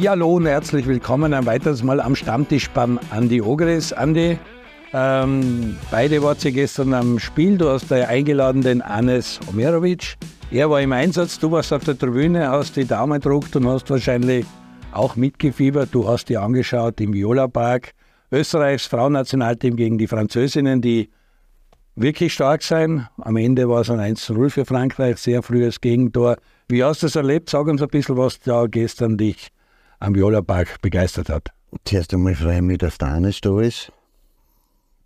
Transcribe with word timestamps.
Ja, 0.00 0.12
hallo 0.12 0.36
und 0.36 0.46
herzlich 0.46 0.86
willkommen 0.86 1.34
ein 1.34 1.44
weiteres 1.44 1.82
Mal 1.82 2.00
am 2.00 2.14
Stammtisch 2.14 2.70
beim 2.70 3.00
Andi 3.10 3.42
Ogres. 3.42 3.92
Andi, 3.92 4.38
ähm, 4.92 5.76
beide 5.90 6.22
waren 6.22 6.38
sie 6.38 6.52
gestern 6.52 6.94
am 6.94 7.18
Spiel. 7.18 7.58
Du 7.58 7.68
hast 7.68 7.90
da 7.90 7.96
eingeladen 8.06 8.62
den 8.62 8.80
Anes 8.80 9.40
Omerovic. 9.48 10.14
Er 10.52 10.70
war 10.70 10.80
im 10.80 10.92
Einsatz, 10.92 11.40
du 11.40 11.50
warst 11.50 11.72
auf 11.72 11.82
der 11.82 11.98
Tribüne, 11.98 12.48
hast 12.48 12.76
die 12.76 12.84
Daumen 12.84 13.14
gedruckt 13.14 13.56
und 13.56 13.66
hast 13.66 13.90
wahrscheinlich 13.90 14.46
auch 14.92 15.16
mitgefiebert. 15.16 15.88
Du 15.90 16.06
hast 16.06 16.28
dir 16.28 16.42
angeschaut 16.42 17.00
im 17.00 17.12
Viola 17.12 17.48
Park 17.48 17.90
Österreichs 18.30 18.86
Frauennationalteam 18.86 19.74
gegen 19.74 19.98
die 19.98 20.06
Französinnen, 20.06 20.80
die 20.80 21.10
wirklich 21.96 22.34
stark 22.34 22.62
sein. 22.62 23.08
Am 23.20 23.36
Ende 23.36 23.68
war 23.68 23.80
es 23.80 23.90
ein 23.90 23.98
1-0 23.98 24.48
für 24.50 24.64
Frankreich, 24.64 25.16
sehr 25.16 25.42
frühes 25.42 25.80
Gegentor. 25.80 26.36
Wie 26.68 26.84
hast 26.84 27.02
du 27.02 27.08
es 27.08 27.16
erlebt? 27.16 27.50
Sag 27.50 27.66
uns 27.66 27.82
ein 27.82 27.88
bisschen, 27.88 28.16
was 28.16 28.38
da 28.38 28.66
gestern 28.66 29.16
dich 29.16 29.50
am 30.00 30.14
Viola 30.14 30.42
Park 30.42 30.80
begeistert 30.80 31.28
hat. 31.28 31.48
Zuerst 31.84 32.14
einmal 32.14 32.34
freue 32.34 32.56
ich 32.56 32.62
mich, 32.62 32.78
dass 32.78 32.98
der 32.98 33.08
Anis 33.08 33.40
da 33.40 33.60
ist. 33.60 33.92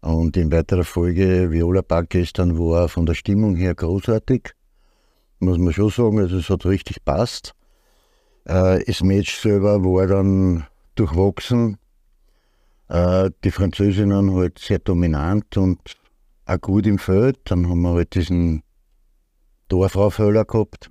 Und 0.01 0.37
in 0.37 0.51
weiterer 0.53 0.85
Folge, 0.85 1.51
Viola 1.51 1.83
Park 1.83 2.11
gestern 2.11 2.59
war 2.59 2.89
von 2.89 3.07
der 3.07 3.15
Stimmung 3.15 3.57
her 3.57 3.75
großartig. 3.75 4.51
Muss 5.39 5.59
man 5.59 5.73
schon 5.73 5.91
sagen, 5.91 6.19
also 6.19 6.39
es 6.39 6.51
hat 6.51 6.67
richtig 6.67 7.05
passt. 7.05 7.55
Äh, 8.45 8.85
das 8.85 9.03
Match 9.03 9.37
selber 9.37 9.83
war 9.85 10.07
dann 10.07 10.67
durchwachsen. 10.95 11.79
Äh, 12.89 13.31
die 13.45 13.51
Französinnen 13.51 14.35
halt 14.35 14.59
sehr 14.59 14.79
dominant 14.79 15.57
und 15.57 15.79
auch 16.47 16.61
gut 16.61 16.87
im 16.87 16.99
Feld. 16.99 17.39
Dann 17.45 17.69
haben 17.69 17.83
wir 17.83 17.95
halt 17.95 18.15
diesen 18.15 18.63
Torfraufhöller 19.69 20.45
gehabt, 20.45 20.91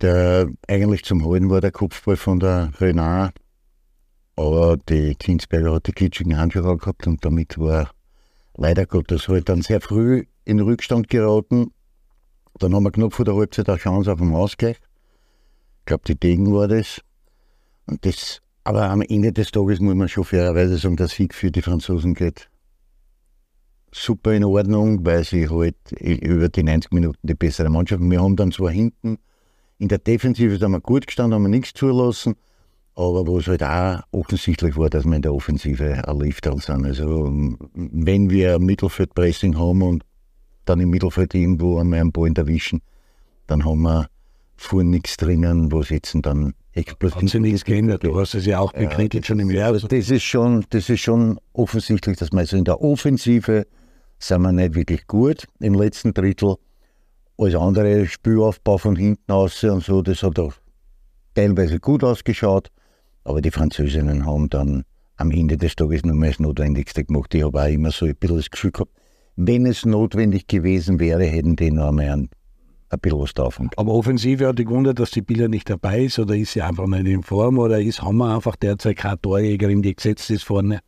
der 0.00 0.50
eigentlich 0.68 1.04
zum 1.04 1.26
Halten 1.26 1.50
war, 1.50 1.60
der 1.60 1.72
Kopfball 1.72 2.16
von 2.16 2.40
der 2.40 2.72
Renard. 2.80 3.34
Aber 4.36 4.76
die 4.76 5.14
Klinsberger 5.14 5.74
hat 5.74 5.86
die 5.86 5.92
glitschigen 5.92 6.38
Handschuhe 6.38 6.76
gehabt 6.76 7.06
und 7.06 7.24
damit 7.24 7.58
war 7.58 7.90
leider 8.56 8.86
Gottes 8.86 9.28
halt 9.28 9.48
dann 9.48 9.62
sehr 9.62 9.80
früh 9.80 10.24
in 10.44 10.60
Rückstand 10.60 11.08
geraten. 11.08 11.72
Dann 12.58 12.74
haben 12.74 12.84
wir 12.84 12.90
knapp 12.90 13.14
vor 13.14 13.24
der 13.24 13.36
Halbzeit 13.36 13.68
eine 13.68 13.78
Chance 13.78 14.12
auf 14.12 14.18
den 14.18 14.34
Ausgleich. 14.34 14.78
Ich 15.80 15.86
glaube, 15.86 16.04
die 16.06 16.18
Degen 16.18 16.52
war 16.54 16.68
das. 16.68 17.00
Und 17.86 18.04
das. 18.04 18.40
Aber 18.64 18.90
am 18.90 19.02
Ende 19.02 19.32
des 19.32 19.50
Tages 19.50 19.80
muss 19.80 19.94
man 19.94 20.08
schon 20.08 20.24
fairerweise 20.24 20.76
sagen, 20.76 20.96
der 20.96 21.08
Sieg 21.08 21.34
für 21.34 21.50
die 21.50 21.62
Franzosen 21.62 22.14
geht 22.14 22.50
super 23.92 24.32
in 24.32 24.44
Ordnung, 24.44 25.04
weil 25.04 25.24
sie 25.24 25.48
halt 25.48 25.76
über 26.00 26.48
die 26.48 26.62
90 26.62 26.92
Minuten 26.92 27.18
die 27.22 27.34
bessere 27.34 27.70
Mannschaft. 27.70 28.02
Wir 28.02 28.22
haben 28.22 28.36
dann 28.36 28.52
zwar 28.52 28.70
hinten 28.70 29.18
in 29.80 29.88
der 29.88 29.98
Defensive 29.98 30.58
sind 30.58 30.70
wir 30.70 30.80
gut 30.80 31.06
gestanden, 31.06 31.34
haben 31.34 31.42
wir 31.42 31.48
nichts 31.48 31.72
zulassen, 31.72 32.34
aber 32.94 33.26
wo 33.26 33.38
es 33.38 33.46
halt 33.46 33.62
auch 33.62 34.02
offensichtlich 34.12 34.76
war, 34.76 34.90
dass 34.90 35.04
wir 35.04 35.16
in 35.16 35.22
der 35.22 35.34
Offensive 35.34 35.84
erleichtert 35.84 36.60
sind. 36.62 36.84
Also 36.84 37.30
wenn 37.74 38.28
wir 38.28 38.58
Mittelfeldpressing 38.58 39.58
haben 39.58 39.82
und 39.82 40.04
dann 40.66 40.80
im 40.80 40.90
Mittelfeld 40.90 41.34
irgendwo 41.34 41.78
einmal 41.78 42.00
einen 42.00 42.12
Ball 42.12 42.30
erwischen, 42.36 42.82
dann 43.46 43.64
haben 43.64 43.80
wir 43.82 44.08
vor 44.56 44.84
nichts 44.84 45.16
drinnen, 45.16 45.72
was 45.72 45.88
jetzt 45.88 46.14
dann 46.20 46.52
explosiv 46.74 47.16
Hat 47.16 47.28
sich 47.30 47.40
nichts 47.40 47.64
geändert, 47.64 48.04
du 48.04 48.20
hast 48.20 48.34
es 48.34 48.44
ja 48.44 48.58
auch 48.60 48.74
bekriegt 48.74 49.24
schon 49.24 49.40
im 49.40 49.50
Jahr. 49.50 49.72
Also 49.72 49.88
das 49.88 50.10
ist 50.10 50.22
schon, 50.22 50.66
das 50.68 50.90
ist 50.90 51.00
schon 51.00 51.40
offensichtlich, 51.54 52.18
dass 52.18 52.30
wir 52.32 52.40
also 52.40 52.58
in 52.58 52.64
der 52.64 52.82
Offensive 52.82 53.66
sind 54.18 54.42
wir 54.42 54.52
nicht 54.52 54.74
wirklich 54.74 55.06
gut 55.06 55.46
im 55.58 55.72
letzten 55.72 56.12
Drittel. 56.12 56.56
Alles 57.40 57.54
andere 57.54 58.06
Spielaufbau 58.06 58.76
von 58.76 58.96
hinten 58.96 59.32
aus 59.32 59.64
und 59.64 59.82
so, 59.82 60.02
das 60.02 60.22
hat 60.22 60.38
auch 60.38 60.52
teilweise 61.34 61.80
gut 61.80 62.04
ausgeschaut. 62.04 62.68
Aber 63.24 63.40
die 63.40 63.50
Französinnen 63.50 64.26
haben 64.26 64.50
dann 64.50 64.84
am 65.16 65.30
Ende 65.30 65.56
des 65.56 65.74
Tages 65.74 66.04
nur 66.04 66.14
mehr 66.14 66.32
das 66.32 66.38
Notwendigste 66.38 67.02
gemacht. 67.02 67.34
Ich 67.34 67.42
habe 67.42 67.62
auch 67.62 67.66
immer 67.66 67.92
so 67.92 68.04
ein 68.04 68.14
bisschen 68.14 68.36
das 68.36 68.50
Gefühl 68.50 68.72
gehabt, 68.72 68.92
wenn 69.36 69.64
es 69.64 69.86
notwendig 69.86 70.48
gewesen 70.48 71.00
wäre, 71.00 71.24
hätten 71.24 71.56
die 71.56 71.70
noch 71.70 71.88
einmal 71.88 72.10
ein, 72.10 72.28
ein 72.90 72.98
bisschen 73.00 73.20
was 73.20 73.32
drauf. 73.32 73.58
Aber 73.74 73.94
Offensive 73.94 74.46
hat 74.46 74.58
die 74.58 74.66
gewundert, 74.66 74.98
dass 74.98 75.10
die 75.10 75.22
Bilder 75.22 75.48
nicht 75.48 75.70
dabei 75.70 76.04
ist 76.04 76.18
oder 76.18 76.36
ist 76.36 76.52
sie 76.52 76.60
einfach 76.60 76.88
nicht 76.88 77.06
in 77.06 77.22
Form 77.22 77.58
oder 77.58 77.80
ist, 77.80 78.02
haben 78.02 78.18
wir 78.18 78.34
einfach 78.34 78.56
derzeit 78.56 78.98
keine 78.98 79.18
Torjägerin, 79.18 79.80
die 79.80 79.96
gesetzt 79.96 80.28
ist 80.28 80.44
vorne? 80.44 80.80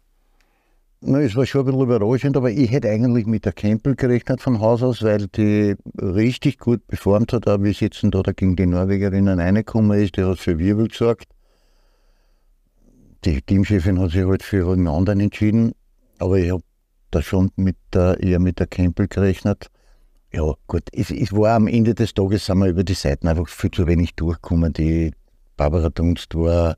Na, 1.04 1.20
es 1.20 1.34
war 1.34 1.44
schon 1.46 1.62
ein 1.62 1.64
bisschen 1.64 1.80
überraschend, 1.80 2.36
aber 2.36 2.52
ich 2.52 2.70
hätte 2.70 2.88
eigentlich 2.88 3.26
mit 3.26 3.44
der 3.44 3.52
Campbell 3.52 3.96
gerechnet 3.96 4.40
von 4.40 4.60
Haus 4.60 4.84
aus, 4.84 5.02
weil 5.02 5.26
die 5.26 5.74
richtig 6.00 6.60
gut 6.60 6.86
performt 6.86 7.32
hat, 7.32 7.48
auch 7.48 7.60
wie 7.60 7.72
sie 7.72 7.86
jetzt 7.86 8.04
da 8.04 8.22
gegen 8.30 8.54
die 8.54 8.66
Norwegerinnen 8.66 9.40
reingekommen 9.40 9.98
ist, 10.00 10.16
die 10.16 10.22
hat 10.22 10.38
für 10.38 10.60
Wirbel 10.60 10.86
gesorgt. 10.86 11.26
Die 13.24 13.42
Teamchefin 13.42 13.98
hat 13.98 14.12
sich 14.12 14.24
halt 14.24 14.44
für 14.44 14.72
einen 14.72 14.86
anderen 14.86 15.18
entschieden, 15.18 15.72
aber 16.20 16.38
ich 16.38 16.52
habe 16.52 16.62
da 17.10 17.20
schon 17.20 17.50
mit 17.56 17.76
der, 17.92 18.20
eher 18.20 18.38
mit 18.38 18.60
der 18.60 18.68
Campbell 18.68 19.08
gerechnet. 19.08 19.70
Ja, 20.32 20.54
gut, 20.68 20.84
es, 20.92 21.10
es 21.10 21.32
war 21.32 21.56
am 21.56 21.66
Ende 21.66 21.96
des 21.96 22.14
Tages, 22.14 22.46
sind 22.46 22.58
wir 22.58 22.68
über 22.68 22.84
die 22.84 22.94
Seiten 22.94 23.26
einfach 23.26 23.48
viel 23.48 23.72
zu 23.72 23.88
wenig 23.88 24.14
durchgekommen. 24.14 24.72
Die 24.72 25.10
Barbara 25.56 25.90
Dunst 25.90 26.32
war 26.36 26.76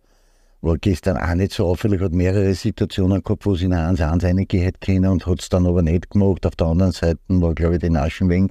war 0.64 0.78
gestern 0.78 1.18
auch 1.18 1.34
nicht 1.34 1.52
so 1.52 1.66
auffällig, 1.66 2.00
hat 2.00 2.12
mehrere 2.12 2.54
Situationen 2.54 3.22
gehabt, 3.22 3.44
wo 3.44 3.54
sie 3.54 3.66
in 3.66 3.74
1-1 3.74 4.24
reingehen 4.24 4.72
können 4.80 5.10
und 5.10 5.26
hat 5.26 5.40
es 5.40 5.48
dann 5.50 5.66
aber 5.66 5.82
nicht 5.82 6.10
gemacht. 6.10 6.46
Auf 6.46 6.56
der 6.56 6.68
anderen 6.68 6.92
Seite 6.92 7.20
war, 7.28 7.54
glaube 7.54 7.74
ich, 7.74 7.80
die 7.80 7.90
Naschenweng, 7.90 8.50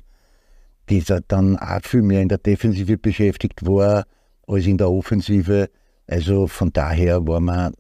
die 0.90 1.04
dann 1.28 1.58
auch 1.58 1.82
viel 1.82 2.04
mehr 2.04 2.22
in 2.22 2.30
der 2.30 2.38
Defensive 2.38 2.98
beschäftigt 2.98 3.66
war 3.66 4.06
als 4.48 4.68
in 4.68 4.78
der 4.78 4.92
Offensive. 4.92 5.70
Also 6.06 6.48
von 6.48 6.72
daher 6.72 7.26
war 7.26 7.40
man, 7.40 7.74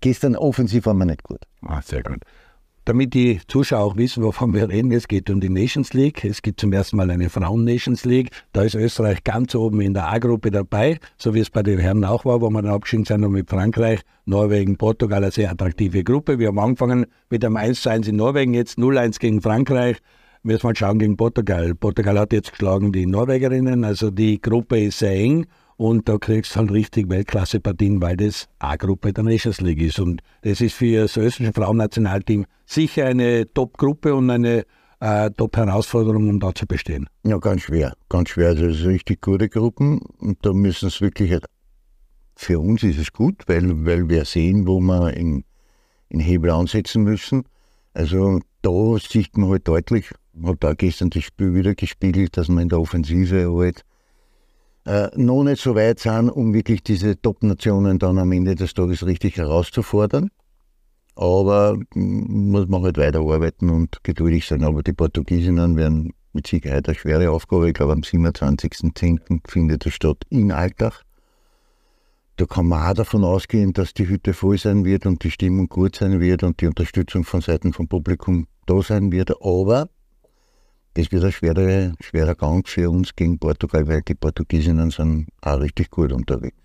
gestern 0.00 0.36
offensiv 0.36 0.86
war 0.86 0.94
man 0.94 1.08
nicht 1.08 1.24
gut. 1.24 1.40
Ah, 1.62 1.82
sehr 1.82 2.02
gut. 2.02 2.22
Damit 2.84 3.14
die 3.14 3.40
Zuschauer 3.46 3.84
auch 3.84 3.96
wissen, 3.96 4.24
wovon 4.24 4.54
wir 4.54 4.68
reden, 4.68 4.90
es 4.90 5.06
geht 5.06 5.30
um 5.30 5.40
die 5.40 5.48
Nations 5.48 5.92
League. 5.92 6.24
Es 6.24 6.42
gibt 6.42 6.58
zum 6.58 6.72
ersten 6.72 6.96
Mal 6.96 7.08
eine 7.12 7.30
Frauen-Nations 7.30 8.04
League. 8.04 8.30
Da 8.52 8.62
ist 8.62 8.74
Österreich 8.74 9.22
ganz 9.22 9.54
oben 9.54 9.80
in 9.80 9.94
der 9.94 10.12
A-Gruppe 10.12 10.50
dabei, 10.50 10.98
so 11.16 11.32
wie 11.32 11.38
es 11.38 11.48
bei 11.48 11.62
den 11.62 11.78
Herren 11.78 12.04
auch 12.04 12.24
war, 12.24 12.40
wo 12.40 12.50
wir 12.50 12.60
dann 12.60 12.72
abgeschieden 12.72 13.04
sind 13.04 13.22
und 13.22 13.30
mit 13.30 13.48
Frankreich, 13.48 14.00
Norwegen, 14.24 14.78
Portugal, 14.78 15.22
eine 15.22 15.30
sehr 15.30 15.52
attraktive 15.52 16.02
Gruppe. 16.02 16.40
Wir 16.40 16.48
haben 16.48 16.58
angefangen 16.58 17.06
mit 17.30 17.44
einem 17.44 17.56
1 17.56 17.86
1 17.86 18.08
in 18.08 18.16
Norwegen, 18.16 18.52
jetzt 18.52 18.78
0-1 18.78 19.20
gegen 19.20 19.40
Frankreich. 19.40 19.98
Wir 20.42 20.54
müssen 20.54 20.66
mal 20.66 20.74
schauen 20.74 20.98
gegen 20.98 21.16
Portugal. 21.16 21.76
Portugal 21.76 22.18
hat 22.18 22.32
jetzt 22.32 22.50
geschlagen 22.50 22.90
die 22.90 23.06
Norwegerinnen, 23.06 23.84
also 23.84 24.10
die 24.10 24.42
Gruppe 24.42 24.80
ist 24.80 24.98
sehr 24.98 25.12
eng. 25.12 25.46
Und 25.82 26.08
da 26.08 26.16
kriegst 26.16 26.54
du 26.54 26.60
halt 26.60 26.70
richtig 26.70 27.08
Weltklasse-Partien, 27.08 28.00
weil 28.00 28.16
das 28.16 28.48
A-Gruppe 28.60 29.12
der 29.12 29.24
Nations 29.24 29.60
League 29.60 29.82
ist. 29.82 29.98
Und 29.98 30.22
das 30.42 30.60
ist 30.60 30.74
für 30.74 31.02
das 31.02 31.16
österreichische 31.16 31.52
Frauennationalteam 31.52 32.46
sicher 32.66 33.06
eine 33.06 33.52
Top-Gruppe 33.52 34.14
und 34.14 34.30
eine 34.30 34.64
äh, 35.00 35.28
Top-Herausforderung, 35.32 36.28
um 36.28 36.38
da 36.38 36.54
zu 36.54 36.68
bestehen. 36.68 37.08
Ja, 37.24 37.38
ganz 37.38 37.62
schwer. 37.62 37.94
Ganz 38.08 38.28
schwer. 38.28 38.50
Also 38.50 38.68
das 38.68 38.76
sind 38.76 38.90
richtig 38.90 39.22
gute 39.22 39.48
Gruppen. 39.48 39.98
Und 40.20 40.46
da 40.46 40.52
müssen 40.52 40.86
es 40.86 41.00
wirklich, 41.00 41.36
für 42.36 42.60
uns 42.60 42.84
ist 42.84 42.98
es 43.00 43.12
gut, 43.12 43.42
weil, 43.48 43.84
weil 43.84 44.08
wir 44.08 44.24
sehen, 44.24 44.68
wo 44.68 44.78
wir 44.78 45.12
in, 45.14 45.42
in 46.10 46.20
Hebel 46.20 46.52
ansetzen 46.52 47.02
müssen. 47.02 47.42
Also 47.92 48.38
da 48.62 48.96
sieht 49.00 49.36
man 49.36 49.50
halt 49.50 49.66
deutlich, 49.66 50.12
hat 50.44 50.58
da 50.60 50.74
gestern 50.74 51.10
das 51.10 51.24
Spiel 51.24 51.56
wieder 51.56 51.74
gespiegelt, 51.74 52.36
dass 52.36 52.46
man 52.46 52.62
in 52.62 52.68
der 52.68 52.80
Offensive 52.80 53.52
halt 53.52 53.82
äh, 54.84 55.08
noch 55.16 55.44
nicht 55.44 55.62
so 55.62 55.74
weit 55.74 56.00
sind, 56.00 56.28
um 56.30 56.54
wirklich 56.54 56.82
diese 56.82 57.20
Top-Nationen 57.20 57.98
dann 57.98 58.18
am 58.18 58.32
Ende 58.32 58.54
des 58.54 58.74
Tages 58.74 59.06
richtig 59.06 59.36
herauszufordern. 59.36 60.30
Aber 61.14 61.78
muss 61.94 62.68
man 62.68 62.82
halt 62.82 62.96
weiterarbeiten 62.96 63.70
und 63.70 64.02
geduldig 64.02 64.46
sein. 64.46 64.64
Aber 64.64 64.82
die 64.82 64.94
Portugiesinnen 64.94 65.76
werden 65.76 66.14
mit 66.32 66.46
Sicherheit 66.46 66.88
eine 66.88 66.96
schwere 66.96 67.30
Aufgabe. 67.30 67.68
Ich 67.68 67.74
glaube, 67.74 67.92
am 67.92 68.00
27.10. 68.00 69.40
findet 69.46 69.86
das 69.86 69.92
statt 69.92 70.24
in 70.30 70.50
Alltag. 70.50 71.02
Da 72.36 72.46
kann 72.46 72.66
man 72.66 72.90
auch 72.90 72.94
davon 72.94 73.24
ausgehen, 73.24 73.74
dass 73.74 73.92
die 73.92 74.08
Hütte 74.08 74.32
voll 74.32 74.56
sein 74.56 74.84
wird 74.86 75.04
und 75.04 75.22
die 75.22 75.30
Stimmung 75.30 75.68
gut 75.68 75.96
sein 75.96 76.18
wird 76.18 76.42
und 76.42 76.60
die 76.60 76.66
Unterstützung 76.66 77.24
von 77.24 77.42
Seiten 77.42 77.74
vom 77.74 77.88
Publikum 77.88 78.46
da 78.66 78.80
sein 78.80 79.12
wird. 79.12 79.32
Aber 79.42 79.90
das 80.94 81.10
wird 81.10 81.24
ein 81.24 81.32
schwerer, 81.32 81.92
schwerer 82.00 82.34
Gang 82.34 82.66
für 82.68 82.90
uns 82.90 83.14
gegen 83.14 83.38
Portugal, 83.38 83.86
weil 83.88 84.02
die 84.02 84.14
Portugiesinnen 84.14 84.90
sind 84.90 85.28
auch 85.40 85.60
richtig 85.60 85.90
gut 85.90 86.12
unterwegs. 86.12 86.56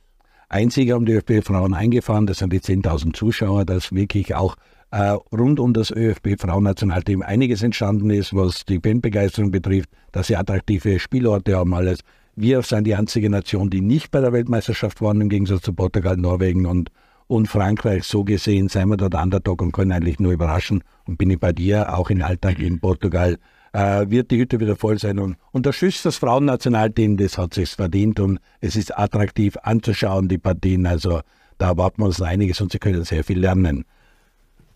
Einziger 0.50 0.96
haben 0.96 1.06
die 1.06 1.14
ÖFB-Frauen 1.14 1.74
eingefahren, 1.74 2.26
das 2.26 2.38
sind 2.38 2.54
die 2.54 2.62
10.000 2.62 3.14
Zuschauer, 3.14 3.66
dass 3.66 3.92
wirklich 3.92 4.34
auch 4.34 4.56
äh, 4.92 5.18
rund 5.34 5.60
um 5.60 5.74
das 5.74 5.92
ÖFB-Frauennationalteam 5.92 7.22
einiges 7.22 7.64
entstanden 7.64 8.10
ist, 8.10 8.34
was 8.34 8.64
die 8.64 8.80
Fanbegeisterung 8.80 9.52
betrifft, 9.52 9.90
dass 10.14 10.28
sie 10.28 10.38
attraktive 10.38 11.00
Spielorte 11.00 11.58
haben, 11.58 11.74
alles. 11.74 12.00
Wir 12.36 12.62
sind 12.62 12.86
die 12.86 12.96
einzige 12.96 13.30
Nation, 13.30 13.70
die 13.70 13.82
nicht 13.82 14.12
bei 14.12 14.22
der 14.22 14.32
Weltmeisterschaft 14.32 15.02
waren, 15.02 15.20
im 15.20 15.30
Gegensatz 15.30 15.64
zu 15.64 15.74
Portugal, 15.74 16.16
Norwegen 16.16 16.66
und, 16.66 16.92
und 17.28 17.48
Frankreich. 17.48 18.06
So 18.06 18.24
gesehen 18.24 18.70
seien 18.70 18.90
wir 18.90 18.98
dort 18.98 19.16
Underdog 19.16 19.62
und 19.62 19.74
können 19.74 19.92
eigentlich 19.92 20.20
nur 20.20 20.32
überraschen. 20.32 20.84
Und 21.06 21.18
bin 21.18 21.32
ich 21.32 21.40
bei 21.40 21.52
dir, 21.52 21.98
auch 21.98 22.10
in 22.10 22.22
Alltag 22.22 22.60
in 22.60 22.80
Portugal 22.80 23.38
äh, 23.74 24.10
wird 24.10 24.32
die 24.32 24.38
Hütte 24.38 24.60
wieder 24.60 24.76
voll 24.76 25.00
sein. 25.00 25.20
Und 25.20 25.38
unterstützt 25.52 26.06
das 26.06 26.18
Frauennationalteam, 26.18 27.18
das 27.18 27.38
hat 27.38 27.54
sich 27.54 27.70
verdient 27.70 28.20
und 28.20 28.40
es 28.62 28.76
ist 28.76 28.98
attraktiv 28.98 29.58
anzuschauen, 29.64 30.28
die 30.28 30.38
Partien. 30.38 30.86
Also 30.86 31.22
da 31.58 31.70
erwarten 31.70 32.02
wir 32.02 32.06
uns 32.06 32.22
einiges 32.22 32.62
und 32.62 32.72
Sie 32.72 32.80
können 32.80 33.04
sehr 33.04 33.24
viel 33.24 33.40
lernen. 33.40 33.86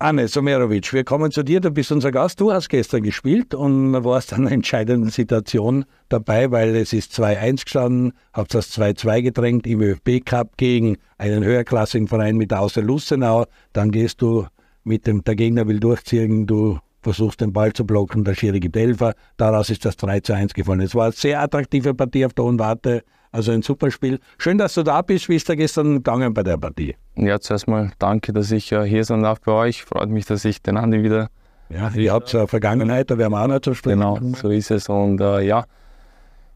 Anne 0.02 0.28
Somerovic, 0.28 0.94
wir 0.94 1.04
kommen 1.04 1.30
zu 1.30 1.44
dir. 1.44 1.60
Du 1.60 1.70
bist 1.70 1.92
unser 1.92 2.12
Gast. 2.12 2.42
Du 2.42 2.52
hast 2.52 2.70
gestern 2.70 3.04
gespielt 3.04 3.54
und 3.54 4.04
warst 4.04 4.34
an 4.34 4.42
einer 4.42 4.52
entscheidenden 4.52 5.12
Situation 5.12 5.86
dabei, 6.10 6.50
weil 6.50 6.76
es 6.76 6.92
ist 6.92 7.14
2-1 7.14 7.66
gestanden, 7.66 8.14
habt 8.34 8.52
das 8.56 8.76
2-2 8.76 9.22
gedrängt 9.22 9.68
im 9.68 9.80
ÖFB 9.80 10.26
Cup 10.26 10.58
gegen 10.58 10.98
einen 11.20 11.44
höherklassigen 11.44 12.08
Verein 12.08 12.38
mit 12.38 12.52
Außer 12.52 12.82
Lustenau. 12.82 13.46
Dann 13.74 13.92
gehst 13.92 14.24
du 14.24 14.48
mit 14.84 15.06
dem, 15.06 15.24
der 15.24 15.36
Gegner 15.36 15.68
will 15.68 15.80
durchziehen, 15.80 16.48
du 16.48 16.80
versuchst 17.02 17.42
den 17.42 17.54
Ball 17.54 17.74
zu 17.74 17.86
blocken, 17.86 18.24
der 18.24 18.36
Schiri 18.36 18.60
gibt 18.60 18.76
Elfer. 18.76 19.14
Daraus 19.38 19.70
ist 19.70 19.86
das 19.86 19.98
3 19.98 20.22
1 20.34 20.54
gefallen. 20.54 20.82
Es 20.82 20.96
war 20.96 21.06
eine 21.06 21.14
sehr 21.14 21.42
attraktive 21.42 21.94
Partie 21.94 22.26
auf 22.26 22.34
der 22.34 22.46
Unwarte. 22.46 23.04
Also 23.32 23.52
ein 23.52 23.62
super 23.62 23.92
Spiel. 23.92 24.20
Schön, 24.38 24.58
dass 24.58 24.74
du 24.74 24.84
da 24.84 25.02
bist. 25.02 25.30
Wie 25.30 25.36
ist 25.36 25.48
da 25.48 25.56
gestern 25.56 25.96
gegangen 25.96 26.34
bei 26.34 26.44
der 26.44 26.58
Partie? 26.58 26.96
Ja, 27.16 27.40
zuerst 27.40 27.68
mal 27.68 27.92
danke, 27.98 28.34
dass 28.34 28.52
ich 28.52 28.72
äh, 28.72 28.84
hier 28.84 29.06
sein 29.06 29.24
darf 29.24 29.40
bei 29.42 29.54
euch. 29.54 29.84
Freut 29.84 30.10
mich, 30.10 30.26
dass 30.26 30.44
ich 30.44 30.62
den 30.62 30.78
Andi 30.78 31.02
wieder. 31.04 31.30
Ja, 31.70 31.90
ihr 31.96 32.12
habt 32.12 32.34
ja 32.34 32.48
Vergangenheit, 32.48 33.10
da 33.10 33.18
werden 33.18 33.32
wir 33.32 33.42
auch 33.42 33.48
noch 33.48 33.62
zu 33.62 33.74
sprechen. 33.74 34.00
Genau, 34.00 34.20
so 34.36 34.50
ist 34.50 34.72
es. 34.72 34.90
Und 34.90 35.22
äh, 35.22 35.42
ja, 35.42 35.64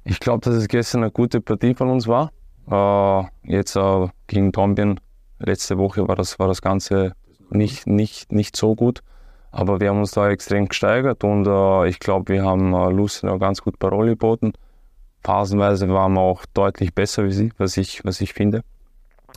ich 0.03 0.19
glaube, 0.19 0.41
dass 0.43 0.55
es 0.55 0.67
gestern 0.67 1.03
eine 1.03 1.11
gute 1.11 1.39
Partie 1.39 1.73
von 1.73 1.89
uns 1.89 2.07
war. 2.07 2.31
Äh, 2.69 3.53
jetzt 3.53 3.77
äh, 3.77 4.07
gegen 4.27 4.51
Tombien, 4.51 4.99
letzte 5.39 5.77
Woche 5.77 6.07
war 6.09 6.17
das, 6.17 6.37
war 6.39 6.49
das 6.49 6.61
Ganze 6.61 7.13
nicht, 7.49 7.87
nicht, 7.87 8.33
nicht 8.33 8.57
so 8.57 8.75
gut. 8.75 9.01
Aber 9.55 9.79
wir 9.79 9.87
haben 9.87 9.99
uns 9.99 10.11
da 10.11 10.29
extrem 10.29 10.67
gesteigert 10.67 11.23
und 11.23 11.47
äh, 11.47 11.87
ich 11.87 11.99
glaube, 11.99 12.33
wir 12.33 12.43
haben 12.43 12.73
äh, 12.73 12.89
Luciano 12.89 13.39
ganz 13.39 13.61
gut 13.61 13.79
Parole 13.79 14.11
geboten. 14.11 14.51
Phasenweise 15.23 15.87
waren 15.87 16.11
wir 16.11 16.19
auch 16.19 16.45
deutlich 16.53 16.93
besser 16.93 17.23
wie 17.23 17.31
sie, 17.31 17.53
was 17.57 17.77
ich, 17.77 18.03
was 18.03 18.19
ich 18.19 18.33
finde. 18.33 18.63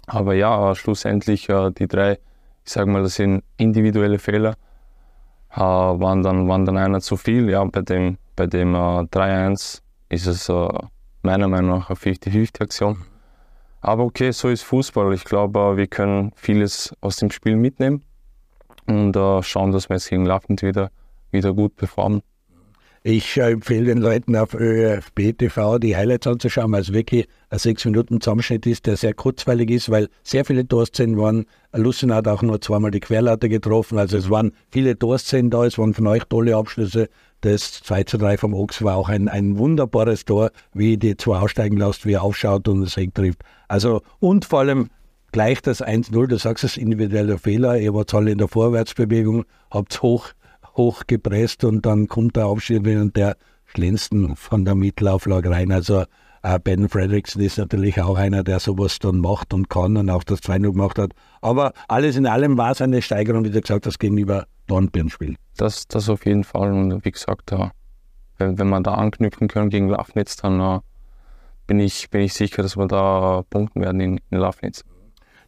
Aber 0.08 0.34
ja, 0.34 0.74
schlussendlich 0.74 1.48
äh, 1.48 1.70
die 1.70 1.86
drei, 1.86 2.18
ich 2.64 2.72
sage 2.72 2.90
mal, 2.90 3.04
das 3.04 3.14
sind 3.14 3.44
individuelle 3.58 4.18
Fehler, 4.18 4.56
äh, 5.52 5.60
waren, 5.60 6.24
dann, 6.24 6.48
waren 6.48 6.64
dann 6.64 6.78
einer 6.78 7.00
zu 7.00 7.16
viel. 7.16 7.48
Ja, 7.48 7.62
bei 7.62 7.82
dem, 7.82 8.18
bei 8.34 8.48
dem 8.48 8.74
äh, 8.74 9.04
3-1 9.04 9.82
ist 10.08 10.26
es 10.26 10.48
äh, 10.48 10.68
meiner 11.22 11.46
Meinung 11.46 11.78
nach 11.78 11.90
eine 11.90 11.96
50-50-Aktion. 11.96 13.04
Aber 13.82 14.02
okay, 14.02 14.32
so 14.32 14.48
ist 14.48 14.64
Fußball. 14.64 15.14
Ich 15.14 15.24
glaube, 15.24 15.60
äh, 15.60 15.76
wir 15.76 15.86
können 15.86 16.32
vieles 16.34 16.92
aus 17.00 17.18
dem 17.18 17.30
Spiel 17.30 17.54
mitnehmen 17.54 18.02
und 18.88 19.16
äh, 19.16 19.42
schauen, 19.42 19.72
dass 19.72 19.88
wir 19.88 19.96
jetzt 19.96 20.08
gegen 20.08 20.24
Lappend 20.24 20.62
wieder, 20.62 20.90
wieder 21.30 21.52
gut 21.52 21.76
performen. 21.76 22.22
Ich 23.04 23.36
äh, 23.36 23.52
empfehle 23.52 23.86
den 23.86 23.98
Leuten 23.98 24.34
auf 24.34 24.54
ÖFB 24.54 25.38
TV 25.38 25.78
die 25.78 25.96
Highlights 25.96 26.26
anzuschauen, 26.26 26.72
weil 26.72 26.80
es 26.80 26.92
wirklich 26.92 27.28
ein 27.48 27.58
sechs 27.58 27.84
Minuten 27.84 28.20
Zusammenschnitt 28.20 28.66
ist, 28.66 28.86
der 28.86 28.96
sehr 28.96 29.14
kurzweilig 29.14 29.70
ist, 29.70 29.90
weil 29.90 30.08
sehr 30.24 30.44
viele 30.44 30.66
Torszenen 30.66 31.16
waren. 31.16 31.46
Lucien 31.72 32.12
hat 32.12 32.26
auch 32.26 32.42
nur 32.42 32.60
zweimal 32.60 32.90
die 32.90 33.00
Querlatte 33.00 33.48
getroffen, 33.48 33.98
also 33.98 34.16
es 34.16 34.28
waren 34.30 34.52
viele 34.70 34.98
Torszenen 34.98 35.50
da, 35.50 35.64
es 35.64 35.78
waren 35.78 35.94
von 35.94 36.06
euch 36.08 36.24
tolle 36.24 36.56
Abschlüsse. 36.56 37.08
Das 37.42 37.82
2 37.84 38.02
zu 38.02 38.18
3 38.18 38.36
vom 38.36 38.52
Ochs 38.52 38.82
war 38.82 38.96
auch 38.96 39.08
ein, 39.08 39.28
ein 39.28 39.58
wunderbares 39.58 40.24
Tor, 40.24 40.50
wie 40.74 40.96
die 40.96 41.16
zwei 41.16 41.38
aussteigen 41.38 41.76
lässt, 41.76 42.04
wie 42.04 42.14
er 42.14 42.24
aufschaut 42.24 42.66
und 42.66 42.80
das 42.80 42.96
Eck 42.96 43.14
trifft. 43.14 43.42
Also, 43.68 44.02
und 44.18 44.44
vor 44.44 44.58
allem 44.58 44.88
gleich 45.32 45.62
das 45.62 45.82
1-0, 45.82 46.26
du 46.26 46.38
sagst 46.38 46.64
es, 46.64 46.76
individueller 46.76 47.38
Fehler, 47.38 47.78
ihr 47.78 47.94
wart 47.94 48.14
alle 48.14 48.32
in 48.32 48.38
der 48.38 48.48
Vorwärtsbewegung, 48.48 49.44
habt 49.70 50.02
hoch 50.02 50.32
hochgepresst 50.76 51.64
und 51.64 51.84
dann 51.84 52.06
kommt 52.06 52.36
der 52.36 52.46
Aufstieg 52.46 52.86
und 52.86 53.16
der 53.16 53.36
schlänzt 53.66 54.14
von 54.36 54.64
der 54.64 54.74
Mittelauflage 54.74 55.50
rein. 55.50 55.72
Also 55.72 56.04
äh, 56.42 56.58
Ben 56.58 56.88
Fredrickson 56.88 57.42
ist 57.42 57.58
natürlich 57.58 58.00
auch 58.00 58.16
einer, 58.16 58.44
der 58.44 58.60
sowas 58.60 58.98
dann 58.98 59.18
macht 59.18 59.52
und 59.52 59.68
kann 59.68 59.96
und 59.96 60.08
auch 60.08 60.24
das 60.24 60.40
2-0 60.40 60.72
gemacht 60.72 60.98
hat. 60.98 61.12
Aber 61.42 61.72
alles 61.88 62.16
in 62.16 62.26
allem 62.26 62.56
war 62.56 62.70
es 62.70 62.80
eine 62.80 63.02
Steigerung, 63.02 63.44
wie 63.44 63.50
du 63.50 63.60
gesagt 63.60 63.86
hast, 63.86 63.98
gegenüber 63.98 64.46
Dornbirn-Spiel. 64.68 65.36
Das, 65.56 65.86
das 65.88 66.08
auf 66.08 66.24
jeden 66.24 66.44
Fall. 66.44 66.72
Und 66.72 67.04
wie 67.04 67.10
gesagt, 67.10 67.50
ja, 67.50 67.72
wenn, 68.38 68.58
wenn 68.58 68.68
wir 68.68 68.80
da 68.80 68.94
anknüpfen 68.94 69.48
können 69.48 69.70
gegen 69.70 69.88
Lafnitz, 69.88 70.36
dann 70.36 70.60
uh, 70.60 70.80
bin, 71.66 71.80
ich, 71.80 72.08
bin 72.10 72.20
ich 72.22 72.34
sicher, 72.34 72.62
dass 72.62 72.76
wir 72.76 72.86
da 72.86 73.42
punkten 73.50 73.82
werden 73.82 74.00
in, 74.00 74.20
in 74.30 74.38
Lafnitz. 74.38 74.84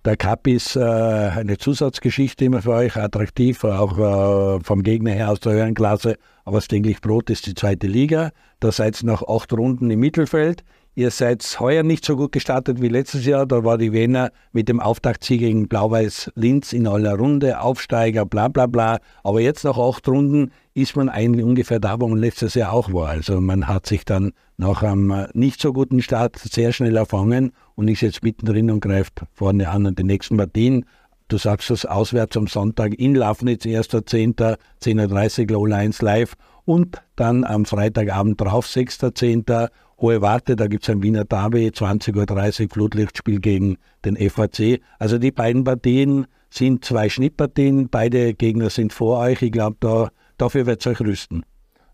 Der 0.06 0.16
Cup 0.16 0.46
ist 0.46 0.76
äh, 0.76 0.80
eine 0.80 1.58
Zusatzgeschichte 1.58 2.46
immer 2.46 2.62
für 2.62 2.72
euch, 2.72 2.96
attraktiv, 2.96 3.62
auch 3.64 3.98
äh, 3.98 4.60
vom 4.64 4.82
Gegner 4.82 5.10
her 5.10 5.30
aus 5.30 5.40
der 5.40 5.52
höheren 5.52 5.74
Klasse. 5.74 6.16
Aber 6.46 6.56
das 6.56 6.68
täglich 6.68 7.02
Brot 7.02 7.28
ist 7.28 7.44
die 7.44 7.52
zweite 7.52 7.86
Liga. 7.86 8.30
Da 8.60 8.72
seid 8.72 9.02
ihr 9.02 9.06
nach 9.06 9.22
acht 9.22 9.52
Runden 9.52 9.90
im 9.90 10.00
Mittelfeld. 10.00 10.64
Ihr 10.94 11.10
seid 11.10 11.44
heuer 11.60 11.82
nicht 11.82 12.04
so 12.04 12.16
gut 12.16 12.32
gestartet 12.32 12.80
wie 12.80 12.88
letztes 12.88 13.26
Jahr. 13.26 13.44
Da 13.44 13.62
war 13.62 13.76
die 13.76 13.92
Wiener 13.92 14.30
mit 14.52 14.70
dem 14.70 14.80
Auftaktsieg 14.80 15.40
gegen 15.40 15.68
Blau-Weiß 15.68 16.32
Linz 16.34 16.72
in 16.72 16.86
aller 16.86 17.16
Runde, 17.16 17.60
Aufsteiger, 17.60 18.24
bla 18.24 18.48
bla 18.48 18.66
bla. 18.66 19.00
Aber 19.22 19.40
jetzt 19.40 19.64
nach 19.64 19.78
acht 19.78 20.08
Runden 20.08 20.50
ist 20.72 20.96
man 20.96 21.10
eigentlich 21.10 21.44
ungefähr 21.44 21.78
da, 21.78 22.00
wo 22.00 22.08
man 22.08 22.18
letztes 22.18 22.54
Jahr 22.54 22.72
auch 22.72 22.92
war. 22.92 23.10
Also 23.10 23.38
man 23.40 23.68
hat 23.68 23.86
sich 23.86 24.06
dann 24.06 24.32
nach 24.56 24.82
einem 24.82 25.26
nicht 25.34 25.60
so 25.60 25.72
guten 25.72 26.02
Start 26.02 26.36
sehr 26.38 26.72
schnell 26.72 26.96
erfangen 26.96 27.52
und 27.80 27.88
ist 27.88 28.02
jetzt 28.02 28.22
mittendrin 28.22 28.70
und 28.70 28.80
greift 28.80 29.22
vorne 29.32 29.70
an 29.70 29.86
an 29.86 29.94
den 29.94 30.06
nächsten 30.06 30.36
Partien. 30.36 30.84
Du 31.28 31.38
sagst 31.38 31.70
es 31.70 31.86
auswärts 31.86 32.36
am 32.36 32.46
Sonntag 32.46 32.92
in 32.92 33.14
Lafnitz, 33.14 33.64
1.10., 33.64 34.58
10.30 34.82 35.40
Uhr, 35.44 35.52
Low 35.52 35.64
Lines 35.64 36.02
live 36.02 36.34
und 36.66 37.00
dann 37.16 37.42
am 37.42 37.64
Freitagabend 37.64 38.38
drauf, 38.38 38.66
6.10., 38.66 39.70
Hohe 39.98 40.20
Warte, 40.20 40.56
da 40.56 40.66
gibt 40.66 40.82
es 40.82 40.90
ein 40.90 41.02
Wiener 41.02 41.24
Derby, 41.24 41.68
20.30 41.68 42.64
Uhr 42.64 42.68
Flutlichtspiel 42.70 43.40
gegen 43.40 43.78
den 44.04 44.16
FAC. 44.16 44.80
Also 44.98 45.16
die 45.16 45.30
beiden 45.30 45.64
Partien 45.64 46.26
sind 46.50 46.84
zwei 46.84 47.08
Schnittpartien, 47.08 47.88
beide 47.88 48.34
Gegner 48.34 48.68
sind 48.68 48.92
vor 48.92 49.20
euch. 49.20 49.40
Ich 49.40 49.52
glaube, 49.52 49.78
da, 49.80 50.10
dafür 50.36 50.66
wird 50.66 50.80
es 50.80 50.86
euch 50.86 51.00
rüsten. 51.00 51.44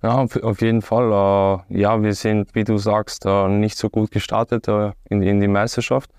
Ja, 0.03 0.27
auf 0.43 0.61
jeden 0.61 0.83
Fall. 0.83 1.11
Äh, 1.71 1.81
ja, 1.81 2.03
wir 2.03 2.15
sind, 2.15 2.55
wie 2.55 2.65
du 2.65 2.79
sagst, 2.79 3.25
äh, 3.25 3.49
nicht 3.49 3.79
so 3.79 3.89
gut 3.89 4.11
gestartet 4.11 4.69
äh, 4.69 4.93
in, 5.09 5.23
in 5.23 5.41
die 5.41 5.49
Meisterschaft. 5.49 6.11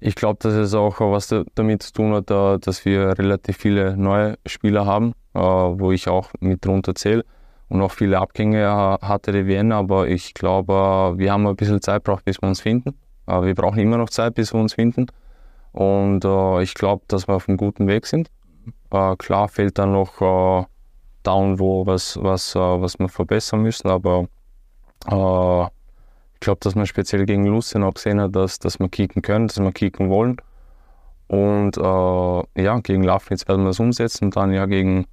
Ich 0.00 0.14
glaube, 0.14 0.38
dass 0.40 0.54
es 0.54 0.74
auch 0.74 1.00
was 1.00 1.34
damit 1.56 1.82
zu 1.82 1.92
tun 1.92 2.14
hat, 2.14 2.30
dass 2.30 2.84
wir 2.84 3.18
relativ 3.18 3.56
viele 3.56 3.96
neue 3.96 4.38
Spieler 4.46 4.86
haben, 4.86 5.12
wo 5.32 5.90
ich 5.90 6.06
auch 6.08 6.30
mit 6.38 6.64
drunter 6.64 6.94
zähle 6.94 7.24
und 7.68 7.82
auch 7.82 7.90
viele 7.90 8.20
Abgänge 8.20 8.68
hatte 9.02 9.32
die 9.32 9.46
Vienna, 9.48 9.78
aber 9.78 10.06
ich 10.06 10.34
glaube, 10.34 11.14
wir 11.16 11.32
haben 11.32 11.48
ein 11.48 11.56
bisschen 11.56 11.82
Zeit 11.82 12.04
braucht, 12.04 12.24
bis 12.24 12.40
wir 12.40 12.48
uns 12.48 12.60
finden. 12.60 12.96
Wir 13.26 13.56
brauchen 13.56 13.80
immer 13.80 13.96
noch 13.96 14.08
Zeit, 14.08 14.36
bis 14.36 14.54
wir 14.54 14.60
uns 14.60 14.74
finden. 14.74 15.06
Und 15.72 16.24
ich 16.62 16.74
glaube, 16.74 17.02
dass 17.08 17.26
wir 17.26 17.34
auf 17.34 17.48
einem 17.48 17.58
guten 17.58 17.88
Weg 17.88 18.06
sind. 18.06 18.30
Klar 19.18 19.48
fehlt 19.48 19.78
dann 19.78 19.90
noch 19.90 20.68
da 21.22 21.58
wo 21.58 21.86
was, 21.86 22.18
was, 22.20 22.54
äh, 22.54 22.58
was 22.58 22.98
wir 22.98 23.08
verbessern 23.08 23.62
müssen, 23.62 23.88
aber 23.88 24.28
äh, 25.06 25.64
ich 26.34 26.40
glaube, 26.40 26.60
dass 26.60 26.74
man 26.74 26.86
speziell 26.86 27.26
gegen 27.26 27.46
Lucien 27.46 27.82
auch 27.82 27.94
gesehen 27.94 28.20
hat, 28.20 28.36
dass, 28.36 28.58
dass 28.58 28.78
wir 28.78 28.88
kicken 28.88 29.22
können, 29.22 29.48
dass 29.48 29.58
wir 29.58 29.72
kicken 29.72 30.08
wollen. 30.08 30.36
Und 31.26 31.76
äh, 31.76 32.62
ja, 32.62 32.78
gegen 32.80 33.02
Lafnitz 33.02 33.46
werden 33.48 33.64
wir 33.64 33.70
es 33.70 33.80
umsetzen 33.80 34.26
und 34.26 34.36
dann 34.36 34.52
ja 34.52 34.66
gegen 34.66 35.06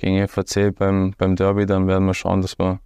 gegen 0.00 0.26
FAC 0.26 0.74
beim, 0.74 1.14
beim 1.16 1.36
Derby, 1.36 1.66
dann 1.66 1.86
werden 1.86 2.06
wir 2.06 2.14
schauen, 2.14 2.40
dass 2.40 2.58
wir, 2.58 2.80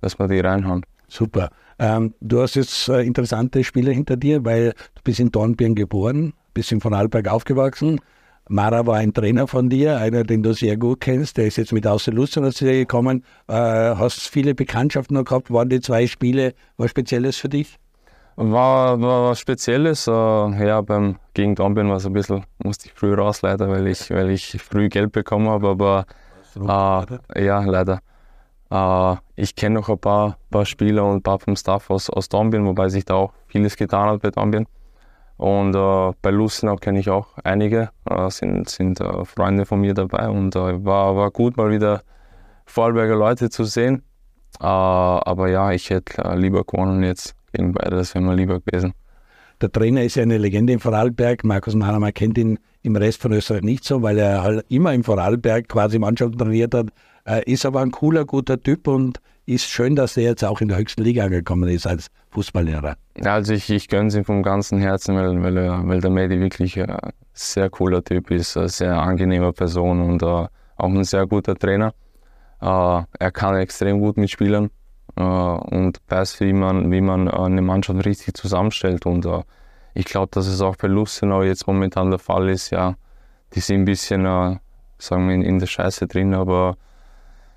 dass 0.00 0.18
wir 0.18 0.28
die 0.28 0.40
reinhauen. 0.40 0.84
Super. 1.08 1.50
Ähm, 1.78 2.14
du 2.20 2.42
hast 2.42 2.56
jetzt 2.56 2.88
äh, 2.88 3.02
interessante 3.02 3.62
Spiele 3.62 3.92
hinter 3.92 4.16
dir, 4.16 4.44
weil 4.44 4.72
du 4.94 5.02
bist 5.04 5.20
in 5.20 5.30
Dornbirn 5.30 5.74
geboren, 5.74 6.34
bist 6.52 6.72
in 6.72 6.80
Vorarlberg 6.80 7.28
aufgewachsen. 7.28 8.00
Mara 8.48 8.86
war 8.86 8.96
ein 8.96 9.12
Trainer 9.12 9.48
von 9.48 9.68
dir, 9.68 9.98
einer, 9.98 10.22
den 10.22 10.42
du 10.42 10.52
sehr 10.52 10.76
gut 10.76 11.00
kennst. 11.00 11.36
Der 11.36 11.46
ist 11.46 11.56
jetzt 11.56 11.72
mit 11.72 11.86
Außerlust 11.86 12.34
zu 12.34 12.64
dir 12.64 12.74
gekommen. 12.74 13.24
Äh, 13.48 13.54
hast 13.54 14.28
viele 14.28 14.54
Bekanntschaften 14.54 15.16
noch 15.16 15.24
gehabt. 15.24 15.50
Waren 15.50 15.68
die 15.68 15.80
zwei 15.80 16.06
Spiele 16.06 16.54
was 16.76 16.90
Spezielles 16.90 17.36
für 17.36 17.48
dich? 17.48 17.76
War, 18.36 19.00
war 19.00 19.30
was 19.30 19.40
Spezielles. 19.40 20.06
Äh, 20.06 20.10
ja, 20.12 20.80
beim, 20.80 21.16
gegen 21.34 21.56
Dornbirn 21.56 21.88
war 21.88 21.96
es 21.96 22.06
ein 22.06 22.12
bisschen, 22.12 22.44
musste 22.62 22.86
ich 22.86 22.92
früh 22.94 23.14
raus 23.14 23.42
leider, 23.42 23.68
weil 23.68 23.88
ich, 23.88 24.10
weil 24.10 24.30
ich 24.30 24.62
früh 24.62 24.88
Geld 24.88 25.10
bekommen 25.10 25.48
habe. 25.48 25.68
Aber 25.68 26.06
äh, 27.34 27.44
ja, 27.44 27.64
leider. 27.64 28.00
Äh, 28.70 29.16
ich 29.34 29.56
kenne 29.56 29.76
noch 29.76 29.88
ein 29.88 29.98
paar, 29.98 30.38
paar 30.50 30.66
Spieler 30.66 31.04
und 31.04 31.16
ein 31.16 31.22
paar 31.22 31.40
vom 31.40 31.56
Staff 31.56 31.90
aus, 31.90 32.10
aus 32.10 32.28
Dornbirn, 32.28 32.64
wobei 32.64 32.90
sich 32.90 33.04
da 33.04 33.14
auch 33.14 33.32
vieles 33.48 33.76
getan 33.76 34.08
hat 34.08 34.22
bei 34.22 34.30
Dornbirn. 34.30 34.66
Und 35.36 35.74
äh, 35.74 36.12
bei 36.22 36.30
Lustenau 36.30 36.76
kenne 36.76 37.00
ich 37.00 37.10
auch 37.10 37.28
einige, 37.44 37.90
äh, 38.08 38.30
sind, 38.30 38.68
sind 38.68 39.00
äh, 39.00 39.24
Freunde 39.24 39.66
von 39.66 39.80
mir 39.80 39.92
dabei 39.92 40.28
und 40.28 40.56
äh, 40.56 40.84
war, 40.84 41.16
war 41.16 41.30
gut, 41.30 41.56
mal 41.56 41.70
wieder 41.70 42.02
Vorarlberger 42.64 43.16
Leute 43.16 43.50
zu 43.50 43.64
sehen. 43.64 44.02
Äh, 44.60 44.64
aber 44.64 45.50
ja, 45.50 45.72
ich 45.72 45.90
hätte 45.90 46.24
äh, 46.24 46.36
lieber 46.36 46.64
gewonnen 46.64 47.02
jetzt 47.02 47.34
gegen 47.52 47.72
beide, 47.72 47.96
das 47.96 48.14
wäre 48.14 48.24
mir 48.24 48.34
lieber 48.34 48.60
gewesen. 48.60 48.94
Der 49.60 49.70
Trainer 49.70 50.04
ist 50.04 50.16
ja 50.16 50.22
eine 50.22 50.38
Legende 50.38 50.72
im 50.72 50.80
Vorarlberg. 50.80 51.44
Markus 51.44 51.74
Mahner, 51.74 52.12
kennt 52.12 52.38
ihn 52.38 52.58
im 52.82 52.96
Rest 52.96 53.20
von 53.22 53.32
Österreich 53.32 53.62
nicht 53.62 53.84
so, 53.84 54.02
weil 54.02 54.18
er 54.18 54.42
halt 54.42 54.66
immer 54.68 54.92
im 54.92 55.02
Vorarlberg 55.02 55.68
quasi 55.68 55.98
Mannschaft 55.98 56.38
trainiert 56.38 56.74
hat. 56.74 56.88
Ist 57.46 57.64
aber 57.64 57.80
ein 57.80 57.90
cooler, 57.90 58.26
guter 58.26 58.62
Typ 58.62 58.86
und 58.86 59.18
ist 59.46 59.66
schön, 59.66 59.94
dass 59.94 60.16
er 60.16 60.24
jetzt 60.24 60.44
auch 60.44 60.60
in 60.60 60.68
der 60.68 60.76
höchsten 60.76 61.02
Liga 61.02 61.24
angekommen 61.24 61.68
ist 61.68 61.86
als 61.86 62.08
Fußballlehrer. 62.30 62.96
Also 63.24 63.54
ich, 63.54 63.70
ich 63.70 63.88
gönne 63.88 64.08
es 64.08 64.16
ihm 64.16 64.24
vom 64.24 64.42
ganzen 64.42 64.78
Herzen, 64.78 65.14
weil, 65.14 65.40
weil, 65.42 65.88
weil 65.88 66.00
der 66.00 66.10
Medi 66.10 66.40
wirklich 66.40 66.78
ein 66.80 66.96
sehr 67.32 67.70
cooler 67.70 68.02
Typ 68.02 68.30
ist, 68.30 68.56
eine 68.56 68.68
sehr 68.68 69.00
angenehme 69.00 69.52
Person 69.52 70.02
und 70.02 70.22
uh, 70.22 70.48
auch 70.76 70.88
ein 70.88 71.04
sehr 71.04 71.26
guter 71.26 71.54
Trainer. 71.54 71.94
Uh, 72.60 73.04
er 73.18 73.30
kann 73.32 73.54
extrem 73.56 74.00
gut 74.00 74.16
mit 74.16 74.30
Spielern 74.30 74.70
uh, 75.18 75.22
und 75.70 76.00
weiß, 76.08 76.40
wie 76.40 76.52
man, 76.52 76.90
wie 76.90 77.00
man 77.00 77.28
eine 77.28 77.62
Mannschaft 77.62 78.04
richtig 78.04 78.34
zusammenstellt. 78.34 79.06
Und 79.06 79.28
ich 79.94 80.06
glaube, 80.06 80.30
dass 80.32 80.48
es 80.48 80.60
auch 80.60 80.76
bei 80.76 80.88
Lustenau 80.88 81.42
jetzt 81.42 81.66
momentan 81.68 82.10
der 82.10 82.18
Fall 82.18 82.48
ist. 82.48 82.70
Ja, 82.70 82.96
die 83.54 83.60
sind 83.60 83.82
ein 83.82 83.84
bisschen, 83.84 84.24
sagen 84.98 85.28
wir, 85.28 85.34
in, 85.34 85.42
in 85.42 85.58
der 85.60 85.66
Scheiße 85.66 86.08
drin, 86.08 86.34
aber 86.34 86.76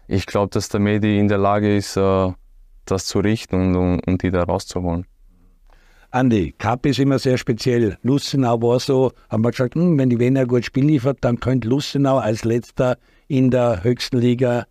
ich 0.10 0.26
glaube, 0.26 0.50
dass 0.50 0.70
der 0.70 0.80
Medi 0.80 1.20
in 1.20 1.28
der 1.28 1.38
Lage 1.38 1.78
ist, 1.78 1.96
äh, 1.96 2.32
das 2.86 3.06
zu 3.06 3.20
richten 3.20 3.76
und, 3.76 4.00
und, 4.00 4.24
die 4.24 4.32
da 4.32 4.44
rauszuholen. 4.44 5.06
Andi, 6.10 6.56
Cup 6.58 6.88
ist 6.88 6.98
immer 6.98 7.20
sehr 7.20 7.38
speziell. 7.38 8.00
Lustenau 8.02 8.60
war 8.64 8.80
so, 8.80 9.12
haben 9.30 9.44
wir 9.44 9.52
gesagt, 9.52 9.76
hm, 9.76 10.00
wenn 10.00 10.10
die 10.10 10.20
Wiener 10.20 10.48
gut 10.48 10.66
Spiel 10.66 10.86
liefert, 10.86 11.20
dann 11.22 11.40
könnte 11.40 11.68
Lustenau 11.68 12.18
als 12.18 12.44
letzter 12.44 12.98
in 13.28 13.52
der 13.52 13.84
höchsten 13.84 14.18
Liga 14.18 14.66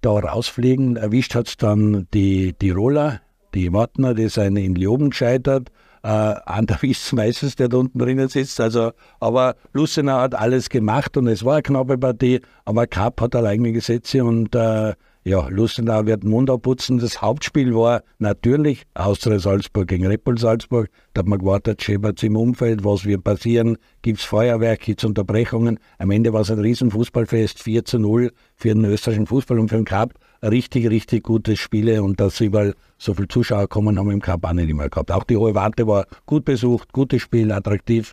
da 0.00 0.10
rausfliegen. 0.10 0.96
Erwischt 0.96 1.36
hat 1.36 1.46
es 1.46 1.56
dann 1.56 2.08
die 2.12 2.52
Tiroler, 2.54 3.20
die 3.54 3.72
Wartner, 3.72 4.14
die 4.14 4.28
sind 4.28 4.56
in 4.56 4.74
Leoben 4.74 5.10
gescheitert 5.10 5.70
äh, 6.02 6.08
Ander 6.08 6.78
Wiss 6.80 7.12
meistens, 7.12 7.56
der 7.56 7.68
da 7.68 7.78
unten 7.78 7.98
drinnen 7.98 8.28
sitzt. 8.28 8.60
Also, 8.60 8.92
aber 9.20 9.56
Lucenau 9.72 10.20
hat 10.20 10.34
alles 10.34 10.68
gemacht 10.68 11.16
und 11.16 11.26
es 11.28 11.44
war 11.44 11.54
eine 11.54 11.62
knappe 11.62 11.98
Partie, 11.98 12.40
aber 12.64 12.86
Cup 12.86 13.20
hat 13.20 13.36
eigene 13.36 13.72
Gesetze 13.72 14.24
und 14.24 14.54
äh, 14.54 14.94
ja, 15.24 15.46
Lustenau 15.48 16.04
wird 16.04 16.24
Mund 16.24 16.50
abputzen. 16.50 16.98
Das 16.98 17.22
Hauptspiel 17.22 17.74
war 17.76 18.02
natürlich 18.18 18.82
Austria 18.94 19.38
Salzburg 19.38 19.86
gegen 19.86 20.06
Red 20.06 20.22
Salzburg. 20.36 20.90
Da 21.14 21.20
hat 21.20 21.28
man 21.28 21.38
gewartet, 21.38 21.80
schäbert 21.80 22.22
im 22.24 22.36
Umfeld, 22.36 22.84
was 22.84 23.04
wird 23.04 23.22
passieren, 23.22 23.78
gibt 24.02 24.18
es 24.18 24.24
Feuerwerk, 24.24 24.80
gibt 24.80 25.00
es 25.00 25.04
Unterbrechungen. 25.04 25.78
Am 25.98 26.10
Ende 26.10 26.32
war 26.32 26.40
es 26.40 26.50
ein 26.50 26.58
Riesenfußballfest, 26.58 27.62
4 27.62 27.84
zu 27.84 28.00
0 28.00 28.32
für 28.56 28.68
den 28.68 28.84
österreichischen 28.84 29.26
Fußball 29.26 29.60
und 29.60 29.68
für 29.68 29.76
den 29.76 29.84
Cup. 29.84 30.14
Richtig, 30.42 30.90
richtig 30.90 31.22
gute 31.22 31.56
Spiele 31.56 32.02
und 32.02 32.18
dass 32.18 32.40
überall 32.40 32.74
so 32.98 33.14
viele 33.14 33.28
Zuschauer 33.28 33.68
kommen, 33.68 33.98
haben 33.98 34.06
wir 34.06 34.14
im 34.14 34.20
Cup 34.20 34.44
auch 34.44 34.52
nicht 34.52 34.68
immer 34.68 34.88
gehabt. 34.88 35.12
Auch 35.12 35.22
die 35.22 35.36
Hohe 35.36 35.54
Warte 35.54 35.86
war 35.86 36.06
gut 36.26 36.44
besucht, 36.44 36.92
gutes 36.92 37.22
Spiel, 37.22 37.52
attraktiv. 37.52 38.12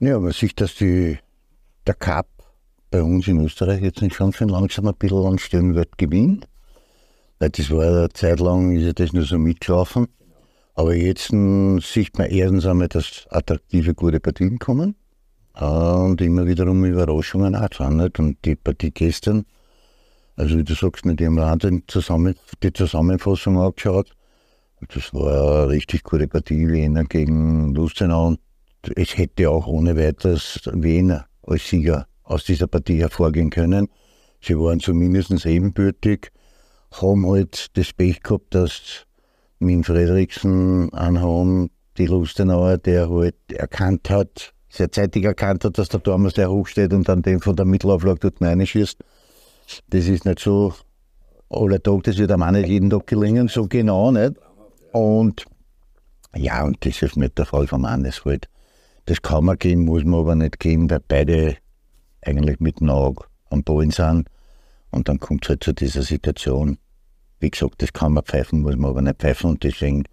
Ja, 0.00 0.18
man 0.18 0.32
sieht, 0.32 0.60
dass 0.60 0.76
die, 0.76 1.18
der 1.86 1.94
Cup 1.94 2.26
bei 2.90 3.02
uns 3.02 3.28
in 3.28 3.44
Österreich 3.44 3.82
jetzt 3.82 4.00
nicht 4.00 4.14
schon 4.14 4.32
schon 4.32 4.48
langsam 4.48 4.86
ein 4.86 4.94
bisschen 4.94 5.26
an 5.26 5.38
Stellenwert 5.38 5.98
gewinnt. 5.98 6.48
Weil 7.38 7.50
das 7.50 7.70
war 7.70 7.86
eine 7.86 8.08
Zeit 8.10 8.40
lang, 8.40 8.74
ist 8.74 8.84
ja 8.84 8.92
das 8.92 9.12
nur 9.12 9.24
so 9.24 9.38
mitgelaufen. 9.38 10.08
Aber 10.74 10.94
jetzt 10.94 11.30
hm, 11.30 11.80
sieht 11.80 12.16
man 12.18 12.30
erstens 12.30 12.64
einmal, 12.64 12.88
dass 12.88 13.26
attraktive, 13.30 13.94
gute 13.94 14.20
Partien 14.20 14.58
kommen. 14.58 14.94
Und 15.54 16.20
immer 16.20 16.46
wiederum 16.46 16.84
Überraschungen 16.84 17.56
auch? 17.56 17.80
Und 17.80 18.36
die 18.44 18.54
Partie 18.54 18.92
gestern, 18.92 19.44
also 20.38 20.56
wie 20.56 20.64
du 20.64 20.74
sagst, 20.74 21.04
mit 21.04 21.18
dem 21.18 21.36
Wahnsinn 21.36 21.82
zusammen, 21.88 22.36
die 22.62 22.72
Zusammenfassung 22.72 23.58
angeschaut. 23.58 24.12
Das 24.94 25.12
war 25.12 25.62
eine 25.62 25.68
richtig 25.70 26.04
gute 26.04 26.28
Partie, 26.28 26.68
Wiener 26.68 27.04
gegen 27.04 27.74
Lustenau. 27.74 28.28
Und 28.28 28.40
es 28.94 29.18
hätte 29.18 29.50
auch 29.50 29.66
ohne 29.66 29.96
weiteres 29.96 30.60
Wiener 30.72 31.26
als 31.42 31.68
Sieger 31.68 32.06
aus 32.22 32.44
dieser 32.44 32.68
Partie 32.68 33.00
hervorgehen 33.00 33.50
können. 33.50 33.88
Sie 34.40 34.56
waren 34.56 34.78
zumindest 34.78 35.44
ebenbürtig, 35.44 36.30
haben 36.92 37.28
halt 37.28 37.76
das 37.76 37.92
Pech 37.92 38.22
gehabt, 38.22 38.54
dass 38.54 39.06
mit 39.58 39.86
Frederiksen 39.86 40.92
anhaben, 40.94 41.70
die 41.96 42.06
Lustenauer, 42.06 42.78
der 42.78 43.10
halt 43.10 43.34
erkannt 43.52 44.08
hat, 44.08 44.54
sehr 44.68 44.92
zeitig 44.92 45.24
erkannt 45.24 45.64
hat, 45.64 45.78
dass 45.78 45.88
der 45.88 46.00
Thomas 46.00 46.34
der 46.34 46.48
hochsteht 46.48 46.92
und 46.92 47.08
dann 47.08 47.22
den 47.22 47.40
von 47.40 47.56
der 47.56 47.64
Mittelauflage 47.64 48.20
dort 48.20 48.40
reinschießt. 48.40 49.02
Das 49.88 50.06
ist 50.06 50.24
nicht 50.24 50.38
so 50.38 50.74
alle 51.50 51.82
Tag, 51.82 52.02
das 52.04 52.18
wird 52.18 52.30
einem 52.30 52.42
auch 52.42 52.50
nicht 52.50 52.68
jeden 52.68 52.90
Tag 52.90 53.06
gelingen, 53.06 53.48
so 53.48 53.66
genau 53.66 54.10
nicht. 54.10 54.34
Und 54.92 55.44
ja, 56.34 56.64
und 56.64 56.84
das 56.84 57.02
ist 57.02 57.16
nicht 57.16 57.38
der 57.38 57.46
Fall 57.46 57.66
vom 57.66 57.88
Hannes 57.88 58.24
halt. 58.24 58.48
Das 59.06 59.22
kann 59.22 59.44
man 59.44 59.58
geben, 59.58 59.84
muss 59.84 60.04
man 60.04 60.20
aber 60.20 60.34
nicht 60.34 60.60
geben, 60.60 60.90
weil 60.90 61.00
beide 61.06 61.56
eigentlich 62.22 62.60
mit 62.60 62.80
dem 62.80 62.90
Auge 62.90 63.24
am 63.50 63.62
Ballen 63.62 63.90
sind. 63.90 64.28
Und 64.90 65.08
dann 65.08 65.18
kommt 65.18 65.44
es 65.44 65.50
halt 65.50 65.64
zu 65.64 65.72
dieser 65.72 66.02
Situation. 66.02 66.78
Wie 67.40 67.50
gesagt, 67.50 67.82
das 67.82 67.92
kann 67.92 68.12
man 68.12 68.24
pfeifen, 68.24 68.62
muss 68.62 68.76
man 68.76 68.90
aber 68.90 69.02
nicht 69.02 69.18
pfeifen. 69.18 69.50
Und 69.50 69.64
deswegen 69.64 70.04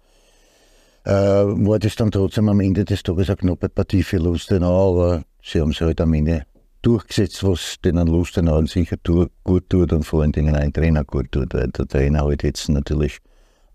äh, 1.04 1.10
war 1.12 1.78
das 1.78 1.96
dann 1.96 2.10
trotzdem 2.10 2.48
am 2.48 2.60
Ende 2.60 2.84
des 2.84 3.02
Tages 3.02 3.28
eine 3.28 3.36
knappe 3.36 3.68
Partie 3.68 4.02
für 4.02 4.18
Lustenau, 4.18 4.92
aber 4.92 5.24
sie 5.42 5.60
haben 5.60 5.70
es 5.70 5.80
halt 5.80 6.00
am 6.00 6.14
Ende 6.14 6.44
durchgesetzt, 6.86 7.42
was 7.42 7.76
denen 7.84 8.06
Lustenau 8.06 8.64
sicher 8.66 8.96
gut 9.42 9.68
tut 9.68 9.92
und 9.92 10.04
vor 10.04 10.22
allen 10.22 10.32
Dingen 10.32 10.54
ein 10.54 10.72
Trainer 10.72 11.04
gut 11.04 11.32
tut, 11.32 11.52
weil 11.52 11.68
der 11.68 11.88
Trainer 11.88 12.20
halt 12.20 12.44
jetzt 12.44 12.68
natürlich 12.68 13.18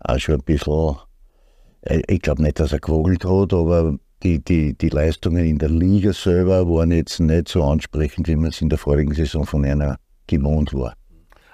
auch 0.00 0.18
schon 0.18 0.36
ein 0.36 0.44
bisschen, 0.44 0.96
äh, 1.82 2.00
ich 2.08 2.22
glaube 2.22 2.42
nicht, 2.42 2.58
dass 2.58 2.72
er 2.72 2.80
gewogelt 2.80 3.24
hat, 3.24 3.52
aber 3.52 3.98
die, 4.22 4.42
die, 4.42 4.74
die 4.74 4.88
Leistungen 4.88 5.44
in 5.44 5.58
der 5.58 5.68
Liga 5.68 6.12
selber 6.14 6.66
waren 6.66 6.90
jetzt 6.90 7.20
nicht 7.20 7.48
so 7.48 7.62
ansprechend, 7.64 8.28
wie 8.28 8.36
man 8.36 8.50
es 8.50 8.62
in 8.62 8.70
der 8.70 8.78
vorigen 8.78 9.12
Saison 9.12 9.44
von 9.44 9.64
einer 9.64 9.98
gewohnt 10.26 10.72
war. 10.72 10.94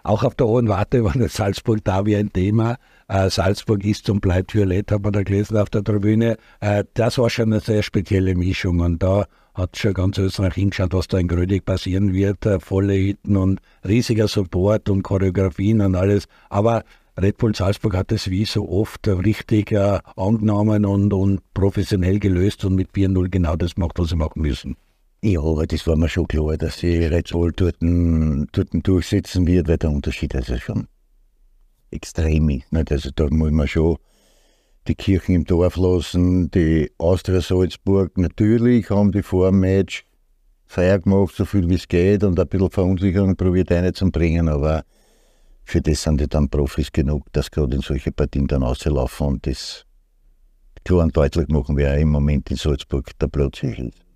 Auch 0.05 0.23
auf 0.23 0.37
der 0.37 0.47
Hohen 0.47 0.69
Warte 0.69 1.03
war 1.05 1.13
das 1.13 1.35
Salzburg 1.35 1.81
da 1.83 2.07
wie 2.07 2.17
ein 2.17 2.33
Thema. 2.33 2.77
Äh, 3.09 3.31
Salzburg 3.31 3.85
ist 3.85 4.09
und 4.09 4.21
bleibt 4.21 4.55
violett, 4.55 4.93
hat 4.93 5.03
man 5.03 5.13
da 5.13 5.23
gelesen 5.23 5.57
auf 5.57 5.71
der 5.71 5.83
Tribüne. 5.83 6.37
Äh, 6.61 6.85
das 6.95 7.19
war 7.19 7.29
schon 7.31 7.53
eine 7.53 7.61
sehr 7.61 7.83
spezielle 7.83 8.37
Mischung 8.37 8.79
und 8.79 9.03
da 9.03 9.27
hat 9.59 9.77
schon 9.77 9.93
ganz 9.93 10.17
Österreich 10.17 10.55
hingeschaut, 10.55 10.95
was 10.95 11.09
da 11.09 11.19
in 11.19 11.29
Grödig 11.29 11.65
passieren 11.65 12.15
wird. 12.15 12.47
Äh, 12.47 12.61
volle 12.61 12.95
Hütten 12.95 13.37
und 13.37 13.61
riesiger 13.87 14.29
Support 14.29 14.89
und 14.89 15.03
Choreografien 15.03 15.81
und 15.81 15.95
alles. 15.95 16.27
Aber 16.49 16.85
Red 17.21 17.37
Bull 17.39 17.55
Salzburg 17.55 17.97
hat 17.97 18.13
es 18.13 18.31
wie 18.31 18.45
so 18.45 18.69
oft 18.69 19.07
richtig 19.09 19.73
äh, 19.73 19.99
angenommen 20.17 20.87
und, 20.87 21.13
und 21.13 21.41
professionell 21.53 22.21
gelöst 22.21 22.65
und 22.65 22.77
mit 22.77 22.93
4-0 22.93 23.29
genau 23.29 23.57
das 23.57 23.77
macht, 23.77 23.99
was 23.99 24.11
sie 24.11 24.17
machen 24.17 24.41
müssen. 24.41 24.77
Ja, 25.23 25.41
aber 25.41 25.67
das 25.67 25.85
war 25.89 25.97
mir 25.97 26.09
schon 26.09 26.29
klar, 26.29 26.57
dass 26.57 26.79
sie 26.79 26.97
Red 26.97 27.31
Bull 27.33 27.53
dort, 27.55 27.79
dort 27.81 28.69
durchsetzen 28.87 29.49
wird, 29.49 29.67
weil 29.67 29.79
der 29.79 29.91
Unterschied 29.91 30.33
ja 30.33 30.43
schon 30.59 30.87
extrem 31.91 32.49
ist. 32.51 32.73
Nicht? 32.73 32.93
Also 32.93 33.11
da 33.15 33.27
muss 33.29 33.51
man 33.51 33.67
schon 33.67 33.97
die 34.89 34.95
Kirchen 34.95 35.35
im 35.35 35.45
Dorf 35.45 35.77
lassen. 35.77 36.51
Die 36.51 36.91
Austria 36.99 37.41
Salzburg, 37.41 38.17
natürlich 38.17 38.91
haben 38.91 39.13
die 39.13 39.23
vor 39.23 39.51
dem 39.51 39.61
Match 39.61 40.05
Feier 40.67 40.99
gemacht, 40.99 41.35
so 41.35 41.45
viel 41.45 41.69
wie 41.69 41.75
es 41.75 41.89
geht 41.89 42.25
und 42.25 42.39
ein 42.39 42.49
bisschen 42.49 42.71
Verunsicherung 42.71 43.37
probiert 43.37 43.73
einzubringen, 43.73 44.49
aber 44.49 44.85
für 45.65 45.81
das 45.81 46.03
sind 46.03 46.21
die 46.21 46.29
dann 46.29 46.49
Profis 46.49 46.93
genug, 46.93 47.33
dass 47.33 47.51
gerade 47.51 47.77
in 47.77 47.83
solche 47.83 48.13
Partien 48.13 48.47
dann 48.47 48.63
auslaufen 48.63 49.27
und 49.27 49.47
das 49.47 49.85
klar 50.85 51.05
und 51.05 51.17
deutlich 51.17 51.49
machen, 51.49 51.77
wer 51.77 51.97
im 51.97 52.11
Moment 52.11 52.51
in 52.51 52.57
Salzburg 52.57 53.19
der 53.19 53.29
Platz 53.29 53.63
ist. 53.63 54.08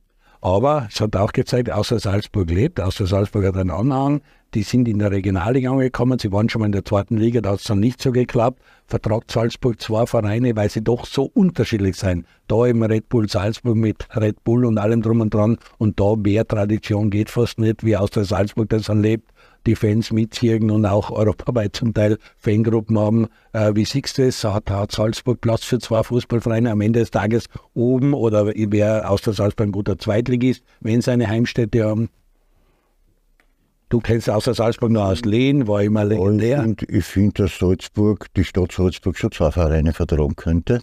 Aber 0.42 0.88
es 0.90 1.00
hat 1.00 1.14
auch 1.14 1.32
gezeigt, 1.32 1.70
außer 1.70 2.00
Salzburg 2.00 2.50
lebt, 2.50 2.80
außer 2.80 3.06
Salzburg 3.06 3.44
hat 3.46 3.56
einen 3.56 3.70
Anhang, 3.70 4.22
die 4.54 4.64
sind 4.64 4.88
in 4.88 4.98
der 4.98 5.12
Regionalliga 5.12 5.70
angekommen, 5.70 6.18
sie 6.18 6.32
waren 6.32 6.48
schon 6.48 6.60
mal 6.60 6.66
in 6.66 6.72
der 6.72 6.84
zweiten 6.84 7.16
Liga, 7.16 7.40
da 7.40 7.52
hat 7.52 7.60
es 7.60 7.64
dann 7.64 7.78
nicht 7.78 8.02
so 8.02 8.10
geklappt. 8.10 8.60
Vertragt 8.86 9.30
Salzburg 9.30 9.80
zwei 9.80 10.04
Vereine, 10.04 10.56
weil 10.56 10.68
sie 10.68 10.82
doch 10.82 11.06
so 11.06 11.30
unterschiedlich 11.32 11.96
sind. 11.96 12.26
Da 12.48 12.66
im 12.66 12.82
Red 12.82 13.08
Bull 13.08 13.28
Salzburg 13.28 13.76
mit 13.76 14.04
Red 14.16 14.42
Bull 14.42 14.64
und 14.64 14.78
allem 14.78 15.00
drum 15.00 15.20
und 15.20 15.32
dran 15.32 15.58
und 15.78 16.00
da 16.00 16.16
mehr 16.16 16.46
Tradition 16.46 17.08
geht 17.08 17.30
fast 17.30 17.60
nicht, 17.60 17.84
wie 17.84 17.96
aus 17.96 18.10
der 18.10 18.24
Salzburg 18.24 18.68
das 18.68 18.88
erlebt 18.88 19.30
die 19.66 19.76
Fans 19.76 20.12
mitziehen 20.12 20.70
und 20.70 20.86
auch 20.86 21.10
europaweit 21.10 21.76
zum 21.76 21.94
Teil 21.94 22.18
Fangruppen 22.38 22.98
haben. 22.98 23.28
Äh, 23.52 23.72
wie 23.74 23.84
siehst 23.84 24.18
du 24.18 24.26
es? 24.26 24.44
Hat, 24.44 24.70
hat 24.70 24.92
Salzburg 24.92 25.40
Platz 25.40 25.64
für 25.64 25.78
zwei 25.78 26.02
Fußballvereine 26.02 26.70
am 26.70 26.80
Ende 26.80 27.00
des 27.00 27.10
Tages 27.10 27.46
oben 27.74 28.14
oder 28.14 28.46
wäre 28.46 29.08
aus 29.08 29.22
der 29.22 29.32
Salzburg 29.32 29.68
ein 29.68 29.72
guter 29.72 29.98
Zweitligist, 29.98 30.62
wenn 30.80 31.00
sie 31.00 31.10
eine 31.10 31.28
Heimstätte 31.28 31.84
haben? 31.84 32.08
Du 33.88 34.00
kennst 34.00 34.30
außer 34.30 34.54
Salzburg 34.54 34.90
nur 34.90 35.04
aus 35.04 35.20
Lehn, 35.20 35.68
war 35.68 35.82
immer 35.82 36.04
legendär. 36.04 36.62
Und 36.62 36.82
ich 36.88 37.04
finde, 37.04 37.42
dass 37.42 37.58
Salzburg, 37.58 38.26
die 38.34 38.44
Stadt 38.44 38.72
Salzburg 38.72 39.18
schon 39.18 39.32
zwei 39.32 39.50
Vereine 39.50 39.92
vertragen 39.92 40.34
könnte. 40.34 40.80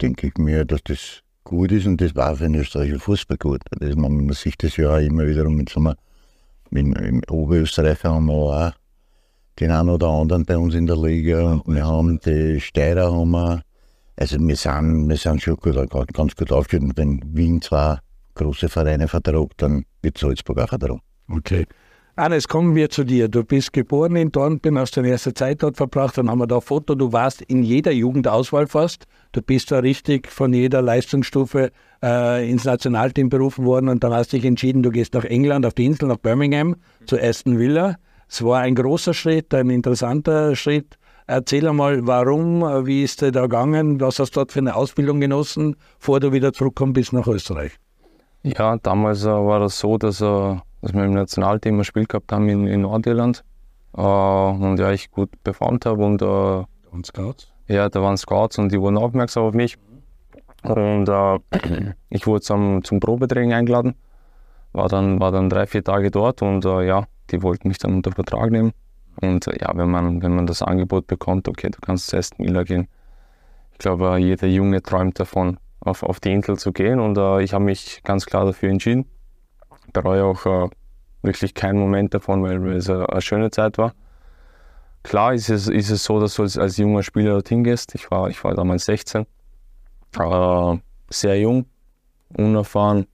Denke 0.00 0.28
ich 0.28 0.38
mir, 0.38 0.64
dass 0.64 0.84
das 0.84 1.24
gut 1.42 1.72
ist 1.72 1.86
und 1.86 2.00
das 2.00 2.14
war 2.14 2.36
für 2.36 2.44
den 2.44 2.54
österreichischen 2.54 3.00
Fußball 3.00 3.36
gut. 3.36 3.62
Das, 3.80 3.96
man, 3.96 4.26
man 4.26 4.32
sieht 4.32 4.62
das 4.62 4.76
ja 4.76 4.94
auch 4.94 5.00
immer 5.00 5.26
wiederum 5.26 5.56
mit 5.56 5.68
so 5.68 5.80
einem 5.80 5.94
in, 6.74 6.92
in 6.94 7.22
Oberösterreich 7.30 8.02
haben 8.04 8.26
wir 8.26 8.34
auch 8.34 8.72
den 9.60 9.70
einen 9.70 9.88
oder 9.88 10.08
anderen 10.08 10.44
bei 10.44 10.58
uns 10.58 10.74
in 10.74 10.86
der 10.86 10.96
Liga. 10.96 11.60
Und 11.64 11.74
wir 11.74 11.86
haben 11.86 12.18
die 12.20 12.60
Steirer 12.60 13.12
haben 13.12 13.30
wir. 13.30 13.62
Also 14.16 14.38
wir 14.38 14.56
sind, 14.56 15.08
wir 15.08 15.16
sind 15.16 15.42
schon 15.42 15.56
gut, 15.56 15.76
ganz 16.12 16.36
gut 16.36 16.52
aufgestellt. 16.52 16.92
Wenn 16.96 17.20
Wien 17.32 17.60
zwei 17.60 17.98
große 18.34 18.68
Vereine 18.68 19.08
vertragt, 19.08 19.54
dann 19.56 19.84
wird 20.02 20.18
Salzburg 20.18 20.58
auch 20.60 20.68
vertragen. 20.68 21.00
Okay. 21.28 21.66
Hannes, 22.16 22.46
kommen 22.46 22.76
wir 22.76 22.90
zu 22.90 23.02
dir. 23.02 23.26
Du 23.28 23.42
bist 23.42 23.72
geboren 23.72 24.14
in 24.14 24.30
Dornbirn, 24.30 24.78
hast 24.78 24.96
deine 24.96 25.08
erste 25.08 25.34
Zeit 25.34 25.64
dort 25.64 25.76
verbracht, 25.76 26.16
dann 26.16 26.30
haben 26.30 26.38
wir 26.38 26.46
da 26.46 26.56
ein 26.56 26.60
Foto. 26.60 26.94
Du 26.94 27.12
warst 27.12 27.42
in 27.42 27.64
jeder 27.64 27.90
Jugendauswahl 27.90 28.68
fast. 28.68 29.06
Du 29.32 29.42
bist 29.42 29.72
da 29.72 29.80
richtig 29.80 30.28
von 30.28 30.52
jeder 30.52 30.80
Leistungsstufe 30.80 31.72
äh, 32.04 32.50
ins 32.50 32.64
Nationalteam 32.64 33.30
berufen 33.30 33.64
worden 33.64 33.88
und 33.88 34.04
dann 34.04 34.12
hast 34.12 34.32
du 34.32 34.36
dich 34.36 34.44
entschieden, 34.44 34.82
du 34.82 34.90
gehst 34.90 35.14
nach 35.14 35.24
England, 35.24 35.64
auf 35.64 35.72
die 35.74 35.86
Insel, 35.86 36.08
nach 36.08 36.18
Birmingham, 36.18 36.76
zu 37.06 37.18
Aston 37.18 37.58
Villa. 37.58 37.96
Es 38.28 38.44
war 38.44 38.60
ein 38.60 38.74
großer 38.74 39.14
Schritt, 39.14 39.54
ein 39.54 39.70
interessanter 39.70 40.54
Schritt. 40.54 40.98
Erzähl 41.26 41.66
einmal, 41.66 42.06
warum, 42.06 42.60
wie 42.86 43.02
ist 43.02 43.22
dir 43.22 43.32
da 43.32 43.42
gegangen, 43.42 44.00
was 44.00 44.18
hast 44.18 44.32
du 44.32 44.40
dort 44.40 44.52
für 44.52 44.58
eine 44.58 44.76
Ausbildung 44.76 45.20
genossen, 45.20 45.76
bevor 45.98 46.20
du 46.20 46.32
wieder 46.32 46.52
zurückgekommen 46.52 46.92
bist 46.92 47.14
nach 47.14 47.26
Österreich? 47.26 47.72
Ja, 48.42 48.76
damals 48.76 49.24
äh, 49.24 49.28
war 49.28 49.60
das 49.60 49.78
so, 49.78 49.96
dass 49.96 50.20
äh, 50.20 50.56
dass 50.84 50.92
wir 50.92 51.04
im 51.04 51.14
Nationalteam 51.14 51.80
ein 51.80 51.84
Spiel 51.84 52.04
gehabt 52.04 52.30
haben 52.30 52.48
in, 52.48 52.66
in 52.66 52.82
Nordirland 52.82 53.42
äh, 53.96 54.00
und 54.00 54.78
ja, 54.78 54.92
ich 54.92 55.10
gut 55.10 55.30
performt 55.42 55.86
habe 55.86 56.04
und 56.04 56.20
äh, 56.20 56.26
da 56.26 56.66
waren 56.90 57.04
Scouts? 57.04 57.48
Ja, 57.68 57.88
da 57.88 58.02
waren 58.02 58.18
Scouts 58.18 58.58
und 58.58 58.70
die 58.70 58.78
wurden 58.78 58.98
aufmerksam 58.98 59.44
auf 59.44 59.54
mich 59.54 59.78
und 60.64 61.08
äh, 61.08 61.38
ich 62.10 62.26
wurde 62.26 62.40
zum, 62.40 62.82
zum 62.84 63.00
Probetraining 63.00 63.52
eingeladen, 63.52 63.94
war 64.72 64.88
dann, 64.88 65.20
war 65.20 65.30
dann 65.30 65.48
drei, 65.48 65.66
vier 65.66 65.84
Tage 65.84 66.10
dort 66.10 66.42
und 66.42 66.64
äh, 66.64 66.86
ja, 66.86 67.06
die 67.30 67.42
wollten 67.42 67.68
mich 67.68 67.78
dann 67.78 67.94
unter 67.94 68.12
Vertrag 68.12 68.50
nehmen. 68.50 68.72
Und 69.20 69.46
äh, 69.46 69.58
ja, 69.60 69.72
wenn 69.74 69.90
man, 69.90 70.22
wenn 70.22 70.34
man 70.34 70.46
das 70.46 70.62
Angebot 70.62 71.06
bekommt, 71.06 71.48
okay, 71.48 71.70
du 71.70 71.78
kannst 71.80 72.08
zu 72.08 72.16
Aston 72.16 72.46
Villa 72.46 72.64
gehen, 72.64 72.88
ich 73.72 73.78
glaube, 73.78 74.16
jeder 74.18 74.46
Junge 74.46 74.82
träumt 74.82 75.18
davon, 75.18 75.58
auf, 75.80 76.02
auf 76.02 76.20
die 76.20 76.32
Insel 76.32 76.58
zu 76.58 76.72
gehen. 76.72 77.00
Und 77.00 77.18
äh, 77.18 77.42
ich 77.42 77.52
habe 77.52 77.64
mich 77.64 78.02
ganz 78.04 78.26
klar 78.26 78.44
dafür 78.44 78.70
entschieden. 78.70 79.06
Bereue 79.92 80.24
auch 80.24 80.46
äh, 80.46 80.68
wirklich 81.22 81.54
keinen 81.54 81.78
Moment 81.78 82.14
davon, 82.14 82.42
weil 82.42 82.66
es 82.68 82.88
eine, 82.88 83.08
eine, 83.08 83.20
schöne 83.20 83.50
Zeit 83.50 83.78
war. 83.78 83.92
Klar 85.02 85.34
ist 85.34 85.50
es, 85.50 85.68
ist 85.68 85.90
es 85.90 86.04
so, 86.04 86.20
dass 86.20 86.34
du 86.34 86.42
als, 86.42 86.56
als 86.56 86.76
junger 86.76 87.02
Spieler 87.02 87.32
dorthin 87.32 87.64
gehst. 87.64 87.94
Ich 87.94 88.10
war, 88.10 88.30
ich 88.30 88.42
war 88.44 88.54
damals 88.54 88.86
16, 88.86 89.26
äh, 90.18 90.78
sehr 91.10 91.38
jung, 91.40 91.66
unerfahren. 92.36 93.06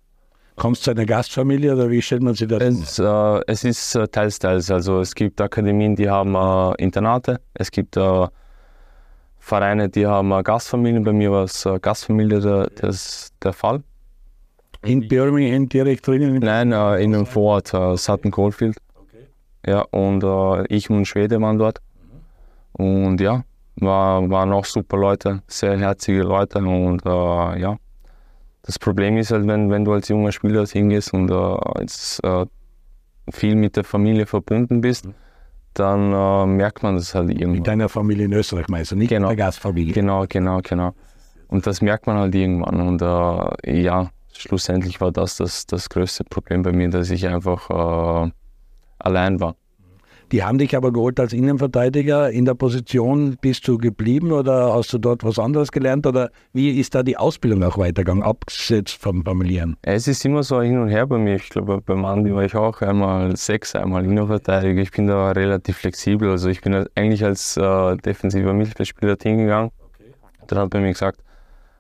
Kommst 0.57 0.83
du 0.83 0.85
zu 0.85 0.90
einer 0.90 1.07
Gastfamilie 1.07 1.75
oder 1.75 1.88
wie 1.88 2.02
stellt 2.02 2.23
man 2.23 2.35
sich 2.35 2.47
das 2.47 2.61
es, 2.62 2.99
äh, 2.99 3.40
es 3.47 3.64
ist 3.64 3.95
äh, 3.95 4.07
teils, 4.09 4.38
teils. 4.38 4.71
Also 4.71 5.00
es 5.00 5.14
gibt 5.14 5.40
Akademien, 5.40 5.97
die 5.97 6.09
haben 6.09 6.35
äh, 6.35 6.83
Internate. 6.83 7.40
Es 7.54 7.71
gibt 7.71 7.97
äh, 7.97 8.26
Vereine, 9.38 9.88
die 9.88 10.07
haben 10.07 10.30
Gastfamilien. 10.45 11.02
Bei 11.02 11.12
mir 11.12 11.33
war 11.33 11.45
es 11.45 11.66
Gastfamilie 11.80 12.40
der, 12.40 12.69
das, 12.76 13.33
der 13.42 13.54
Fall. 13.54 13.83
In 14.83 15.09
Birmingham 15.09 15.69
direkt 15.69 16.07
drinnen? 16.07 16.38
Nein, 16.38 16.73
äh, 16.73 17.02
in 17.02 17.14
einem 17.14 17.26
Vorort, 17.26 17.75
äh, 17.75 17.97
Sutton 17.97 18.30
Coldfield. 18.30 18.78
Okay. 18.95 19.26
Ja, 19.66 19.83
und 19.90 20.25
äh, 20.25 20.66
ich 20.75 20.88
und 20.88 21.00
ein 21.00 21.04
Schwede 21.04 21.40
waren 21.40 21.59
dort. 21.59 21.80
Mhm. 22.78 22.85
Und 22.85 23.21
ja, 23.21 23.45
war, 23.81 24.29
waren 24.31 24.53
auch 24.53 24.65
super 24.65 24.97
Leute, 24.97 25.43
sehr 25.47 25.79
herzige 25.79 26.23
Leute. 26.23 26.59
Und 26.59 27.05
äh, 27.05 27.61
ja, 27.61 27.77
das 28.63 28.79
Problem 28.79 29.17
ist 29.17 29.31
halt, 29.31 29.47
wenn, 29.47 29.71
wenn 29.71 29.85
du 29.85 29.93
als 29.93 30.09
junger 30.09 30.33
Spieler 30.33 30.67
hingehst 30.67 31.13
und 31.13 31.31
äh, 31.31 31.81
jetzt, 31.81 32.23
äh, 32.25 32.47
viel 33.31 33.55
mit 33.55 33.77
der 33.77 33.85
Familie 33.85 34.27
verbunden 34.27 34.81
bist, 34.81 35.07
mhm. 35.07 35.15
dann 35.75 36.13
äh, 36.13 36.47
merkt 36.47 36.83
man 36.83 36.97
das 36.97 37.15
halt 37.15 37.31
irgendwann. 37.31 37.53
Mit 37.53 37.67
deiner 37.67 37.89
Familie 37.89 38.27
in 38.27 38.33
Österreich 38.33 38.69
meinst 38.69 38.93
du, 38.93 38.97
nicht 38.97 39.11
genau. 39.11 39.29
mit 39.29 39.39
der 39.39 39.47
Gastfamilie? 39.47 39.93
Genau, 39.93 40.25
genau, 40.29 40.61
genau. 40.63 40.95
Und 41.49 41.67
das 41.67 41.83
merkt 41.83 42.07
man 42.07 42.17
halt 42.17 42.35
irgendwann. 42.35 42.81
Und 42.81 43.03
äh, 43.03 43.83
ja, 43.83 44.11
schlussendlich 44.33 45.01
war 45.01 45.13
das, 45.13 45.37
das 45.37 45.67
das 45.67 45.89
größte 45.89 46.25
Problem 46.25 46.63
bei 46.63 46.73
mir, 46.73 46.89
dass 46.91 47.11
ich 47.11 47.27
einfach 47.27 47.71
äh, 48.27 48.31
allein 48.99 49.41
war. 49.41 49.57
Die 50.33 50.45
haben 50.45 50.59
dich 50.59 50.77
aber 50.77 50.93
geholt 50.93 51.19
als 51.19 51.33
Innenverteidiger. 51.33 52.31
In 52.31 52.45
der 52.45 52.55
Position 52.55 53.37
bist 53.41 53.67
du 53.67 53.79
geblieben 53.79 54.31
oder 54.31 54.73
hast 54.75 54.93
du 54.93 54.99
dort 54.99 55.25
was 55.25 55.41
anderes 55.41 55.73
gelernt? 55.73 56.07
Oder 56.07 56.31
wie 56.53 56.79
ist 56.79 56.95
da 56.95 57.03
die 57.03 57.17
Ausbildung 57.17 57.65
auch 57.65 57.79
weitergegangen, 57.79 58.23
abgesetzt 58.23 58.97
vom 59.02 59.25
Familiären? 59.25 59.76
Es 59.83 60.07
ist 60.07 60.25
immer 60.25 60.45
so 60.45 60.63
hin 60.63 60.78
und 60.78 60.89
her 60.89 61.09
bei 61.09 61.19
mir. 61.19 61.35
Ich 61.35 61.49
glaube, 61.49 61.81
beim 61.85 62.04
Andi 62.04 62.33
war 62.33 62.45
ich 62.45 62.54
auch 62.54 62.81
einmal 62.81 63.35
sechs, 63.37 63.75
einmal 63.75 64.04
Innenverteidiger. 64.04 64.81
Ich 64.81 64.93
bin 64.93 65.09
da 65.09 65.33
relativ 65.33 65.78
flexibel. 65.78 66.31
Also 66.31 66.49
ich 66.49 66.61
bin 66.61 66.87
eigentlich 66.95 67.25
als 67.25 67.57
äh, 67.57 67.97
defensiver 67.97 68.52
Mittelfeldspieler 68.52 69.17
hingegangen. 69.21 69.73
Okay. 69.83 70.13
Dann 70.47 70.59
hat 70.61 70.75
er 70.75 70.81
mir 70.81 70.93
gesagt, 70.93 71.19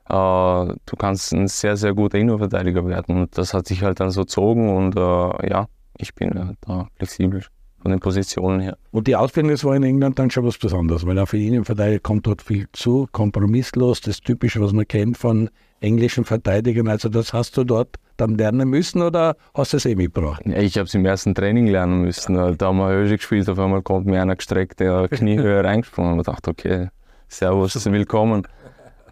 äh, 0.08 0.12
du 0.12 0.96
kannst 0.98 1.32
ein 1.32 1.46
sehr, 1.46 1.76
sehr 1.76 1.94
guter 1.94 2.18
Innenverteidiger 2.18 2.84
werden. 2.84 3.16
Und 3.16 3.38
das 3.38 3.54
hat 3.54 3.68
sich 3.68 3.84
halt 3.84 4.00
dann 4.00 4.10
so 4.10 4.22
gezogen 4.22 4.76
und 4.76 4.96
äh, 4.96 5.50
ja, 5.50 5.68
ich 5.98 6.16
bin 6.16 6.36
äh, 6.36 6.54
da 6.62 6.88
flexibel 6.96 7.44
von 7.82 7.90
den 7.90 8.00
Positionen 8.00 8.60
her. 8.60 8.76
Und 8.90 9.06
die 9.06 9.16
Ausbildung, 9.16 9.52
das 9.52 9.64
war 9.64 9.74
in 9.74 9.82
England 9.82 10.18
dann 10.18 10.30
schon 10.30 10.44
was 10.44 10.58
Besonderes, 10.58 11.06
weil 11.06 11.18
auf 11.18 11.32
Innenverteidiger 11.32 12.00
kommt 12.00 12.26
dort 12.26 12.42
viel 12.42 12.66
zu, 12.72 13.08
kompromisslos, 13.12 14.00
das 14.00 14.20
Typische, 14.20 14.60
was 14.60 14.72
man 14.72 14.86
kennt 14.86 15.16
von 15.16 15.50
englischen 15.80 16.24
Verteidigern. 16.24 16.88
Also 16.88 17.08
das 17.08 17.32
hast 17.32 17.56
du 17.56 17.64
dort 17.64 17.96
dann 18.16 18.36
lernen 18.36 18.68
müssen 18.68 19.00
oder 19.00 19.36
hast 19.54 19.72
du 19.72 19.78
es 19.78 19.86
eh 19.86 19.94
mitgebracht? 19.94 20.42
Ich 20.44 20.76
habe 20.76 20.86
es 20.86 20.94
im 20.94 21.06
ersten 21.06 21.34
Training 21.34 21.66
lernen 21.66 22.02
müssen. 22.02 22.34
Da 22.34 22.66
haben 22.66 22.78
wir 22.78 22.90
Höhe 22.90 23.16
gespielt, 23.16 23.48
auf 23.48 23.58
einmal 23.58 23.82
kommt 23.82 24.06
mir 24.06 24.20
einer 24.20 24.36
gestreckt, 24.36 24.80
der 24.80 25.08
Kniehöhe 25.10 25.64
reingesprungen 25.64 26.12
und 26.12 26.20
ich 26.20 26.26
dachte, 26.26 26.50
okay, 26.50 26.88
Servus, 27.28 27.84
willkommen. 27.90 28.46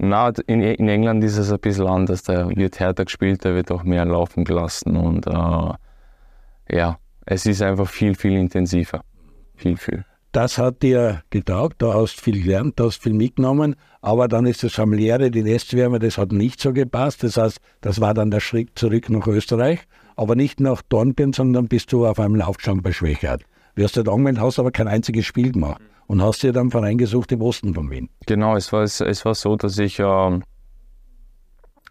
Na, 0.01 0.31
in, 0.47 0.61
in, 0.61 0.89
England 0.89 1.25
ist 1.25 1.39
es 1.39 1.51
ein 1.51 1.59
bisschen 1.59 1.87
anders. 1.87 2.23
Da 2.23 2.49
wird 2.49 2.79
härter 2.79 3.05
gespielt, 3.05 3.45
da 3.45 3.55
wird 3.55 3.73
auch 3.73 3.83
mehr 3.83 4.05
laufen 4.05 4.45
gelassen 4.45 4.97
und 4.97 5.27
äh, 5.27 6.77
ja, 6.77 6.99
es 7.31 7.45
ist 7.45 7.61
einfach 7.61 7.89
viel, 7.89 8.15
viel 8.15 8.33
intensiver. 8.33 9.03
Viel, 9.55 9.77
viel. 9.77 10.05
Das 10.33 10.57
hat 10.57 10.83
dir 10.83 11.23
getaugt, 11.29 11.83
da 11.83 11.93
hast 11.93 12.21
viel 12.21 12.43
gelernt, 12.43 12.81
da 12.81 12.85
hast 12.85 13.03
viel 13.03 13.13
mitgenommen, 13.13 13.77
aber 14.01 14.29
dann 14.29 14.47
ist 14.47 14.63
das 14.63 14.73
familiäre, 14.73 15.31
die 15.31 15.43
Nestwärme, 15.43 15.99
das 15.99 16.17
hat 16.17 16.33
nicht 16.33 16.61
so 16.61 16.73
gepasst. 16.73 17.23
Das 17.23 17.37
heißt, 17.37 17.59
das 17.83 18.01
war 18.01 18.15
dann 18.15 18.31
der 18.31 18.41
Schritt 18.41 18.79
zurück 18.79 19.11
nach 19.11 19.27
Österreich, 19.27 19.81
aber 20.17 20.37
nicht 20.37 20.61
nach 20.61 20.81
Dornbirn, 20.83 21.35
sondern 21.35 21.69
bist 21.69 21.93
du 21.93 22.07
auf 22.07 22.19
einmal 22.19 22.43
aufgestanden 22.43 22.83
bei 22.83 22.93
Schwächert. 22.93 23.43
Du 23.75 23.85
hast 23.85 23.97
dort 23.97 24.09
angemeldet, 24.09 24.43
hast 24.43 24.59
aber 24.59 24.71
kein 24.71 24.89
einziges 24.89 25.27
Spiel 25.27 25.53
gemacht 25.53 25.83
und 26.07 26.23
hast 26.23 26.43
dir 26.43 26.53
dann 26.53 26.71
Verein 26.71 26.97
gesucht 26.97 27.31
im 27.33 27.43
Osten 27.43 27.75
von 27.75 27.91
Wien. 27.91 28.09
Genau, 28.27 28.57
es 28.57 28.73
war, 28.73 28.83
es, 28.83 29.01
es 29.01 29.25
war 29.27 29.35
so, 29.35 29.57
dass 29.57 29.79
ich, 29.79 29.99
äh, 29.99 30.41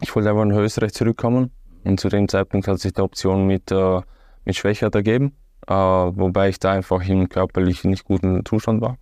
ich 0.02 0.16
wollte 0.16 0.30
einfach 0.30 0.46
nach 0.46 0.58
Österreich 0.58 0.94
zurückkommen 0.94 1.52
und 1.84 2.00
zu 2.00 2.10
dem 2.10 2.28
Zeitpunkt 2.28 2.68
hat 2.68 2.80
sich 2.80 2.94
die 2.94 3.02
Option 3.02 3.46
mit, 3.46 3.72
äh, 3.72 4.02
mit 4.48 4.56
Schwächert 4.56 4.96
ergeben, 4.96 5.36
äh, 5.68 5.74
wobei 5.74 6.50
ich 6.50 6.60
da 6.60 6.72
einfach 6.72 7.08
im 7.08 7.28
körperlich 7.28 7.84
nicht 7.84 8.06
guten 8.06 8.44
Zustand 8.46 8.82
war 8.82 8.98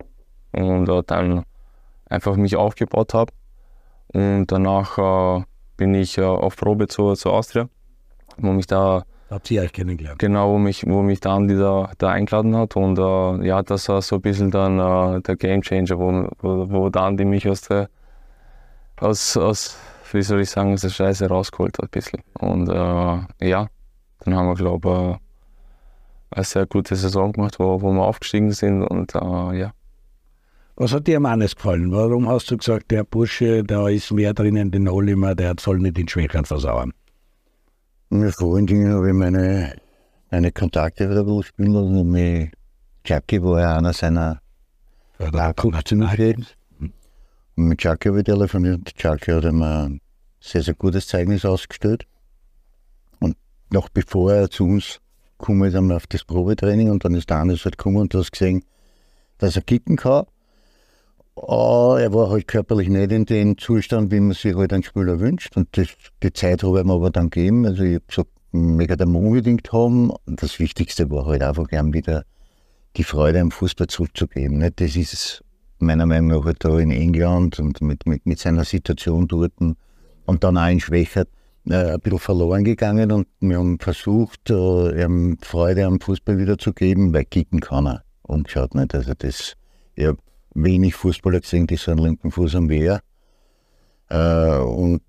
und 0.52 0.88
äh, 0.88 1.02
dann 1.06 1.44
einfach 2.10 2.36
mich 2.36 2.56
aufgebaut 2.56 3.14
habe 3.14 3.32
und 4.08 4.46
danach 4.48 4.98
äh, 4.98 5.44
bin 5.76 5.94
ich 5.94 6.18
äh, 6.18 6.22
auf 6.22 6.56
Probe 6.56 6.88
zur, 6.88 7.16
zur 7.16 7.32
Austria, 7.32 7.68
wo 8.38 8.52
mich 8.52 8.66
da 8.66 9.04
Habt 9.28 9.50
ihr 9.50 9.62
euch 9.62 9.72
kennengelernt? 9.72 10.20
Genau, 10.20 10.52
wo 10.52 10.58
mich, 10.58 10.86
wo 10.86 11.02
mich 11.02 11.18
der 11.18 11.32
Andi 11.32 11.56
da, 11.56 11.90
eingeladen 12.00 12.56
hat. 12.56 12.76
Und 12.76 12.96
äh, 12.96 13.44
ja, 13.44 13.60
das 13.64 13.88
war 13.88 14.00
so 14.00 14.16
ein 14.16 14.22
bisschen 14.22 14.52
dann 14.52 14.78
äh, 14.78 15.20
der 15.20 15.34
Game 15.34 15.62
Changer, 15.62 15.98
wo, 15.98 16.28
wo, 16.38 16.70
wo 16.70 16.88
der 16.90 17.02
Andi 17.02 17.24
mich 17.24 17.48
aus 17.48 17.62
der, 17.62 17.88
aus, 19.00 19.36
aus, 19.36 19.76
wie 20.12 20.22
soll 20.22 20.42
ich 20.42 20.50
sagen, 20.50 20.74
aus 20.74 20.82
der 20.82 20.90
Scheiße 20.90 21.26
rausgeholt 21.26 21.76
hat 21.78 21.86
ein 21.86 21.90
bisschen. 21.90 22.22
Und 22.38 22.68
äh, 22.68 23.48
ja, 23.48 23.66
dann 24.20 24.36
haben 24.36 24.46
wir, 24.46 24.54
glaube 24.54 24.88
ich, 24.88 25.16
äh, 25.16 25.25
eine 26.30 26.44
sehr 26.44 26.66
gute 26.66 26.96
Saison 26.96 27.32
gemacht, 27.32 27.58
wo, 27.58 27.80
wo 27.80 27.92
wir 27.92 28.02
aufgestiegen 28.02 28.52
sind. 28.52 28.82
Und 28.82 29.14
äh, 29.14 29.58
ja. 29.58 29.72
Was 30.76 30.92
hat 30.92 31.06
dir 31.06 31.16
am 31.16 31.26
Hannes 31.26 31.56
gefallen? 31.56 31.90
Warum 31.92 32.28
hast 32.28 32.50
du 32.50 32.56
gesagt, 32.58 32.90
der 32.90 33.04
Bursche, 33.04 33.64
da 33.64 33.88
ist 33.88 34.12
mehr 34.12 34.34
drinnen, 34.34 34.70
den 34.70 34.88
Olimer, 34.88 35.34
der 35.34 35.54
soll 35.58 35.78
nicht 35.78 35.96
den 35.96 36.08
Schwächern 36.08 36.44
versauern? 36.44 36.92
Mit 38.10 38.34
vor 38.34 38.56
allen 38.56 38.66
Dingen 38.66 38.92
habe 38.92 39.08
ich 39.08 39.14
meine, 39.14 39.76
meine 40.30 40.52
Kontakte 40.52 41.08
wieder 41.10 41.42
spielen 41.42 41.72
lassen. 41.72 42.10
Mit 42.10 42.52
Jackie 43.04 43.42
war 43.42 43.60
ja 43.60 43.78
einer 43.78 43.92
seiner 43.92 44.40
ja, 45.18 45.30
Nationalteams. 45.30 46.54
Und 46.78 46.92
mit 47.68 47.82
Jackie 47.82 48.10
habe 48.10 48.18
ich 48.18 48.24
telefoniert. 48.24 48.92
Jackie 48.96 49.32
hat 49.32 49.44
ihm 49.44 49.62
ein 49.62 50.00
sehr, 50.40 50.62
sehr 50.62 50.74
gutes 50.74 51.06
Zeugnis 51.06 51.44
ausgestellt. 51.44 52.06
Und 53.18 53.36
noch 53.70 53.88
bevor 53.88 54.32
er 54.32 54.50
zu 54.50 54.64
uns 54.64 55.00
gekommen 55.38 55.68
ist, 55.68 55.80
wir 55.80 55.96
auf 55.96 56.06
das 56.06 56.24
Probetraining 56.24 56.90
und 56.90 57.04
dann 57.04 57.14
ist 57.14 57.30
der 57.30 57.38
Anders 57.38 57.64
halt 57.64 57.78
gekommen 57.78 57.98
und 57.98 58.14
du 58.14 58.18
hast 58.18 58.32
gesehen, 58.32 58.64
dass 59.38 59.56
er 59.56 59.62
kicken 59.62 59.96
kann. 59.96 60.26
Uh, 61.38 61.96
er 61.98 62.14
war 62.14 62.30
halt 62.30 62.48
körperlich 62.48 62.88
nicht 62.88 63.12
in 63.12 63.26
dem 63.26 63.58
Zustand, 63.58 64.10
wie 64.10 64.20
man 64.20 64.32
sich 64.32 64.54
halt 64.56 64.72
einen 64.72 64.82
Spieler 64.82 65.20
wünscht. 65.20 65.54
Und 65.54 65.68
das, 65.76 65.88
die 66.22 66.32
Zeit 66.32 66.62
habe 66.62 66.78
ich 66.78 66.84
ihm 66.84 66.90
aber 66.90 67.10
dann 67.10 67.28
gegeben. 67.28 67.66
Also 67.66 67.82
ich 67.82 67.96
habe 67.96 68.04
gesagt, 68.08 68.30
mega 68.52 68.96
den 68.96 69.14
unbedingt 69.14 69.70
haben. 69.70 70.10
Und 70.10 70.42
das 70.42 70.58
Wichtigste 70.58 71.10
war 71.10 71.26
halt 71.26 71.42
einfach 71.42 71.68
gern 71.68 71.92
wieder 71.92 72.24
die 72.96 73.04
Freude 73.04 73.40
am 73.40 73.50
Fußball 73.50 73.86
zurückzugeben. 73.88 74.58
Nicht? 74.58 74.80
Das 74.80 74.96
ist 74.96 75.44
meiner 75.78 76.06
Meinung 76.06 76.38
nach 76.38 76.46
halt 76.46 76.64
da 76.64 76.78
in 76.78 76.90
England 76.90 77.58
und 77.58 77.82
mit, 77.82 78.06
mit, 78.06 78.24
mit 78.24 78.38
seiner 78.38 78.64
Situation 78.64 79.28
dort 79.28 79.52
und 79.58 80.44
dann 80.44 80.56
auch 80.56 80.70
in 80.70 80.80
Schwächert. 80.80 81.28
Äh, 81.70 81.92
ein 81.92 82.00
bisschen 82.00 82.18
verloren 82.18 82.64
gegangen 82.64 83.12
und 83.12 83.26
wir 83.40 83.58
haben 83.58 83.78
versucht, 83.78 84.50
äh, 84.50 85.02
ihm 85.04 85.38
Freude 85.42 85.86
am 85.86 86.00
Fußball 86.00 86.38
wiederzugeben, 86.38 87.12
weil 87.12 87.24
kicken 87.24 87.60
kann 87.60 87.86
er. 87.86 88.02
Umgeschaut 88.22 88.74
nicht. 88.74 88.94
Also 88.94 89.12
das, 89.16 89.54
ich 89.94 90.06
habe 90.06 90.18
wenig 90.54 90.94
Fußballer 90.94 91.40
gesehen, 91.40 91.66
die 91.66 91.76
so 91.76 91.90
einen 91.90 92.00
linken 92.00 92.30
Fuß 92.30 92.56
am 92.56 92.68
Wehr. 92.68 93.00
Äh, 94.08 94.58
und 94.58 95.02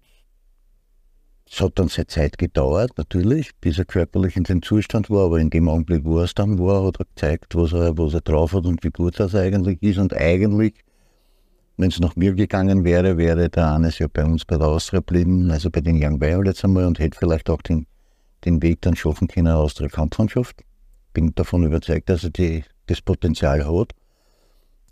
es 1.49 1.61
hat 1.61 1.79
dann 1.79 1.87
seine 1.87 2.07
Zeit 2.07 2.37
gedauert, 2.37 2.91
natürlich, 2.97 3.51
bis 3.61 3.77
er 3.79 3.85
körperlich 3.85 4.35
in 4.35 4.43
den 4.43 4.61
Zustand 4.61 5.09
war, 5.09 5.25
aber 5.25 5.39
in 5.39 5.49
dem 5.49 5.69
Augenblick, 5.69 6.03
wo 6.03 6.17
er 6.17 6.25
es 6.25 6.33
dann 6.33 6.59
war, 6.59 6.85
hat 6.85 6.99
er 6.99 7.05
gezeigt, 7.05 7.55
was 7.55 7.71
er, 7.71 7.97
was 7.97 8.13
er 8.13 8.21
drauf 8.21 8.51
hat 8.53 8.65
und 8.65 8.83
wie 8.83 8.89
gut 8.89 9.19
das 9.19 9.33
eigentlich 9.33 9.81
ist. 9.81 9.97
Und 9.97 10.13
eigentlich, 10.13 10.73
wenn 11.77 11.89
es 11.89 11.99
nach 11.99 12.15
mir 12.15 12.33
gegangen 12.33 12.83
wäre, 12.83 13.17
wäre 13.17 13.49
der 13.49 13.67
Anes 13.67 13.99
ja 13.99 14.07
bei 14.11 14.25
uns 14.25 14.45
bei 14.45 14.57
der 14.57 14.67
Austria 14.67 14.99
geblieben, 14.99 15.51
also 15.51 15.69
bei 15.69 15.81
den 15.81 16.03
Young 16.03 16.19
Violets 16.19 16.63
einmal 16.63 16.85
und 16.85 16.99
hätte 16.99 17.17
vielleicht 17.17 17.49
auch 17.49 17.61
den, 17.61 17.85
den 18.45 18.61
Weg 18.63 18.81
dann 18.81 18.95
schaffen 18.95 19.27
können, 19.27 19.47
Austria 19.47 19.87
Kampfmannschaft. 19.87 20.63
Bin 21.13 21.33
davon 21.35 21.63
überzeugt, 21.63 22.09
dass 22.09 22.23
er 22.23 22.31
die, 22.31 22.63
das 22.87 23.01
Potenzial 23.01 23.65
hat. 23.65 23.93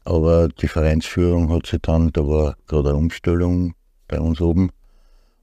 Aber 0.04 0.48
die 0.50 0.68
Vereinsführung 0.68 1.52
hat 1.52 1.66
sich 1.66 1.82
dann, 1.82 2.12
da 2.14 2.22
war 2.22 2.56
gerade 2.68 2.90
eine 2.90 2.98
Umstellung 2.98 3.74
bei 4.08 4.20
uns 4.20 4.40
oben, 4.40 4.70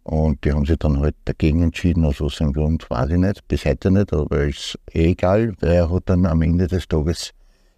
und 0.05 0.44
die 0.44 0.52
haben 0.52 0.66
sich 0.66 0.78
dann 0.78 0.98
halt 0.98 1.14
dagegen 1.24 1.62
entschieden, 1.62 2.05
aus 2.05 2.20
was 2.20 2.40
im 2.40 2.52
Grund, 2.52 2.88
weiß 2.90 3.11
ich 3.11 3.18
nicht, 3.18 3.46
bis 3.46 3.64
heute 3.64 3.90
nicht, 3.90 4.12
aber 4.12 4.44
ist 4.44 4.78
eh 4.92 5.11
egal, 5.11 5.55
weil 5.61 5.72
er 5.72 5.90
hat 5.90 6.05
dann 6.07 6.26
am 6.26 6.42
Ende 6.42 6.66
des 6.66 6.88
Tages 6.88 7.33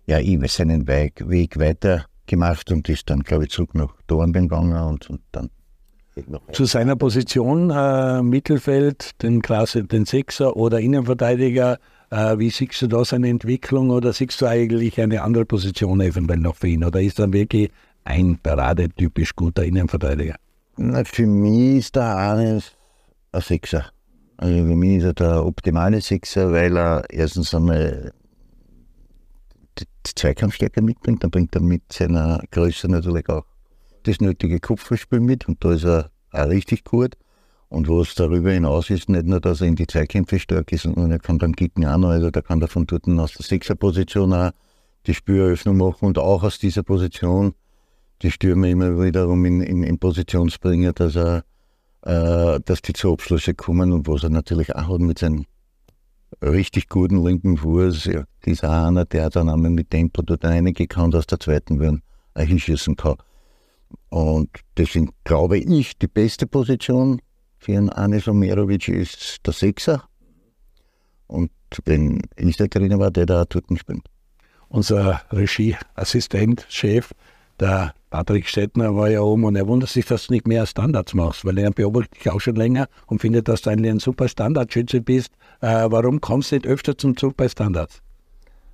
ja 0.06 0.18
immer 0.18 0.48
seinen 0.48 0.86
Weg, 0.86 1.28
Weg 1.28 1.58
weiter 1.58 2.06
gemacht 2.26 2.70
und 2.70 2.88
ist 2.88 3.10
dann, 3.10 3.20
glaube 3.20 3.44
ich, 3.44 3.50
zurück 3.50 3.74
nach 3.74 3.94
Dornbirn 4.06 4.48
gegangen 4.48 4.76
und, 4.76 5.10
und 5.10 5.20
dann 5.32 5.50
zu 6.52 6.64
seiner 6.64 6.94
Position, 6.94 7.70
äh, 7.70 8.22
Mittelfeld, 8.22 9.20
den 9.22 9.42
Klasse, 9.42 9.82
den 9.82 10.04
Sechser 10.04 10.56
oder 10.56 10.78
Innenverteidiger, 10.78 11.78
äh, 12.10 12.38
wie 12.38 12.50
siehst 12.50 12.80
du 12.82 12.86
da 12.86 13.04
seine 13.04 13.28
Entwicklung 13.28 13.90
oder 13.90 14.12
siehst 14.12 14.40
du 14.40 14.46
eigentlich 14.46 15.00
eine 15.00 15.22
andere 15.22 15.44
Position 15.44 16.00
eventuell 16.00 16.38
noch 16.38 16.54
für 16.56 16.68
ihn 16.68 16.84
oder 16.84 17.00
ist 17.00 17.18
er 17.18 17.32
wirklich 17.32 17.70
ein 18.04 18.38
paradetypisch 18.38 19.34
guter 19.34 19.64
Innenverteidiger? 19.64 20.36
Na, 20.76 21.02
für 21.04 21.26
mich 21.26 21.78
ist 21.78 21.96
der 21.96 22.04
Arnes 22.04 22.72
ein 23.32 23.40
Sechser. 23.40 23.86
Also 24.36 24.54
für 24.54 24.76
mich 24.76 24.98
ist 24.98 25.04
er 25.04 25.14
der 25.14 25.44
optimale 25.44 26.00
Sechser, 26.00 26.52
weil 26.52 26.76
er 26.76 27.04
erstens 27.10 27.54
einmal 27.54 28.12
Zweikampfstärke 30.14 30.82
mitbringt, 30.82 31.22
dann 31.22 31.30
bringt 31.30 31.54
er 31.54 31.62
mit 31.62 31.92
seiner 31.92 32.42
Größe 32.50 32.88
natürlich 32.88 33.28
auch 33.28 33.44
das 34.02 34.20
nötige 34.20 34.60
Kupferspiel 34.60 35.20
mit 35.20 35.48
und 35.48 35.64
da 35.64 35.72
ist 35.72 35.84
er 35.84 36.10
auch 36.32 36.48
richtig 36.48 36.84
gut. 36.84 37.14
Und 37.68 37.88
was 37.88 38.14
darüber 38.14 38.52
hinaus 38.52 38.90
ist, 38.90 39.08
nicht 39.08 39.26
nur, 39.26 39.40
dass 39.40 39.60
er 39.60 39.66
in 39.66 39.76
die 39.76 39.86
Zweikämpfe 39.86 40.38
stark 40.38 40.70
ist, 40.70 40.82
sondern 40.82 41.10
er 41.10 41.18
kann 41.18 41.38
beim 41.38 41.56
Kicken 41.56 41.86
auch 41.86 41.96
noch, 41.96 42.10
also 42.10 42.30
da 42.30 42.40
kann 42.40 42.60
er 42.60 42.68
von 42.68 42.86
dort 42.86 43.08
aus 43.08 43.32
der 43.32 43.44
Sechserposition 43.44 44.32
auch 44.32 44.52
die 45.06 45.14
Spüröffnung 45.14 45.78
machen 45.78 46.06
und 46.06 46.18
auch 46.18 46.42
aus 46.44 46.58
dieser 46.58 46.82
Position 46.82 47.54
die 48.22 48.30
Stürmer 48.30 48.68
immer 48.68 49.00
wiederum 49.02 49.44
in, 49.44 49.60
in, 49.60 49.82
in 49.82 49.98
Position 49.98 50.50
bringen, 50.60 50.92
dass, 50.94 51.16
er, 51.16 51.44
äh, 52.02 52.60
dass 52.64 52.80
die 52.82 52.92
zu 52.92 53.12
Abschlüsse 53.12 53.54
kommen 53.54 53.92
und 53.92 54.06
was 54.06 54.22
er 54.22 54.30
natürlich 54.30 54.74
auch 54.74 54.88
hat 54.88 55.00
mit 55.00 55.18
seinem 55.18 55.44
richtig 56.42 56.88
guten 56.88 57.24
linken 57.24 57.56
Fuß. 57.56 58.06
Ja, 58.06 58.24
dieser 58.44 58.86
einer, 58.86 59.04
der 59.04 59.30
dann 59.30 59.48
einmal 59.48 59.70
mit 59.70 59.90
Tempo 59.90 60.22
dort 60.22 60.44
einige 60.44 60.86
kann, 60.86 61.14
aus 61.14 61.26
der 61.26 61.40
zweiten 61.40 62.02
er 62.34 62.44
hinschießen 62.44 62.96
kann. 62.96 63.16
Und 64.10 64.50
das 64.74 64.92
sind, 64.92 65.10
glaube 65.24 65.58
ich, 65.58 65.98
die 65.98 66.08
beste 66.08 66.46
Position 66.46 67.20
für 67.58 67.76
einen 67.76 67.90
Anis 67.90 68.28
Omerovic 68.28 68.88
ist 68.88 69.46
der 69.46 69.52
Sechser. 69.52 70.04
Und 71.26 71.50
wenn 71.84 72.20
ich 72.36 72.56
der 72.56 72.68
Trainer 72.68 72.98
war, 72.98 73.10
der 73.10 73.26
da 73.26 73.44
dort 73.44 73.64
spielt. 73.78 74.02
Unser 74.68 75.22
Regieassistent, 75.30 76.66
Chef, 76.68 77.12
der 77.60 77.94
Patrick 78.10 78.48
Stettner 78.48 78.94
war 78.94 79.08
ja 79.08 79.20
oben 79.20 79.44
und 79.44 79.56
er 79.56 79.66
wundert 79.66 79.90
sich, 79.90 80.06
dass 80.06 80.26
du 80.26 80.34
nicht 80.34 80.46
mehr 80.46 80.66
Standards 80.66 81.14
machst, 81.14 81.44
weil 81.44 81.58
er 81.58 81.70
beobachtet 81.70 82.16
dich 82.16 82.30
auch 82.30 82.40
schon 82.40 82.56
länger 82.56 82.88
und 83.06 83.20
findet, 83.20 83.48
dass 83.48 83.62
du 83.62 83.70
eigentlich 83.70 83.90
ein 83.90 84.00
super 84.00 84.28
Standardschütze 84.28 85.00
bist. 85.00 85.32
Äh, 85.64 85.90
warum 85.90 86.20
kommst 86.20 86.50
du 86.50 86.56
nicht 86.56 86.66
öfter 86.66 86.98
zum 86.98 87.16
Zug 87.16 87.38
bei 87.38 87.48
Standards? 87.48 88.02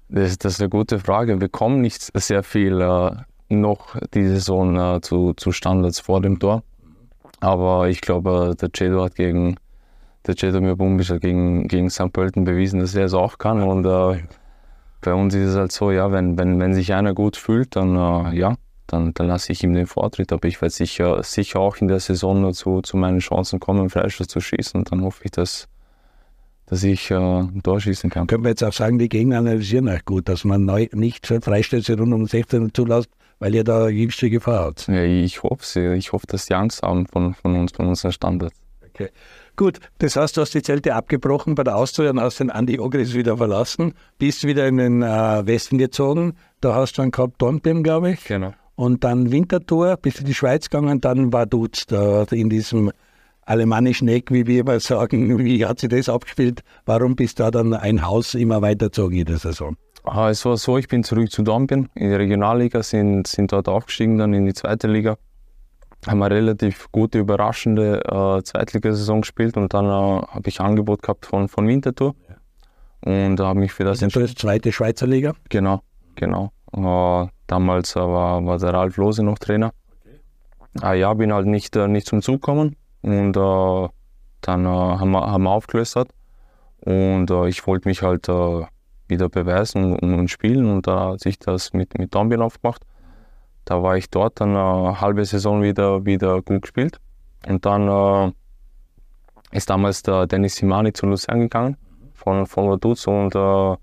Das, 0.09 0.37
das, 0.38 0.55
ist 0.55 0.61
eine 0.61 0.70
gute 0.70 0.98
Frage. 0.98 1.40
Wir 1.40 1.48
kommen 1.48 1.81
nicht 1.83 2.11
sehr 2.18 2.42
viel 2.42 2.81
äh, 2.81 3.12
noch 3.48 3.94
diese 4.12 4.31
Saison 4.31 4.76
äh, 4.76 5.00
zu, 5.00 5.33
zu, 5.35 5.53
Standards 5.53 6.00
vor 6.00 6.20
dem 6.20 6.40
Tor. 6.40 6.64
Aber 7.38 7.88
ich 7.88 8.00
glaube, 8.00 8.57
der 8.61 8.70
Cedo 8.76 9.05
hat 9.05 9.14
gegen 9.14 9.55
der 10.26 10.35
Cedo 10.37 10.61
Mirbumbisch 10.61 11.12
gegen, 11.20 11.68
gegen 11.68 11.90
St. 11.90 12.12
Pölten 12.12 12.42
bewiesen, 12.42 12.81
dass 12.81 12.96
er 12.96 13.05
es 13.05 13.14
auch 13.14 13.38
kann. 13.38 13.62
Und 13.62 13.87
äh, 13.87 14.24
bei 15.00 15.14
uns 15.14 15.33
ist 15.37 15.50
es 15.50 15.57
halt 15.57 15.70
so, 15.70 15.92
ja, 15.92 16.11
wenn, 16.11 16.37
wenn, 16.38 16.59
wenn 16.59 16.74
sich 16.74 16.92
einer 16.92 17.14
gut 17.14 17.37
fühlt, 17.37 17.76
dann 17.76 17.94
äh, 17.94 18.37
ja, 18.37 18.57
dann, 18.88 19.14
dann 19.14 19.29
lasse 19.29 19.53
ich 19.53 19.62
ihm 19.62 19.74
den 19.74 19.87
Vortritt. 19.87 20.33
Aber 20.33 20.48
ich 20.48 20.61
werde 20.61 20.74
sicher, 20.74 21.22
sicher 21.22 21.61
auch 21.61 21.76
in 21.76 21.87
der 21.87 22.00
Saison 22.00 22.40
nur 22.40 22.53
zu, 22.53 22.83
zu 22.83 22.96
meinen 22.96 23.20
Chancen 23.20 23.61
kommen, 23.61 23.90
Freischuss 23.90 24.26
zu 24.26 24.40
schießen. 24.40 24.81
Und 24.81 24.90
dann 24.90 25.05
hoffe 25.05 25.22
ich, 25.22 25.31
dass, 25.31 25.68
dass 26.70 26.85
ich 26.85 27.11
äh, 27.11 27.16
ein 27.16 27.62
Tor 27.62 27.80
schießen 27.80 28.11
kann. 28.11 28.28
Können 28.28 28.44
wir 28.44 28.50
jetzt 28.50 28.62
auch 28.62 28.72
sagen, 28.72 28.98
die 28.98 29.09
Gegner 29.09 29.38
analysieren 29.38 29.88
euch 29.88 30.04
gut, 30.04 30.28
dass 30.28 30.44
man 30.44 30.64
neu, 30.64 30.87
nicht 30.92 31.26
Freistöße 31.26 31.98
rund 31.98 32.14
um 32.14 32.26
16 32.26 32.72
zulässt, 32.72 33.11
weil 33.40 33.54
ihr 33.54 33.64
da 33.64 33.88
jüngste 33.88 34.30
Gefahr 34.30 34.66
habt. 34.66 34.87
Ja, 34.87 35.02
ich 35.02 35.42
hoffe 35.42 35.62
es. 35.62 35.76
Ich 35.76 36.12
hoffe, 36.12 36.26
dass 36.28 36.46
die 36.46 36.54
Angst 36.54 36.83
haben 36.83 37.06
von, 37.06 37.35
von 37.35 37.56
uns, 37.56 37.72
von 37.72 37.88
unserem 37.88 38.12
Standard. 38.12 38.52
Okay. 38.88 39.09
Gut, 39.56 39.80
das 39.98 40.14
heißt, 40.14 40.37
du 40.37 40.42
hast 40.42 40.54
die 40.54 40.62
Zelte 40.62 40.94
abgebrochen 40.94 41.56
bei 41.56 41.64
der 41.64 41.76
Austria 41.76 42.11
und 42.11 42.20
hast 42.20 42.38
den 42.38 42.50
Andi 42.50 42.78
Ogris 42.78 43.14
wieder 43.14 43.37
verlassen, 43.37 43.94
bist 44.18 44.46
wieder 44.46 44.66
in 44.68 44.76
den 44.76 45.02
äh, 45.02 45.46
Westen 45.46 45.76
gezogen. 45.76 46.35
Da 46.61 46.74
hast 46.74 46.96
du 46.96 47.02
dann 47.02 47.11
gehabt 47.11 47.42
Dornbirn, 47.42 47.83
glaube 47.83 48.12
ich. 48.12 48.24
Genau 48.24 48.54
und 48.80 49.04
dann 49.04 49.30
Winterthur, 49.30 49.98
bist 49.98 50.20
in 50.20 50.24
die 50.24 50.33
Schweiz 50.33 50.70
gegangen, 50.70 51.02
dann 51.02 51.35
war 51.35 51.44
Dutz 51.44 51.85
da 51.85 52.22
in 52.30 52.48
diesem 52.48 52.90
alemannischen 53.50 54.08
Eck, 54.08 54.30
wie 54.30 54.46
wir 54.46 54.60
immer 54.60 54.80
sagen. 54.80 55.38
Wie 55.44 55.66
hat 55.66 55.80
sich 55.80 55.90
das 55.90 56.08
abgespielt? 56.08 56.62
Warum 56.86 57.16
bist 57.16 57.38
du 57.38 57.42
da 57.42 57.50
dann 57.50 57.74
ein 57.74 58.06
Haus 58.06 58.34
immer 58.34 58.62
weitergezogen 58.62 59.18
in 59.18 59.24
der 59.24 59.38
Saison? 59.38 59.76
Ah, 60.04 60.30
es 60.30 60.44
war 60.44 60.56
so, 60.56 60.78
ich 60.78 60.88
bin 60.88 61.04
zurück 61.04 61.30
zu 61.30 61.42
Dornbirn 61.42 61.90
in 61.94 62.08
die 62.08 62.14
Regionalliga, 62.14 62.82
sind, 62.82 63.26
sind 63.26 63.52
dort 63.52 63.68
aufgestiegen, 63.68 64.16
dann 64.18 64.32
in 64.32 64.46
die 64.46 64.54
zweite 64.54 64.88
Liga. 64.88 65.16
Haben 66.06 66.22
eine 66.22 66.34
relativ 66.34 66.90
gute, 66.92 67.18
überraschende 67.18 68.00
äh, 68.04 68.42
Zweitligasaison 68.42 69.20
gespielt 69.20 69.58
und 69.58 69.74
dann 69.74 69.84
äh, 69.84 69.88
habe 69.88 70.48
ich 70.48 70.60
ein 70.60 70.66
Angebot 70.66 71.02
gehabt 71.02 71.26
von, 71.26 71.48
von 71.48 71.68
Winterthur. 71.68 72.14
Und 73.02 73.36
da 73.36 73.46
habe 73.48 73.58
mich 73.58 73.72
für 73.72 73.84
das 73.84 74.00
entschieden. 74.00 74.34
zweite 74.36 74.72
Schweizer 74.72 75.06
Liga? 75.06 75.34
Genau, 75.50 75.82
genau. 76.14 76.52
Äh, 76.72 77.28
damals 77.46 77.96
war, 77.96 78.44
war 78.46 78.58
der 78.58 78.72
Ralf 78.72 78.96
Lose 78.96 79.22
noch 79.22 79.38
Trainer. 79.38 79.72
Okay. 80.74 80.92
Äh, 80.94 81.00
ja, 81.00 81.12
bin 81.12 81.32
halt 81.32 81.46
nicht, 81.46 81.76
äh, 81.76 81.88
nicht 81.88 82.06
zum 82.06 82.22
Zug 82.22 82.36
gekommen 82.36 82.76
und 83.02 83.36
äh, 83.36 83.88
dann 84.40 84.64
äh, 84.64 84.68
haben, 84.68 85.10
wir, 85.10 85.20
haben 85.20 85.42
wir 85.42 85.50
aufgelöst. 85.50 85.98
Und 86.80 87.30
äh, 87.30 87.48
ich 87.48 87.66
wollte 87.66 87.88
mich 87.88 88.02
halt 88.02 88.28
wieder 89.08 89.28
beweisen 89.28 89.96
und, 89.96 90.14
und, 90.14 90.28
spielen 90.28 90.70
und 90.70 90.86
da 90.86 91.10
hat 91.10 91.20
sich 91.20 91.38
das 91.38 91.72
mit, 91.72 91.98
mit 91.98 92.14
Dornbirn 92.14 92.42
aufgemacht. 92.42 92.86
Da 93.64 93.82
war 93.82 93.96
ich 93.96 94.08
dort 94.08 94.40
dann 94.40 94.56
eine 94.56 95.00
halbe 95.00 95.24
Saison 95.24 95.62
wieder, 95.62 96.04
wieder 96.04 96.42
gut 96.42 96.62
gespielt. 96.62 96.98
Und 97.46 97.66
dann 97.66 98.32
ist 99.50 99.68
damals 99.68 100.02
der 100.02 100.26
Dennis 100.26 100.56
Simani 100.56 100.92
zu 100.92 101.06
Luzern 101.06 101.40
gegangen 101.40 101.76
von, 102.14 102.46
von 102.46 102.68
Vaduz 102.68 103.06
und 103.06 103.34
äh, 103.34 103.76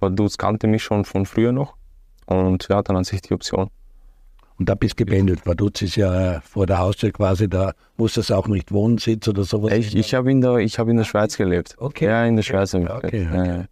Vaduz 0.00 0.38
kannte 0.38 0.66
mich 0.66 0.82
schon 0.82 1.04
von 1.04 1.26
früher 1.26 1.52
noch. 1.52 1.74
Und 2.26 2.68
ja, 2.68 2.82
dann 2.82 2.96
an 2.96 3.04
sich 3.04 3.20
die 3.22 3.34
Option. 3.34 3.70
Und 4.62 4.68
da 4.68 4.76
bist 4.76 4.92
du 5.00 5.04
gependelt. 5.04 5.44
Vaduz 5.44 5.82
ist 5.82 5.96
ja 5.96 6.40
vor 6.42 6.66
der 6.66 6.78
Haustür 6.78 7.10
quasi, 7.10 7.48
da 7.48 7.72
muss 7.96 8.16
es 8.16 8.30
auch 8.30 8.46
nicht 8.46 8.70
Wohnsitz 8.70 9.26
oder 9.26 9.42
sowas. 9.42 9.72
Ich, 9.72 9.96
ich 9.96 10.14
habe 10.14 10.30
in, 10.30 10.40
der, 10.40 10.52
hab 10.52 10.86
in 10.86 10.98
der 10.98 11.02
Schweiz 11.02 11.36
gelebt. 11.36 11.74
Okay. 11.78 12.04
Ja, 12.04 12.24
in 12.24 12.36
der 12.36 12.44
Schweiz 12.44 12.72
okay. 12.72 12.86
okay, 12.88 13.26
okay. 13.28 13.64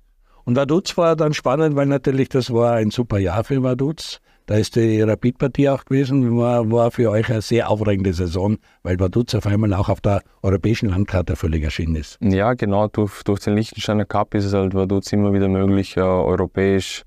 Und 0.42 0.56
Vaduz 0.56 0.96
war 0.96 1.14
dann 1.14 1.32
spannend, 1.32 1.76
weil 1.76 1.86
natürlich 1.86 2.28
das 2.28 2.52
war 2.52 2.72
ein 2.72 2.90
super 2.90 3.18
Jahr 3.18 3.44
für 3.44 3.62
Vaduz. 3.62 4.18
Da 4.46 4.56
ist 4.56 4.74
die 4.74 5.00
Rapid-Partie 5.00 5.68
auch 5.68 5.84
gewesen, 5.84 6.36
war, 6.36 6.68
war 6.72 6.90
für 6.90 7.08
euch 7.08 7.30
eine 7.30 7.40
sehr 7.40 7.70
aufregende 7.70 8.12
Saison, 8.12 8.58
weil 8.82 8.98
Vaduz 8.98 9.32
auf 9.36 9.46
einmal 9.46 9.72
auch 9.74 9.88
auf 9.88 10.00
der 10.00 10.22
europäischen 10.42 10.88
Landkarte 10.88 11.36
völlig 11.36 11.62
erschienen 11.62 11.94
ist. 11.94 12.18
Ja, 12.20 12.54
genau. 12.54 12.88
Durch, 12.88 13.22
durch 13.22 13.38
den 13.38 13.54
Liechtensteiner 13.54 14.06
Cup 14.06 14.34
ist 14.34 14.46
es 14.46 14.54
halt 14.54 14.74
Vaduz 14.74 15.12
immer 15.12 15.32
wieder 15.32 15.46
möglich, 15.46 15.96
äh, 15.96 16.00
europäisch 16.00 17.04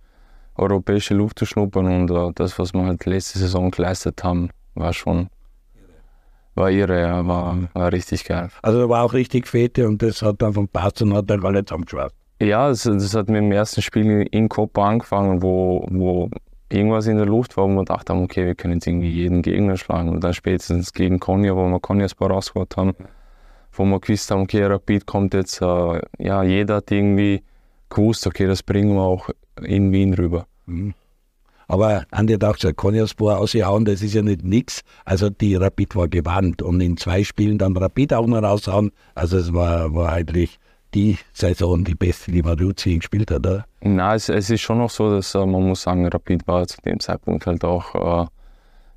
europäische 0.55 1.13
Luft 1.13 1.39
zu 1.39 1.45
schnuppern 1.45 1.87
und 1.87 2.11
uh, 2.11 2.31
das, 2.33 2.57
was 2.59 2.73
wir 2.73 2.85
halt 2.85 3.05
letzte 3.05 3.39
Saison 3.39 3.71
geleistet 3.71 4.23
haben, 4.23 4.49
war 4.75 4.93
schon 4.93 5.29
war 6.55 6.69
irre, 6.69 7.01
ja, 7.01 7.25
war, 7.25 7.57
war 7.73 7.91
richtig 7.91 8.25
geil. 8.25 8.49
Also 8.61 8.81
da 8.81 8.89
war 8.89 9.03
auch 9.03 9.13
richtig 9.13 9.47
Fete 9.47 9.87
und 9.87 10.01
das 10.01 10.21
hat 10.21 10.41
dann 10.41 10.53
vom 10.53 10.67
Pass 10.67 11.01
und 11.01 11.13
hat 11.13 11.29
dann 11.29 11.43
alle 11.43 11.65
zusammengeschwärzt. 11.65 12.15
Ja, 12.41 12.69
das, 12.69 12.83
das, 12.83 13.15
hat 13.15 13.27
mit 13.27 13.37
dem 13.37 13.51
ersten 13.51 13.81
Spiel 13.81 14.27
in 14.31 14.49
Copa 14.49 14.87
angefangen, 14.87 15.41
wo, 15.41 15.87
wo 15.89 16.29
irgendwas 16.71 17.07
in 17.07 17.17
der 17.17 17.25
Luft 17.25 17.55
war, 17.57 17.65
wo 17.65 17.69
wir 17.69 17.85
dachten 17.85 18.13
haben, 18.13 18.23
okay, 18.23 18.45
wir 18.45 18.55
können 18.55 18.75
jetzt 18.75 18.87
irgendwie 18.87 19.09
jeden 19.09 19.41
Gegner 19.41 19.77
schlagen. 19.77 20.09
Und 20.09 20.23
dann 20.23 20.33
spätestens 20.33 20.93
gegen 20.93 21.19
Konya, 21.19 21.55
wo 21.55 21.65
wir 21.67 21.79
Konyaspor 21.79 22.31
rausgeholt 22.31 22.75
haben, 22.75 22.93
wo 23.71 23.85
wir 23.85 23.99
gewusst 23.99 24.29
haben, 24.29 24.41
okay, 24.41 24.63
Rapid 24.65 25.05
kommt 25.05 25.33
jetzt, 25.33 25.61
äh, 25.61 26.01
ja, 26.19 26.43
jeder 26.43 26.75
hat 26.75 26.91
irgendwie 26.91 27.43
gewusst, 27.89 28.27
okay, 28.27 28.45
das 28.45 28.61
bringen 28.61 28.95
wir 28.95 29.03
auch 29.03 29.29
in 29.61 29.91
Wien 29.91 30.13
rüber. 30.13 30.47
Mhm. 30.65 30.93
Aber 31.67 32.05
Andi 32.11 32.33
hat 32.33 32.43
auch 32.43 32.55
gesagt, 32.55 32.77
Konjaspor 32.77 33.37
ausgehauen, 33.37 33.85
das 33.85 34.01
ist 34.01 34.13
ja 34.13 34.21
nicht 34.21 34.43
nichts. 34.43 34.81
Also 35.05 35.29
die 35.29 35.55
Rapid 35.55 35.95
war 35.95 36.07
gewandt 36.07 36.61
und 36.61 36.81
in 36.81 36.97
zwei 36.97 37.23
Spielen 37.23 37.57
dann 37.57 37.75
Rapid 37.75 38.13
auch 38.13 38.27
noch 38.27 38.43
raushauen. 38.43 38.91
Also 39.15 39.37
es 39.37 39.53
war, 39.53 39.93
war 39.95 40.11
eigentlich 40.11 40.59
die 40.93 41.17
Saison 41.33 41.83
die 41.83 41.95
beste, 41.95 42.31
die 42.31 42.43
Maruzzi 42.43 42.97
gespielt 42.97 43.31
hat, 43.31 43.39
oder? 43.39 43.65
Nein, 43.81 44.15
es, 44.15 44.29
es, 44.29 44.49
ist 44.49 44.61
schon 44.61 44.77
noch 44.77 44.89
so, 44.89 45.09
dass 45.09 45.33
äh, 45.33 45.45
man 45.45 45.67
muss 45.67 45.83
sagen, 45.83 46.05
Rapid 46.07 46.47
war 46.47 46.67
zu 46.67 46.79
dem 46.81 46.99
Zeitpunkt 46.99 47.47
halt 47.47 47.63
auch 47.63 48.23
äh, 48.23 48.27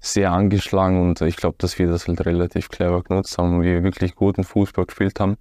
sehr 0.00 0.32
angeschlagen 0.32 1.00
und 1.00 1.20
ich 1.22 1.36
glaube, 1.36 1.56
dass 1.58 1.78
wir 1.78 1.86
das 1.86 2.06
halt 2.06 2.26
relativ 2.26 2.68
clever 2.68 3.02
genutzt 3.02 3.38
haben, 3.38 3.62
wir 3.62 3.82
wirklich 3.82 4.14
guten 4.14 4.44
Fußball 4.44 4.86
gespielt 4.86 5.18
haben. 5.18 5.36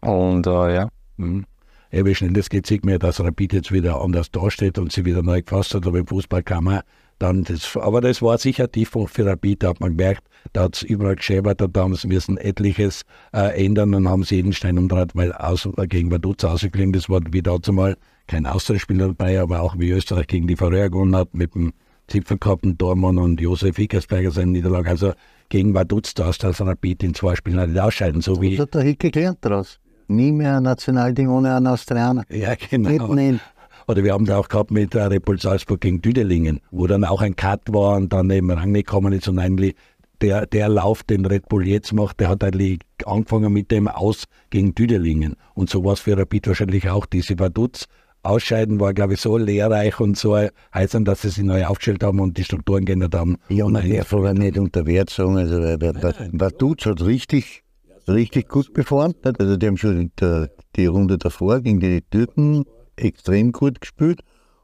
Und 0.00 0.46
äh, 0.46 0.74
ja. 0.74 0.88
Mhm. 1.16 1.46
Ja, 1.90 2.04
wie 2.04 2.14
schnell 2.14 2.32
das 2.32 2.50
geht, 2.50 2.66
sieht 2.66 2.84
man 2.84 2.92
ja, 2.92 2.98
dass 2.98 3.20
Rapid 3.20 3.54
jetzt 3.54 3.72
wieder 3.72 4.00
anders 4.00 4.30
dasteht 4.30 4.78
und 4.78 4.92
sie 4.92 5.04
wieder 5.04 5.22
neu 5.22 5.40
gefasst 5.40 5.74
hat, 5.74 5.86
aber 5.86 5.98
im 5.98 6.06
Fußball 6.06 6.42
kann 6.42 6.64
man 6.64 6.82
dann 7.18 7.44
das, 7.44 7.76
aber 7.76 8.00
das 8.00 8.22
war 8.22 8.38
sicher 8.38 8.70
Tiefpunkt 8.70 9.10
für 9.10 9.26
Rapid, 9.26 9.62
da 9.62 9.68
hat 9.70 9.80
man 9.80 9.96
gemerkt, 9.96 10.24
da 10.52 10.64
hat 10.64 10.76
es 10.76 10.82
überall 10.82 11.16
geschäbert 11.16 11.60
und 11.62 11.76
da 11.76 11.82
haben 11.82 11.96
sie 11.96 12.06
müssen 12.06 12.36
etliches 12.36 13.02
äh, 13.32 13.64
ändern 13.64 13.94
und 13.94 14.08
haben 14.08 14.22
sie 14.22 14.36
jeden 14.36 14.52
Stein 14.52 14.78
umdreht, 14.78 15.10
weil 15.14 15.32
aus, 15.32 15.66
äh, 15.76 15.86
gegen 15.86 16.10
Vaduz 16.10 16.44
ausgeklingt, 16.44 16.94
das 16.94 17.08
war 17.08 17.20
wie 17.30 17.42
dazu 17.42 17.72
mal 17.72 17.96
kein 18.26 18.46
Austauschspieler 18.46 19.08
dabei, 19.08 19.40
aber 19.40 19.62
auch 19.62 19.78
wie 19.78 19.90
Österreich 19.90 20.26
gegen 20.26 20.46
die 20.46 20.56
Färöer 20.56 20.90
gewonnen 20.90 21.16
hat 21.16 21.34
mit 21.34 21.54
dem 21.54 21.72
Zipfelkappen, 22.08 22.78
Dormann 22.78 23.18
und 23.18 23.40
Josef 23.40 23.78
Ickersberger 23.78 24.30
seine 24.30 24.52
Niederlage. 24.52 24.88
Also 24.88 25.12
gegen 25.48 25.74
Vaduz 25.74 26.14
da 26.14 26.30
ist 26.30 26.42
das 26.42 26.60
Rapid 26.60 27.02
in 27.02 27.14
zwei 27.14 27.34
Spielen 27.34 27.70
nicht 27.70 27.80
ausscheiden. 27.80 28.20
So 28.20 28.40
wie 28.40 28.58
Was 28.58 28.66
hat 28.66 28.74
der 28.74 28.82
Hicke 28.82 29.10
gelernt 29.10 29.38
daraus? 29.42 29.78
Nie 30.08 30.32
mehr 30.32 30.56
ein 30.56 30.62
Nationalding 30.62 31.28
ohne 31.28 31.54
einen 31.54 31.66
Australier. 31.66 32.24
Ja, 32.30 32.54
genau. 32.54 33.14
Oder 33.86 34.04
wir 34.04 34.12
haben 34.12 34.24
es 34.24 34.30
auch 34.30 34.48
gehabt 34.48 34.70
mit 34.70 34.94
äh, 34.94 35.02
Repul 35.02 35.40
Salzburg 35.40 35.80
gegen 35.80 36.02
Düdelingen, 36.02 36.60
wo 36.70 36.86
dann 36.86 37.04
auch 37.04 37.22
ein 37.22 37.36
Cut 37.36 37.62
war 37.68 37.96
und 37.96 38.12
dann 38.12 38.28
eben 38.30 38.50
Rangnick 38.50 38.86
gekommen 38.86 39.14
ist 39.14 39.28
und 39.28 39.38
eigentlich 39.38 39.74
der, 40.20 40.46
der 40.46 40.68
Lauf, 40.68 41.02
den 41.04 41.24
Red 41.24 41.48
Bull 41.48 41.66
jetzt 41.66 41.92
macht, 41.92 42.20
der 42.20 42.28
hat 42.28 42.44
eigentlich 42.44 42.80
angefangen 43.06 43.52
mit 43.52 43.70
dem 43.70 43.88
Aus 43.88 44.24
gegen 44.50 44.74
Düdelingen. 44.74 45.36
Und 45.54 45.70
so 45.70 45.84
war 45.84 45.92
es 45.92 46.00
für 46.00 46.18
Rapid 46.18 46.48
wahrscheinlich 46.48 46.90
auch. 46.90 47.06
Diese 47.06 47.38
Vaduz 47.38 47.86
Ausscheiden 48.22 48.80
war, 48.80 48.94
glaube 48.94 49.14
ich, 49.14 49.20
so 49.20 49.36
lehrreich 49.36 50.00
und 50.00 50.18
so 50.18 50.36
heilsam, 50.74 51.04
dass 51.04 51.22
sie 51.22 51.30
sich 51.30 51.44
neu 51.44 51.64
aufgestellt 51.64 52.02
haben 52.02 52.20
und 52.20 52.36
die 52.36 52.44
Strukturen 52.44 52.84
geändert 52.84 53.14
haben. 53.14 53.36
Ja, 53.48 53.64
und 53.64 53.74
darf 53.74 54.12
aber 54.12 54.34
nicht 54.34 54.58
unter 54.58 54.86
Wert 54.86 55.08
sagen, 55.08 55.38
also 55.38 55.56
Vaduz 55.56 56.84
hat 56.84 57.00
richtig, 57.02 57.62
richtig 58.08 58.48
gut 58.48 58.72
performt. 58.72 59.16
Also 59.24 59.56
die 59.56 59.66
haben 59.66 59.76
schon 59.76 60.10
die, 60.20 60.46
die 60.76 60.86
Runde 60.86 61.18
davor 61.18 61.60
gegen 61.60 61.80
die 61.80 62.02
Türken 62.02 62.64
extrem 62.96 63.52
gut 63.52 63.80
gespielt 63.80 64.20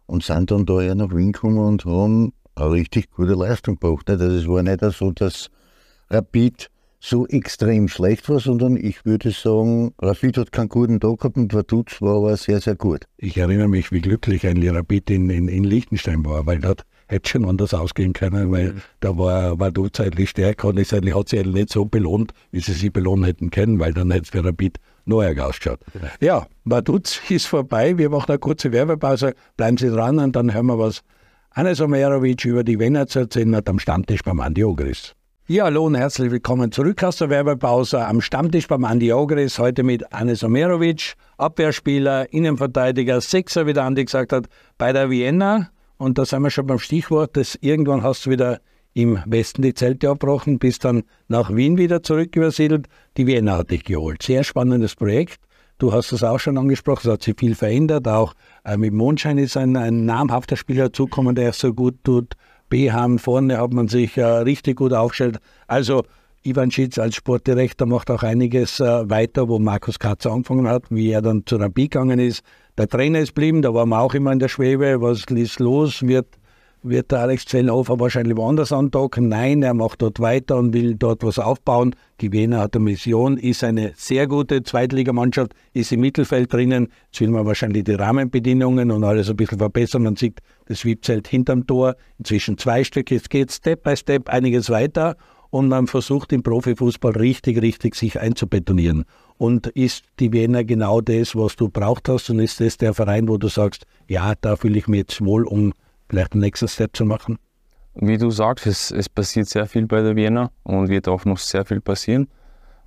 und 0.06 0.22
sind 0.22 0.50
dann 0.50 0.66
da 0.66 0.80
ja 0.80 0.94
nach 0.94 1.14
Wien 1.14 1.32
gekommen 1.32 1.58
und 1.58 1.84
haben 1.84 2.32
eine 2.54 2.70
richtig 2.70 3.10
gute 3.10 3.34
Leistung 3.34 3.78
gebracht. 3.78 4.08
Also 4.10 4.26
es 4.26 4.46
war 4.46 4.62
nicht 4.62 4.80
so, 4.80 5.10
dass 5.12 5.50
Rapid 6.10 6.70
so 7.00 7.26
extrem 7.26 7.88
schlecht 7.88 8.28
war, 8.30 8.40
sondern 8.40 8.76
ich 8.76 9.04
würde 9.04 9.30
sagen, 9.30 9.92
Rapid 10.00 10.38
hat 10.38 10.52
keinen 10.52 10.70
guten 10.70 11.00
Tag 11.00 11.18
gehabt 11.18 11.36
und 11.36 11.52
Vaduz 11.52 12.00
war 12.00 12.16
aber 12.16 12.36
sehr, 12.36 12.60
sehr 12.60 12.76
gut. 12.76 13.04
Ich 13.18 13.36
erinnere 13.36 13.68
mich, 13.68 13.92
wie 13.92 14.00
glücklich 14.00 14.46
ein 14.46 14.66
Rapid 14.66 15.10
in, 15.10 15.28
in, 15.28 15.48
in 15.48 15.64
Liechtenstein 15.64 16.24
war, 16.24 16.46
weil 16.46 16.60
dort 16.60 16.84
hätte 17.14 17.30
schon 17.30 17.44
anders 17.44 17.72
ausgehen 17.72 18.12
können, 18.12 18.52
weil 18.52 18.72
mhm. 18.72 18.82
da 19.00 19.16
war 19.16 19.58
Vaduz 19.58 19.98
eigentlich 20.00 20.30
stärker 20.30 20.68
und 20.68 20.78
es 20.78 20.92
hat 20.92 21.04
sie 21.28 21.38
eigentlich 21.38 21.54
nicht 21.54 21.72
so 21.72 21.84
belohnt, 21.84 22.32
wie 22.50 22.60
sie 22.60 22.72
sie 22.72 22.90
belohnt 22.90 23.26
hätten 23.26 23.50
können, 23.50 23.78
weil 23.78 23.92
dann 23.92 24.10
hätte 24.10 24.24
es 24.24 24.30
für 24.30 24.44
Rapid 24.44 24.78
neu 25.06 25.34
ausgeschaut. 25.40 25.80
Ja, 26.20 26.46
Vaduz 26.64 27.20
ist 27.28 27.46
vorbei, 27.46 27.96
wir 27.98 28.10
machen 28.10 28.30
eine 28.30 28.38
kurze 28.38 28.72
Werbepause, 28.72 29.34
bleiben 29.56 29.76
Sie 29.76 29.90
dran 29.90 30.18
und 30.18 30.36
dann 30.36 30.52
hören 30.52 30.66
wir 30.66 30.78
was 30.78 31.02
Anes 31.50 31.80
Omerovic 31.80 32.44
über 32.44 32.64
die 32.64 32.80
Wiener 32.80 33.06
zu 33.06 33.20
erzählen 33.20 33.54
hat 33.54 33.68
am 33.68 33.78
Stammtisch 33.78 34.22
beim 34.22 34.40
Andi 34.40 34.64
Ogris. 34.64 35.14
Ja, 35.46 35.64
hallo 35.64 35.84
und 35.84 35.94
herzlich 35.94 36.30
willkommen 36.30 36.72
zurück 36.72 37.04
aus 37.04 37.18
der 37.18 37.28
Werbepause 37.28 38.04
am 38.04 38.22
Stammtisch 38.22 38.66
beim 38.66 38.84
Andi 38.84 39.12
Ogris. 39.12 39.58
Heute 39.58 39.82
mit 39.82 40.12
Anes 40.12 40.42
Omerovic, 40.42 41.14
Abwehrspieler, 41.36 42.32
Innenverteidiger, 42.32 43.20
Sechser, 43.20 43.66
wie 43.66 43.74
der 43.74 43.84
Andi 43.84 44.06
gesagt 44.06 44.32
hat, 44.32 44.46
bei 44.78 44.92
der 44.92 45.10
Vienna. 45.10 45.68
Und 46.04 46.18
da 46.18 46.26
sind 46.26 46.42
wir 46.42 46.50
schon 46.50 46.66
beim 46.66 46.78
Stichwort, 46.78 47.34
dass 47.34 47.56
irgendwann 47.62 48.02
hast 48.02 48.26
du 48.26 48.30
wieder 48.30 48.60
im 48.92 49.18
Westen 49.24 49.62
die 49.62 49.72
Zelte 49.72 50.10
abbrochen, 50.10 50.58
bist 50.58 50.84
dann 50.84 51.04
nach 51.28 51.54
Wien 51.54 51.78
wieder 51.78 52.02
zurück 52.02 52.36
übersiedelt. 52.36 52.88
Die 53.16 53.26
Vienna 53.26 53.56
hat 53.56 53.70
dich 53.70 53.84
geholt. 53.84 54.22
Sehr 54.22 54.44
spannendes 54.44 54.94
Projekt. 54.94 55.40
Du 55.78 55.94
hast 55.94 56.12
es 56.12 56.22
auch 56.22 56.38
schon 56.38 56.58
angesprochen, 56.58 57.08
es 57.08 57.12
hat 57.12 57.22
sich 57.22 57.34
viel 57.38 57.54
verändert. 57.54 58.06
Auch 58.06 58.34
äh, 58.64 58.76
mit 58.76 58.92
Mondschein 58.92 59.38
ist 59.38 59.56
ein, 59.56 59.76
ein 59.76 60.04
namhafter 60.04 60.56
Spieler 60.56 60.92
zukommen, 60.92 61.34
der 61.34 61.48
es 61.48 61.58
so 61.58 61.72
gut 61.72 61.96
tut. 62.04 62.34
BH 62.68 63.16
vorne 63.16 63.58
hat 63.58 63.72
man 63.72 63.88
sich 63.88 64.18
äh, 64.18 64.24
richtig 64.24 64.76
gut 64.76 64.92
aufgestellt. 64.92 65.38
Also 65.68 66.04
Ivan 66.42 66.70
Schitz 66.70 66.98
als 66.98 67.16
Sportdirektor 67.16 67.88
macht 67.88 68.10
auch 68.10 68.22
einiges 68.22 68.78
äh, 68.78 69.08
weiter, 69.08 69.48
wo 69.48 69.58
Markus 69.58 69.98
Katzer 69.98 70.32
angefangen 70.32 70.68
hat, 70.68 70.84
wie 70.90 71.10
er 71.10 71.22
dann 71.22 71.46
zu 71.46 71.56
Rapid 71.56 71.90
gegangen 71.90 72.18
ist. 72.18 72.42
Der 72.76 72.88
Trainer 72.88 73.20
ist 73.20 73.36
geblieben, 73.36 73.62
da 73.62 73.72
waren 73.72 73.88
wir 73.90 74.00
auch 74.00 74.14
immer 74.14 74.32
in 74.32 74.40
der 74.40 74.48
Schwebe. 74.48 75.00
Was 75.00 75.26
ist 75.30 75.60
los? 75.60 76.02
Wird, 76.02 76.26
wird 76.82 77.12
der 77.12 77.20
Alex 77.20 77.44
Zellhofer 77.44 78.00
wahrscheinlich 78.00 78.36
woanders 78.36 78.72
andocken? 78.72 79.28
Nein, 79.28 79.62
er 79.62 79.74
macht 79.74 80.02
dort 80.02 80.18
weiter 80.18 80.56
und 80.56 80.74
will 80.74 80.96
dort 80.96 81.22
was 81.22 81.38
aufbauen. 81.38 81.94
Die 82.20 82.32
Wiener 82.32 82.58
hat 82.58 82.74
eine 82.74 82.82
Mission, 82.82 83.36
ist 83.36 83.62
eine 83.62 83.92
sehr 83.94 84.26
gute 84.26 84.64
Zweitligamannschaft, 84.64 85.54
ist 85.72 85.92
im 85.92 86.00
Mittelfeld 86.00 86.52
drinnen. 86.52 86.88
Jetzt 87.12 87.20
will 87.20 87.30
man 87.30 87.46
wahrscheinlich 87.46 87.84
die 87.84 87.94
Rahmenbedingungen 87.94 88.90
und 88.90 89.04
alles 89.04 89.30
ein 89.30 89.36
bisschen 89.36 89.58
verbessern. 89.58 90.02
Man 90.02 90.16
sieht 90.16 90.40
das 90.66 90.84
Wiebzelt 90.84 91.28
hinterm 91.28 91.68
Tor, 91.68 91.94
inzwischen 92.18 92.58
zwei 92.58 92.82
Stück. 92.82 93.08
Jetzt 93.12 93.30
geht 93.30 93.52
Step 93.52 93.84
by 93.84 93.96
Step 93.96 94.28
einiges 94.28 94.68
weiter 94.68 95.14
und 95.50 95.68
man 95.68 95.86
versucht 95.86 96.32
im 96.32 96.42
Profifußball 96.42 97.12
richtig, 97.12 97.62
richtig 97.62 97.94
sich 97.94 98.18
einzubetonieren. 98.18 99.04
Und 99.36 99.66
ist 99.68 100.04
die 100.20 100.32
Wiener 100.32 100.64
genau 100.64 101.00
das, 101.00 101.34
was 101.34 101.56
du 101.56 101.68
braucht 101.68 102.08
hast 102.08 102.30
und 102.30 102.38
ist 102.38 102.60
das 102.60 102.76
der 102.76 102.94
Verein, 102.94 103.28
wo 103.28 103.36
du 103.36 103.48
sagst, 103.48 103.84
ja, 104.08 104.34
da 104.40 104.56
fühle 104.56 104.78
ich 104.78 104.86
mich 104.86 104.98
jetzt 104.98 105.24
wohl, 105.24 105.44
um 105.44 105.72
vielleicht 106.08 106.34
den 106.34 106.40
nächsten 106.40 106.68
Step 106.68 106.96
zu 106.96 107.04
machen? 107.04 107.38
Wie 107.96 108.16
du 108.16 108.30
sagst, 108.30 108.66
es, 108.66 108.90
es 108.90 109.08
passiert 109.08 109.48
sehr 109.48 109.66
viel 109.66 109.86
bei 109.86 110.02
der 110.02 110.16
Wiener 110.16 110.50
und 110.62 110.88
wird 110.88 111.08
auch 111.08 111.24
noch 111.24 111.38
sehr 111.38 111.64
viel 111.64 111.80
passieren. 111.80 112.28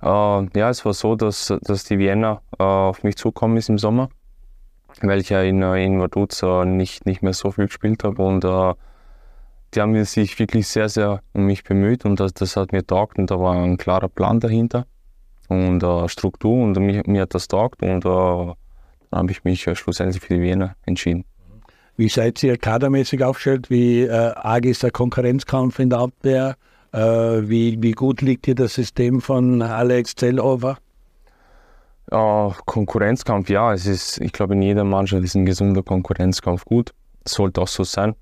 Äh, 0.02 0.06
ja, 0.06 0.70
es 0.70 0.84
war 0.84 0.94
so, 0.94 1.16
dass, 1.16 1.52
dass 1.62 1.84
die 1.84 1.98
Wiener 1.98 2.42
äh, 2.58 2.62
auf 2.62 3.02
mich 3.02 3.16
zukommen 3.16 3.56
ist 3.56 3.68
im 3.68 3.78
Sommer 3.78 4.08
weil 5.02 5.20
ich 5.20 5.28
ja 5.28 5.42
in, 5.42 5.62
äh, 5.62 5.84
in 5.84 6.00
Vaduz 6.00 6.42
nicht, 6.64 7.06
nicht 7.06 7.22
mehr 7.22 7.32
so 7.32 7.50
viel 7.50 7.66
gespielt 7.66 8.04
habe 8.04 8.22
und 8.22 8.44
äh, 8.44 8.74
die 9.74 9.80
haben 9.80 10.02
sich 10.04 10.38
wirklich 10.38 10.66
sehr, 10.66 10.88
sehr 10.88 11.20
um 11.34 11.44
mich 11.44 11.62
bemüht 11.62 12.04
und 12.04 12.20
das, 12.20 12.32
das 12.34 12.56
hat 12.56 12.72
mir 12.72 12.86
taugt 12.86 13.18
und 13.18 13.30
da 13.30 13.38
war 13.38 13.54
ein 13.54 13.76
klarer 13.76 14.08
Plan 14.08 14.40
dahinter 14.40 14.86
und 15.48 15.82
äh, 15.82 16.08
Struktur 16.08 16.62
und 16.62 16.78
mir, 16.78 17.02
mir 17.06 17.22
hat 17.22 17.34
das 17.34 17.48
taugt 17.48 17.82
und 17.82 18.04
äh, 18.04 18.08
dann 18.08 18.54
habe 19.12 19.32
ich 19.32 19.44
mich 19.44 19.66
äh, 19.66 19.74
schlussendlich 19.74 20.22
für 20.22 20.34
die 20.34 20.42
Wiener 20.42 20.76
entschieden. 20.86 21.24
Wie 21.96 22.08
seid 22.08 22.42
ihr 22.42 22.56
kadermäßig 22.56 23.24
aufgestellt? 23.24 23.70
Wie 23.70 24.02
äh, 24.02 24.12
arg 24.12 24.64
ist 24.66 24.82
der 24.82 24.92
Konkurrenzkampf 24.92 25.78
in 25.80 25.90
der 25.90 25.98
Abwehr? 25.98 26.56
Äh, 26.92 26.98
wie, 26.98 27.82
wie 27.82 27.92
gut 27.92 28.22
liegt 28.22 28.46
hier 28.46 28.54
das 28.54 28.74
System 28.74 29.20
von 29.20 29.62
Alex 29.62 30.14
Zellhofer? 30.14 30.78
Konkurrenzkampf, 32.10 33.50
ja, 33.50 33.74
es 33.74 33.86
ist, 33.86 34.20
ich 34.20 34.32
glaube, 34.32 34.54
in 34.54 34.62
jeder 34.62 34.84
Mannschaft 34.84 35.24
ist 35.24 35.34
ein 35.34 35.44
gesunder 35.44 35.82
Konkurrenzkampf 35.82 36.64
gut. 36.64 36.94
Sollte 37.26 37.60
auch 37.60 37.68
so 37.68 37.84
sein. 37.84 38.14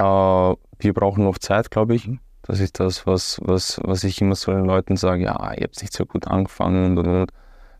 Uh, 0.00 0.56
wir 0.78 0.94
brauchen 0.94 1.24
noch 1.24 1.38
Zeit, 1.38 1.70
glaube 1.70 1.94
ich. 1.94 2.08
Das 2.50 2.58
ist 2.58 2.80
das, 2.80 3.06
was, 3.06 3.40
was, 3.44 3.80
was 3.84 4.02
ich 4.02 4.20
immer 4.20 4.34
so 4.34 4.50
den 4.50 4.64
Leuten 4.64 4.96
sage, 4.96 5.22
ja, 5.22 5.52
ihr 5.54 5.62
habt 5.62 5.80
nicht 5.80 5.92
so 5.92 6.04
gut 6.04 6.26
angefangen 6.26 6.98
und, 6.98 7.06
und, 7.06 7.30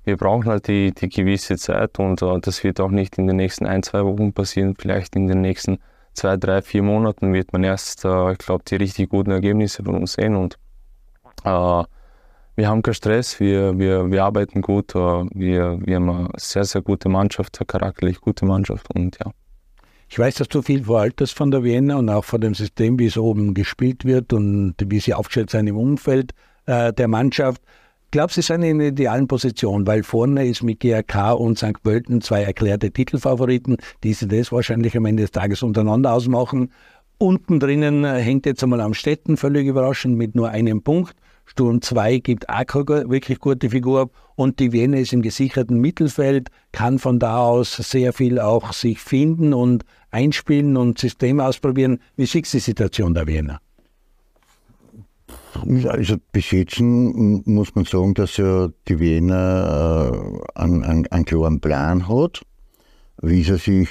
wir 0.05 0.17
brauchen 0.17 0.45
halt 0.45 0.69
die, 0.69 0.93
die 0.93 1.09
gewisse 1.09 1.57
Zeit 1.57 1.99
und 1.99 2.23
uh, 2.23 2.39
das 2.39 2.63
wird 2.63 2.79
auch 2.79 2.91
nicht 2.91 3.19
in 3.19 3.27
den 3.27 3.35
nächsten 3.35 3.67
ein, 3.67 3.83
zwei 3.83 4.05
Wochen 4.05 4.33
passieren. 4.33 4.77
Vielleicht 4.79 5.17
in 5.17 5.27
den 5.27 5.41
nächsten 5.41 5.79
zwei, 6.13 6.37
drei, 6.37 6.63
vier 6.63 6.85
Monaten 6.85 7.33
wird 7.33 7.53
man 7.53 7.65
erst, 7.65 8.05
ich 8.05 8.39
glaube, 8.39 8.63
die 8.65 8.77
richtig 8.77 9.11
guten 9.11 9.33
Ergebnisse 9.33 9.83
von 9.83 9.97
uns 9.97 10.13
sehen 10.13 10.37
und 10.37 10.57
wir 11.43 12.69
haben 12.69 12.83
keinen 12.83 12.95
Stress, 12.95 13.41
wir, 13.41 13.77
wir, 13.77 14.09
wir 14.09 14.23
arbeiten 14.23 14.63
gut, 14.63 14.95
wir, 14.95 15.81
wir 15.85 15.97
haben 15.97 16.11
eine 16.11 16.29
sehr, 16.37 16.65
sehr 16.65 16.83
gute 16.83 17.09
Mannschaft, 17.09 17.59
eine 17.59 17.67
charakterlich 17.67 18.21
gute 18.21 18.47
Mannschaft 18.47 18.87
und 18.95 19.19
ja. 19.19 19.33
Ich 20.13 20.19
weiß, 20.19 20.35
dass 20.35 20.49
du 20.49 20.61
viel 20.61 20.85
veraltest 20.85 21.37
von 21.37 21.53
der 21.53 21.63
Vienna 21.63 21.97
und 21.97 22.09
auch 22.09 22.25
von 22.25 22.41
dem 22.41 22.53
System, 22.53 22.99
wie 22.99 23.07
es 23.07 23.17
oben 23.17 23.55
gespielt 23.55 24.05
wird 24.05 24.33
und 24.33 24.75
wie 24.85 24.99
sie 24.99 25.15
aufgestellt 25.15 25.51
sind 25.51 25.69
im 25.69 25.77
Umfeld 25.77 26.33
äh, 26.67 26.93
der 26.93 27.07
Mannschaft. 27.07 27.63
Glaubst 28.11 28.37
du, 28.37 28.43
sie 28.43 28.53
sind 28.53 28.65
in 28.65 28.81
der 28.81 28.89
idealen 28.89 29.29
Position, 29.29 29.87
weil 29.87 30.03
vorne 30.03 30.49
ist 30.49 30.65
mit 30.65 30.81
GRK 30.81 31.35
und 31.35 31.59
St. 31.59 31.81
Pölten 31.85 32.21
zwei 32.23 32.43
erklärte 32.43 32.91
Titelfavoriten, 32.91 33.77
die 34.03 34.13
sie 34.13 34.27
das 34.27 34.51
wahrscheinlich 34.51 34.97
am 34.97 35.05
Ende 35.05 35.23
des 35.23 35.31
Tages 35.31 35.63
untereinander 35.63 36.13
ausmachen. 36.13 36.73
Unten 37.19 37.61
drinnen 37.61 38.03
äh, 38.03 38.19
hängt 38.21 38.47
jetzt 38.47 38.65
einmal 38.65 38.81
am 38.81 38.95
Städten, 38.95 39.37
völlig 39.37 39.69
überraschend, 39.69 40.19
mit 40.19 40.35
nur 40.35 40.49
einem 40.49 40.83
Punkt 40.83 41.15
Sturm 41.51 41.83
2 41.83 42.19
gibt 42.19 42.49
auch 42.49 42.65
keine 42.65 43.11
wirklich 43.11 43.41
gute 43.41 43.71
Figur. 43.71 44.11
Und 44.37 44.61
die 44.61 44.71
Wiener 44.71 44.99
ist 44.99 45.13
im 45.13 45.21
gesicherten 45.21 45.81
Mittelfeld, 45.81 46.49
kann 46.71 47.01
von 47.01 47.19
da 47.19 47.39
aus 47.39 47.73
sehr 47.73 48.13
viel 48.13 48.39
auch 48.39 48.73
sich 48.73 49.01
finden 49.01 49.53
und 49.53 49.85
einspielen 50.11 50.77
und 50.77 50.99
System 50.99 51.41
ausprobieren. 51.41 52.01
Wie 52.17 52.27
siehst 52.27 52.53
du 52.53 52.59
die 52.59 52.63
Situation 52.63 53.15
der 53.15 53.27
Wiener? 53.27 53.61
Also 55.89 56.17
bis 56.33 56.51
jetzt 56.53 56.81
muss 56.81 57.75
man 57.75 57.85
sagen, 57.85 58.15
dass 58.15 58.37
ja 58.37 58.69
die 58.89 58.99
Wiener 58.99 60.13
äh, 60.13 60.59
einen, 60.59 60.85
einen, 60.85 61.07
einen 61.09 61.25
klaren 61.25 61.61
Plan 61.61 62.09
hat, 62.09 62.43
wie 63.21 63.43
sie 63.43 63.59
sich 63.59 63.89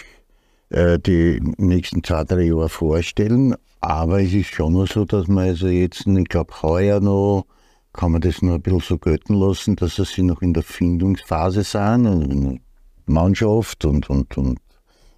äh, 0.69 0.99
die 0.99 1.41
nächsten 1.57 2.03
zwei, 2.03 2.23
drei 2.23 2.43
Jahre 2.43 2.69
vorstellen. 2.69 3.55
Aber 3.81 4.21
es 4.21 4.33
ist 4.33 4.49
schon 4.53 4.85
so, 4.87 5.05
dass 5.05 5.27
man 5.27 5.49
also 5.49 5.67
jetzt, 5.67 6.05
ich 6.05 6.25
glaube, 6.25 6.53
heuer 6.61 6.99
noch, 6.99 7.45
kann 7.93 8.11
man 8.11 8.21
das 8.21 8.41
noch 8.41 8.55
ein 8.55 8.61
bisschen 8.61 8.81
so 8.81 8.97
gelten 8.97 9.33
lassen, 9.33 9.75
dass 9.75 9.95
sie 9.95 10.23
noch 10.23 10.41
in 10.41 10.53
der 10.53 10.63
Findungsphase 10.63 11.63
sind, 11.63 12.05
und 12.05 12.61
Mannschaft 13.05 13.85
und, 13.85 14.09
und, 14.09 14.37
und 14.37 14.59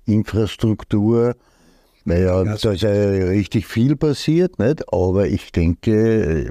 Infrastruktur. 0.05 1.35
Naja, 2.03 2.43
ja, 2.43 2.55
da 2.55 2.71
ist 2.71 2.81
ja 2.81 2.89
richtig 2.89 3.67
viel 3.67 3.95
passiert, 3.95 4.57
nicht? 4.57 4.91
aber 4.91 5.27
ich 5.27 5.51
denke, 5.51 6.49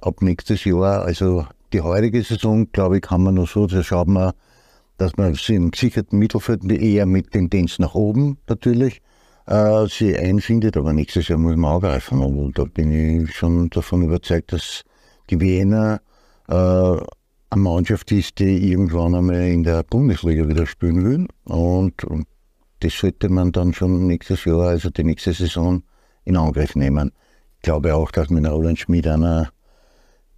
ab 0.00 0.22
nächstes 0.22 0.64
Jahr, 0.64 1.02
also 1.02 1.46
die 1.74 1.82
heutige 1.82 2.22
Saison, 2.22 2.70
glaube 2.72 2.96
ich, 2.96 3.02
kann 3.02 3.22
man 3.22 3.34
noch 3.34 3.48
so, 3.48 3.66
da 3.66 3.82
schaut 3.82 4.08
man, 4.08 4.32
dass 4.96 5.16
man 5.16 5.34
sie 5.34 5.56
im 5.56 5.72
gesicherten 5.72 6.18
Mittelfeld 6.18 6.64
eher 6.70 7.04
mit 7.04 7.32
Tendenz 7.32 7.78
nach 7.78 7.94
oben 7.94 8.38
natürlich 8.48 9.02
äh, 9.46 9.86
sie 9.88 10.16
einfindet, 10.16 10.76
aber 10.76 10.92
nächstes 10.92 11.28
Jahr 11.28 11.38
muss 11.38 11.56
man 11.56 11.76
angreifen. 11.76 12.20
Und 12.20 12.58
da 12.58 12.64
bin 12.64 13.24
ich 13.24 13.34
schon 13.34 13.70
davon 13.70 14.02
überzeugt, 14.02 14.52
dass 14.52 14.82
die 15.30 15.40
Wiener 15.40 16.00
äh, 16.48 16.54
eine 16.54 17.62
Mannschaft 17.62 18.12
ist, 18.12 18.38
die 18.38 18.70
irgendwann 18.70 19.14
einmal 19.14 19.42
in 19.48 19.62
der 19.62 19.82
Bundesliga 19.82 20.48
wieder 20.48 20.66
spielen 20.66 21.04
will. 21.04 21.26
Und, 21.44 22.04
und 22.04 22.26
das 22.82 22.98
sollte 22.98 23.28
man 23.28 23.52
dann 23.52 23.72
schon 23.72 24.08
nächstes 24.08 24.44
Jahr, 24.44 24.68
also 24.68 24.90
die 24.90 25.04
nächste 25.04 25.32
Saison, 25.32 25.82
in 26.24 26.36
Angriff 26.36 26.74
nehmen. 26.74 27.12
Ich 27.56 27.62
glaube 27.62 27.94
auch, 27.94 28.10
dass 28.10 28.28
mit 28.28 28.46
Roland 28.46 28.78
Schmid 28.78 29.06
einer 29.06 29.50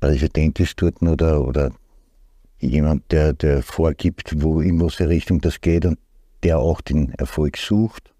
Präsident 0.01 0.61
ist 0.61 0.81
dort 0.81 1.01
oder, 1.03 1.41
oder 1.43 1.73
jemand, 2.59 3.11
der, 3.13 3.33
der 3.33 3.63
vorgibt, 3.63 4.43
wo 4.43 4.61
in 4.61 4.81
welche 4.81 5.09
Richtung 5.09 5.41
das 5.41 5.61
geht 5.61 5.87
und 5.87 5.99
der 6.43 6.59
auch 6.59 6.83
den 6.83 7.13
Erfolg 7.15 7.57
sucht. 7.57 8.13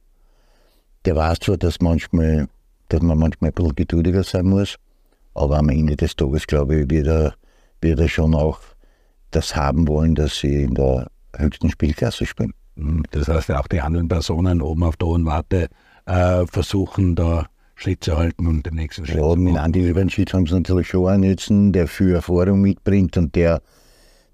Der 1.05 1.17
weiß 1.17 1.41
zwar, 1.41 1.59
dass, 1.59 1.81
manchmal, 1.81 2.49
dass 2.89 3.03
man 3.03 3.19
manchmal 3.19 3.51
ein 3.51 3.55
bisschen 3.55 3.75
geduldiger 3.75 4.23
sein 4.23 4.47
muss, 4.47 4.77
aber 5.35 5.59
am 5.59 5.69
Ende 5.69 5.97
des 5.97 6.17
Tages, 6.17 6.47
glaube 6.47 6.81
ich, 6.81 6.91
wird 6.91 7.07
er, 7.07 7.35
wird 7.83 8.01
er 8.01 8.09
schon 8.09 8.35
auch 8.35 8.61
das 9.31 9.55
haben 9.55 9.87
wollen, 9.87 10.15
dass 10.15 10.39
sie 10.39 10.63
in 10.63 10.75
der 10.75 11.11
höchsten 11.37 11.71
Spielklasse 11.71 12.25
spielen. 12.25 12.55
Das 13.11 13.29
heißt, 13.29 13.51
auch 13.53 13.69
die 13.69 13.81
anderen 13.81 14.09
Personen 14.09 14.61
oben 14.61 14.83
auf 14.83 14.97
der 14.97 15.09
Hohen 15.09 15.27
Warte 15.27 15.69
äh, 16.07 16.47
versuchen 16.47 17.15
da 17.15 17.47
Schritt 17.77 18.05
zu 18.05 18.17
halten 18.17 18.47
und 18.47 18.67
den 18.67 18.75
nächsten 18.75 19.07
Schritt 19.07 19.17
ja, 19.17 19.23
zu 19.23 19.29
machen. 19.29 19.45
Mit 19.45 19.57
Andi 19.57 19.89
Überschritt 19.89 20.33
haben 20.33 20.47
sie 20.47 20.55
natürlich 20.55 20.89
schon 20.89 21.09
einen 21.09 21.31
Nutzen, 21.31 21.73
der 21.73 21.89
viel 21.89 22.15
Erfahrung 22.15 22.61
mitbringt 22.61 23.17
und 23.17 23.35
der, 23.35 23.63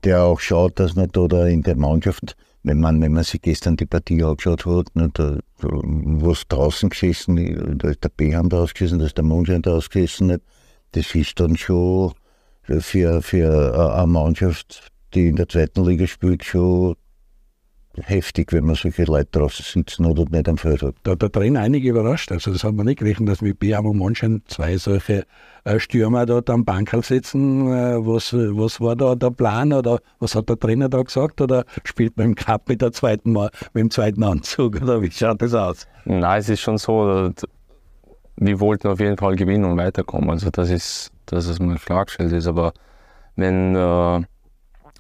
der 0.05 0.23
auch 0.23 0.41
schaut, 0.41 0.79
dass 0.79 0.95
man 0.95 1.09
da 1.13 1.47
in 1.47 1.63
der 1.63 1.77
Mannschaft, 1.77 2.37
wenn 2.63 2.81
man, 2.81 3.01
wenn 3.01 3.13
man 3.13 3.25
sich 3.25 3.41
gestern 3.41 3.77
die 3.77 3.87
Partie 3.87 4.23
angeschaut 4.23 4.67
hat, 4.67 4.95
ne, 4.95 5.11
da, 5.13 5.39
was 5.59 6.47
draußen 6.49 6.91
gesessen, 6.91 7.79
da 7.79 7.89
ist 7.89 8.05
der 8.05 8.11
Beham 8.11 8.49
da 8.49 8.63
ausgesessen, 8.63 8.99
da 8.99 9.07
ist 9.07 9.17
der 9.17 9.25
Mondschein 9.25 9.63
da 9.63 9.73
ausgesessen, 9.73 10.39
das 10.93 11.15
ist 11.15 11.41
dann 11.41 11.57
schon 11.57 12.13
für, 12.63 13.23
für 13.23 13.95
eine 13.95 14.07
Mannschaft, 14.07 14.91
die 15.15 15.29
in 15.29 15.37
der 15.37 15.49
zweiten 15.49 15.85
Liga 15.85 16.07
spielt, 16.07 16.45
schon 16.45 16.97
heftig, 17.97 18.53
wenn 18.53 18.65
man 18.65 18.77
solche 18.77 19.05
Leute 19.05 19.29
draußen 19.33 19.65
sitzen 19.65 20.07
oder 20.07 20.25
nicht 20.31 20.49
am 20.49 20.59
Feld 20.59 20.83
hat. 20.83 20.95
Da 21.03 21.13
hat 21.13 21.23
der 21.23 21.33
Trainer 21.33 21.61
einige 21.61 21.91
überrascht. 21.91 22.31
Also 22.33 22.53
das 22.53 22.63
hat 22.65 22.75
man 22.75 22.87
nicht 22.87 22.99
gerechnet, 22.99 23.29
dass 23.29 23.43
mit 23.43 23.59
Biamo 23.59 23.93
Monschen 23.93 24.43
zwei 24.47 24.77
solche 24.77 25.25
äh, 25.65 25.79
Stürmer 25.79 26.27
dort 26.27 26.49
am 26.51 26.65
Bankerl 26.65 27.03
sitzen. 27.03 27.67
Äh, 27.67 28.07
was, 28.07 28.33
was 28.33 28.81
war 28.81 28.97
da 28.97 29.15
der 29.15 29.31
Plan 29.31 29.73
oder 29.73 29.99
was 30.21 30.35
hat 30.35 30.49
der 30.49 30.59
Trainer 30.59 30.89
da 30.89 31.03
gesagt? 31.03 31.41
Oder 31.41 31.65
spielt 31.85 32.17
man 32.17 32.27
im 32.27 32.35
Cup 32.35 32.69
mit, 32.69 32.81
der 32.81 32.93
zweiten 32.93 33.33
Mal, 33.33 33.51
mit 33.75 33.83
dem 33.83 33.91
zweiten 33.91 34.23
Anzug? 34.23 34.81
Oder 34.81 35.03
wie 35.03 35.11
schaut 35.11 35.43
das 35.43 35.55
aus? 35.55 35.87
Nein, 36.05 36.41
es 36.41 36.49
ist 36.49 36.61
schon 36.61 36.79
so, 36.79 37.33
wir 38.37 38.61
wollten 38.61 38.89
auf 38.89 39.01
jeden 39.01 39.17
Fall 39.17 39.37
gewinnen 39.37 39.65
und 39.65 39.77
weiterkommen. 39.77 40.31
Also 40.31 40.51
das 40.51 40.71
ist, 40.71 41.11
dass 41.27 41.47
es 41.47 41.59
mal 41.59 41.77
klargestellt 41.77 42.33
ist. 42.33 42.47
Aber 42.47 42.73
wenn 43.37 43.75
äh, 43.75 44.23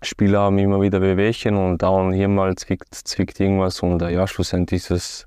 Spieler 0.02 0.40
haben 0.40 0.58
immer 0.58 0.80
wieder 0.80 1.02
Wehwehchen 1.02 1.56
und 1.56 1.82
dann 1.82 2.12
hier 2.12 2.28
mal 2.28 2.54
zwickt, 2.54 2.94
zwickt 2.94 3.38
irgendwas 3.40 3.80
und 3.80 4.02
äh, 4.02 4.10
ja, 4.10 4.26
schlussendlich 4.26 4.82
ist 4.82 4.90
es 4.90 5.26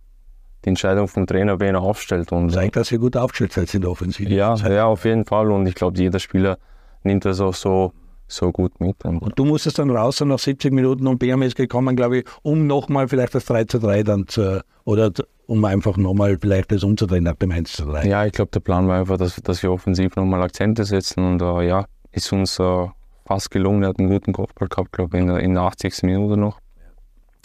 die 0.65 0.69
Entscheidung 0.69 1.07
vom 1.07 1.27
Trainer, 1.27 1.59
wen 1.59 1.75
er 1.75 1.81
aufstellt. 1.81 2.31
Und, 2.31 2.51
Zeigt, 2.51 2.75
dass 2.75 2.91
ihr 2.91 2.99
gut 2.99 3.17
aufgestellt 3.17 3.51
seid 3.51 3.73
in 3.73 3.81
der 3.81 3.91
Offensive. 3.91 4.29
Ja, 4.33 4.55
ja, 4.55 4.85
auf 4.85 5.05
jeden 5.05 5.25
Fall 5.25 5.51
und 5.51 5.67
ich 5.67 5.75
glaube, 5.75 5.97
jeder 5.97 6.19
Spieler 6.19 6.57
nimmt 7.03 7.25
das 7.25 7.39
auch 7.39 7.53
so, 7.53 7.91
so 8.27 8.51
gut 8.51 8.79
mit. 8.79 9.03
Und, 9.05 9.19
und 9.19 9.37
du 9.37 9.45
musstest 9.45 9.79
dann 9.79 9.89
raus 9.89 10.21
und 10.21 10.29
nach 10.29 10.39
70 10.39 10.73
Minuten 10.73 11.05
und 11.07 11.19
BM 11.19 11.41
ist 11.43 11.55
gekommen, 11.55 11.95
glaube 11.95 12.19
ich, 12.19 12.25
um 12.41 12.65
nochmal 12.65 13.07
vielleicht 13.07 13.35
das 13.35 13.45
3 13.45 13.65
zu 13.65 13.79
3 13.79 14.03
dann 14.03 14.27
zu, 14.27 14.63
oder 14.85 15.11
um 15.45 15.63
einfach 15.65 15.97
nochmal 15.97 16.37
vielleicht 16.39 16.71
das 16.71 16.83
umzudrehen 16.83 17.25
nach 17.25 17.35
dem 17.35 17.51
1 17.51 17.73
zu 17.73 17.85
3. 17.85 18.07
Ja, 18.07 18.25
ich 18.25 18.31
glaube, 18.31 18.51
der 18.51 18.61
Plan 18.61 18.87
war 18.87 18.99
einfach, 18.99 19.17
dass, 19.17 19.35
dass 19.35 19.61
wir 19.61 19.71
offensiv 19.71 20.15
nochmal 20.15 20.41
Akzente 20.41 20.85
setzen 20.85 21.23
und 21.23 21.41
uh, 21.41 21.61
ja, 21.61 21.85
ist 22.11 22.31
uns 22.31 22.59
uh, 22.59 22.89
fast 23.25 23.51
gelungen. 23.51 23.83
Er 23.83 23.89
hat 23.89 23.99
einen 23.99 24.09
guten 24.09 24.33
Kopfball 24.33 24.67
gehabt, 24.67 24.91
glaube 24.91 25.17
ich, 25.17 25.21
in 25.21 25.27
der, 25.27 25.39
in 25.39 25.53
der 25.53 25.63
80. 25.63 26.03
Minute 26.03 26.37
noch. 26.37 26.59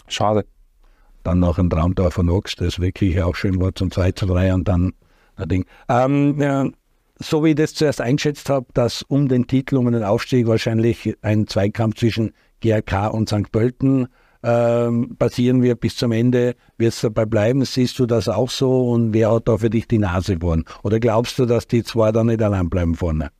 Schade. 0.07 0.45
Dann 1.23 1.39
noch 1.39 1.57
ein 1.57 1.69
Traumtor 1.69 2.11
von 2.11 2.29
Ox, 2.29 2.55
das 2.55 2.79
wirklich 2.79 3.21
auch 3.21 3.35
schön 3.35 3.59
war 3.59 3.75
zum 3.75 3.91
2 3.91 4.13
zu 4.13 4.25
3 4.25 4.53
und 4.53 4.67
dann 4.67 4.93
ein 5.35 5.49
Ding. 5.49 5.65
Ähm, 5.89 6.39
ja, 6.39 6.65
so 7.19 7.43
wie 7.43 7.49
ich 7.49 7.55
das 7.55 7.73
zuerst 7.73 8.01
einschätzt 8.01 8.49
habe, 8.49 8.65
dass 8.73 9.03
um 9.03 9.27
den 9.27 9.45
Titel, 9.45 9.75
um 9.77 9.91
den 9.91 10.03
Aufstieg 10.03 10.47
wahrscheinlich 10.47 11.17
ein 11.21 11.47
Zweikampf 11.47 11.95
zwischen 11.95 12.31
GRK 12.61 13.07
und 13.07 13.29
St. 13.29 13.51
Pölten 13.51 14.07
ähm, 14.41 15.17
passieren 15.17 15.61
wird 15.61 15.81
bis 15.81 15.97
zum 15.97 16.13
Ende. 16.13 16.55
Wird 16.77 16.93
es 16.93 17.01
dabei 17.01 17.25
bleiben? 17.25 17.63
Siehst 17.65 17.99
du 17.99 18.05
das 18.05 18.29
auch 18.29 18.49
so? 18.49 18.89
Und 18.91 19.13
wer 19.13 19.31
hat 19.31 19.47
da 19.47 19.57
für 19.57 19.69
dich 19.69 19.87
die 19.87 19.97
Nase 19.97 20.37
vorn? 20.39 20.63
Oder 20.83 20.99
glaubst 20.99 21.37
du, 21.39 21.45
dass 21.45 21.67
die 21.67 21.83
zwei 21.83 22.11
da 22.11 22.23
nicht 22.23 22.41
allein 22.41 22.69
bleiben 22.69 22.95
vorne? 22.95 23.31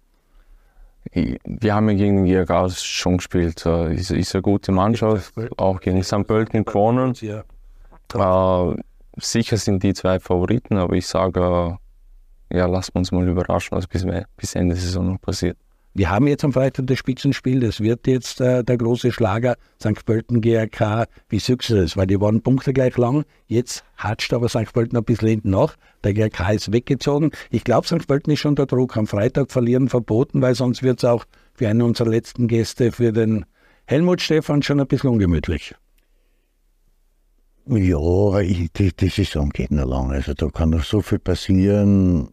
Wir 1.12 1.74
haben 1.74 1.90
ja 1.90 1.96
gegen 1.96 2.26
die 2.26 2.32
GRK 2.32 2.70
schon 2.70 3.18
gespielt. 3.18 3.66
Ist, 3.66 4.12
ist 4.12 4.36
eine 4.36 4.42
gute 4.42 4.72
Mannschaft, 4.72 5.34
auch 5.58 5.80
gegen 5.80 6.04
St. 6.04 6.28
Pölten 6.28 6.66
gewonnen. 6.66 7.16
Äh, 8.14 8.76
sicher 9.18 9.58
sind 9.58 9.84
die 9.84 9.94
zwei 9.94 10.20
Favoriten, 10.20 10.78
aber 10.78 10.94
ich 10.96 11.08
sage, 11.08 11.78
ja, 12.52 12.66
lassen 12.66 12.94
wir 12.94 13.00
uns 13.00 13.12
mal 13.12 13.28
überraschen, 13.28 13.78
was 13.78 13.88
bis, 13.88 14.06
bis 14.38 14.56
Ende 14.56 14.76
der 14.76 14.84
Saison 14.84 15.14
noch 15.14 15.22
passiert. 15.22 15.58
Wir 15.96 16.12
haben 16.12 16.28
jetzt 16.28 16.44
am 16.44 16.54
Freitag 16.54 16.86
das 16.88 17.00
Spitzenspiel, 17.00 17.62
das 17.62 17.82
wird 17.82 18.06
jetzt 18.06 18.40
äh, 18.42 18.64
der 18.64 18.78
große 18.78 19.12
Schlager 19.12 19.56
St. 19.82 20.06
Pölten 20.06 20.40
GRK. 20.40 21.08
Wie 21.30 21.38
das? 21.40 21.98
Weil 21.98 22.06
die 22.06 22.22
waren 22.22 22.42
Punkte 22.42 22.74
gleich 22.74 22.96
lang. 22.98 23.26
Jetzt 23.48 23.84
hatscht 23.98 24.32
aber 24.34 24.50
St. 24.50 24.72
Pölten 24.72 24.98
ein 24.98 25.04
bisschen 25.04 25.30
hinten 25.30 25.50
nach. 25.50 25.76
Der 26.04 26.14
GRK 26.14 26.52
ist 26.52 26.72
weggezogen. 26.72 27.32
Ich 27.50 27.64
glaube, 27.64 27.88
St. 27.88 28.08
Pölten 28.08 28.32
ist 28.32 28.40
schon 28.40 28.56
der 28.56 28.68
Druck. 28.68 28.98
Am 28.98 29.08
Freitag 29.08 29.52
verlieren 29.52 29.90
verboten, 29.90 30.42
weil 30.42 30.54
sonst 30.54 30.84
wird 30.84 31.00
es 31.00 31.06
auch 31.06 31.26
für 31.54 31.68
einen 31.68 31.82
unserer 31.82 32.10
letzten 32.10 32.48
Gäste, 32.48 32.92
für 32.92 33.12
den 33.12 33.46
Helmut 33.86 34.22
Stefan, 34.22 34.62
schon 34.62 34.80
ein 34.80 34.88
bisschen 34.88 35.10
ungemütlich. 35.10 35.74
Ja, 37.66 38.40
ich, 38.40 38.72
die, 38.74 38.96
die 38.96 39.10
Saison 39.10 39.50
geht 39.50 39.72
noch 39.72 39.88
lang. 39.88 40.12
Also 40.12 40.34
da 40.36 40.50
kann 40.50 40.70
noch 40.70 40.84
so 40.84 41.02
viel 41.02 41.20
passieren 41.20 42.30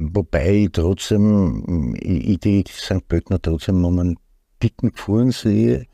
Wobei 0.00 0.64
ich 0.64 0.72
trotzdem, 0.72 1.96
ich 2.00 2.38
die 2.38 2.64
St. 2.68 3.08
Pöltner 3.08 3.42
trotzdem 3.42 3.84
um 3.84 3.98
einen 3.98 4.16
dicken 4.62 4.92
Gefühl 4.92 5.32
sehe. 5.32 5.86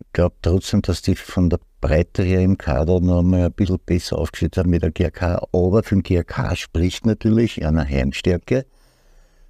Ich 0.00 0.12
glaube 0.12 0.36
trotzdem, 0.42 0.82
dass 0.82 1.00
die 1.00 1.14
von 1.16 1.48
der 1.48 1.58
Breite 1.80 2.22
her 2.22 2.42
im 2.42 2.58
Kader 2.58 3.00
noch 3.00 3.22
mal 3.22 3.46
ein 3.46 3.52
bisschen 3.52 3.78
besser 3.86 4.18
aufgestellt 4.18 4.58
haben 4.58 4.68
mit 4.68 4.82
der 4.82 4.90
GRK. 4.90 5.48
Aber 5.52 5.82
für 5.82 5.94
den 5.94 6.02
GRK 6.02 6.56
spricht 6.56 7.06
natürlich 7.06 7.64
einer 7.64 7.88
Heimstärke 7.88 8.66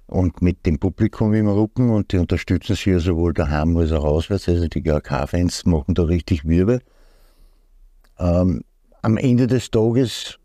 und 0.07 0.41
mit 0.41 0.65
dem 0.65 0.79
Publikum 0.79 1.33
im 1.33 1.49
Rücken 1.49 1.89
und 1.89 2.13
die 2.13 2.19
unterstützen 2.19 2.77
sie 2.77 2.91
ja 2.91 2.99
sowohl 2.99 3.33
daheim 3.33 3.75
als 3.75 3.91
auch 3.91 4.05
auswärts. 4.05 4.47
Also 4.47 4.69
die 4.69 4.81
GRK-Fans 4.81 5.65
machen 5.65 5.93
da 5.93 6.03
richtig 6.03 6.47
Wirbel. 6.47 6.79
Ähm, 8.17 8.63
am 9.01 9.17
Ende 9.17 9.47
des 9.47 9.71
Tages, 9.71 10.39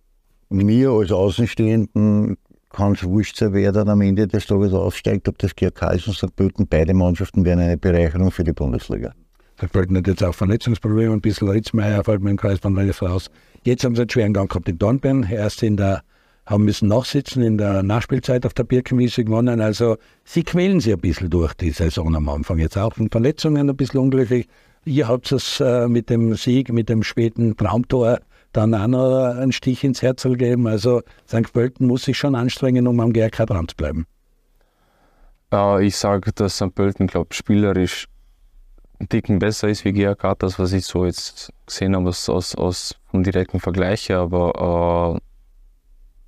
mir 0.49 0.91
als 0.91 1.13
Außenstehenden, 1.13 2.37
kann 2.75 2.93
es 2.93 3.05
wurscht 3.05 3.37
sein, 3.37 3.53
wer 3.53 3.73
dann 3.73 3.89
am 3.89 4.01
Ende 4.01 4.27
des 4.27 4.47
Tages 4.47 4.73
aufsteigt, 4.73 5.29
ob 5.29 5.39
das 5.39 5.55
GRK 5.55 5.93
ist 5.93 6.07
und 6.07 6.17
St. 6.17 6.35
Pölten. 6.37 6.67
Beide 6.69 6.95
Mannschaften 6.95 7.45
wären 7.45 7.61
eine 7.61 7.77
Bereicherung 7.77 8.31
für 8.31 8.45
die 8.45 8.53
Bundesliga. 8.53 9.13
St. 9.57 9.73
Pölten 9.73 9.97
hat 9.97 10.07
jetzt 10.07 10.23
auch 10.23 10.35
Verletzungsprobleme, 10.35 11.13
ein 11.13 11.21
bisschen 11.21 11.49
Ritzmeier 11.49 12.05
fällt 12.05 12.23
mir 12.23 12.31
im 12.31 12.37
Kreis 12.37 12.59
von 12.59 12.77
raus. 12.77 13.31
Jetzt 13.63 13.85
haben 13.85 13.95
sie 13.95 14.03
einen 14.03 14.11
schweren 14.11 14.35
Gang 14.35 14.51
gehabt 14.51 14.69
in 14.69 14.79
Dornbirn, 14.79 15.27
erst 15.31 15.63
in 15.63 15.77
der 15.77 16.03
haben 16.47 16.65
müssen 16.65 16.89
nachsitzen 16.89 17.43
in 17.43 17.57
der 17.57 17.83
Nachspielzeit 17.83 18.45
auf 18.45 18.53
der 18.53 18.65
Birkenwiese 18.65 19.25
gewonnen. 19.25 19.61
Also 19.61 19.97
sie 20.25 20.43
quälen 20.43 20.81
sich 20.81 20.93
ein 20.93 21.01
bisschen 21.01 21.31
durch 21.31 21.55
die 21.55 21.71
Saison 21.71 22.15
am 22.15 22.29
Anfang. 22.29 22.59
Jetzt 22.59 22.77
auch 22.77 22.95
von 22.95 23.09
Verletzungen 23.11 23.71
ein 23.71 23.77
bisschen 23.77 24.01
unglücklich. 24.01 24.47
Ihr 24.85 25.09
habt 25.09 25.33
es 25.33 25.61
äh, 25.61 25.89
mit 25.89 26.11
dem 26.11 26.35
Sieg, 26.35 26.71
mit 26.71 26.91
dem 26.91 27.03
späten 27.03 27.57
Traumtor 27.57 28.19
dann 28.55 28.75
auch 28.75 28.87
noch 28.87 29.35
einen 29.37 29.53
Stich 29.53 29.85
ins 29.85 30.01
Herz 30.01 30.23
gegeben. 30.23 30.67
Also 30.67 31.03
St. 31.29 31.53
Pölten 31.53 31.87
muss 31.87 32.05
sich 32.05 32.17
schon 32.17 32.35
anstrengen, 32.35 32.87
um 32.87 33.01
am 33.01 33.13
GRK 33.13 33.47
dran 33.47 33.69
zu 33.69 33.77
bleiben. 33.77 34.07
Äh, 35.53 35.87
ich 35.87 35.97
sage, 35.97 36.33
dass 36.33 36.57
St. 36.57 36.75
Pölten, 36.75 37.07
glaube 37.07 37.35
spielerisch 37.35 38.07
einen 38.99 39.09
Ticken 39.09 39.41
besser 39.41 39.69
ist 39.69 39.85
wie 39.85 39.93
GRK, 39.93 40.37
das, 40.37 40.59
was 40.59 40.73
ich 40.73 40.87
so 40.87 41.05
jetzt 41.05 41.53
gesehen 41.67 41.97
habe 41.97 42.09
aus, 42.09 42.29
aus, 42.29 42.55
aus 42.55 42.97
vom 43.11 43.25
direkten 43.25 43.61
Vergleich. 43.61 44.13
Aber 44.13 45.21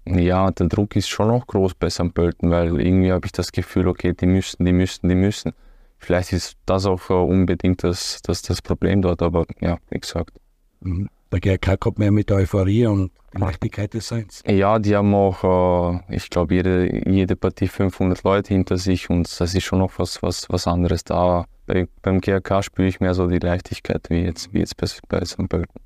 äh, 0.05 0.25
ja, 0.25 0.51
der 0.51 0.67
Druck 0.67 0.97
ist 0.97 1.09
schon 1.09 1.29
noch 1.29 1.47
groß 1.47 1.75
bei 1.75 1.89
St. 1.89 2.13
Pölten, 2.13 2.51
weil 2.51 2.81
irgendwie 2.81 3.13
habe 3.13 3.27
ich 3.27 3.33
das 3.33 3.53
Gefühl, 3.53 3.87
okay, 3.87 4.13
die 4.13 4.27
müssten, 4.27 4.65
die 4.65 4.73
müssten, 4.73 5.09
die 5.09 5.15
müssen. 5.15 5.53
Vielleicht 5.99 6.33
ist 6.33 6.57
das 6.67 6.87
auch 6.87 7.09
unbedingt 7.09 7.85
das, 7.85 8.21
das, 8.23 8.43
das 8.43 8.61
Problem 8.61 9.01
dort, 9.01 9.23
aber 9.23 9.47
ja, 9.61 9.79
wie 9.91 9.99
gesagt. 9.99 10.33
Mhm. 10.81 11.09
Der 11.33 11.41
GRK 11.41 11.77
kommt 11.77 11.99
mehr 11.99 12.13
mit 12.13 12.31
der 12.31 12.37
Euphorie 12.37 12.87
und 12.87 13.11
Leichtigkeit 13.33 13.93
des 13.95 14.09
Seins. 14.09 14.43
Ja, 14.47 14.79
die 14.79 14.95
haben 14.95 15.15
auch, 15.15 16.01
äh, 16.09 16.15
ich 16.15 16.31
glaube, 16.31 16.55
jede, 16.55 17.09
jede 17.11 17.37
Partie 17.37 17.69
500 17.69 18.23
Leute 18.23 18.55
hinter 18.55 18.79
sich 18.79 19.11
und 19.11 19.29
das 19.41 19.55
ist 19.55 19.65
schon 19.65 19.81
noch 19.81 19.99
was, 19.99 20.23
was, 20.23 20.49
was 20.49 20.67
anderes 20.67 21.05
da. 21.05 21.47
Bei, 21.67 21.89
beim 22.03 22.21
GRK 22.21 22.63
spüre 22.63 22.89
ich 22.89 23.01
mehr 23.01 23.15
so 23.15 23.27
die 23.27 23.39
Leichtigkeit 23.39 24.09
wie 24.09 24.23
jetzt, 24.23 24.55
wie 24.55 24.61
jetzt 24.61 24.77
bei, 24.77 24.87
bei 25.09 25.25
St. 25.25 25.49
Pölten. 25.49 25.81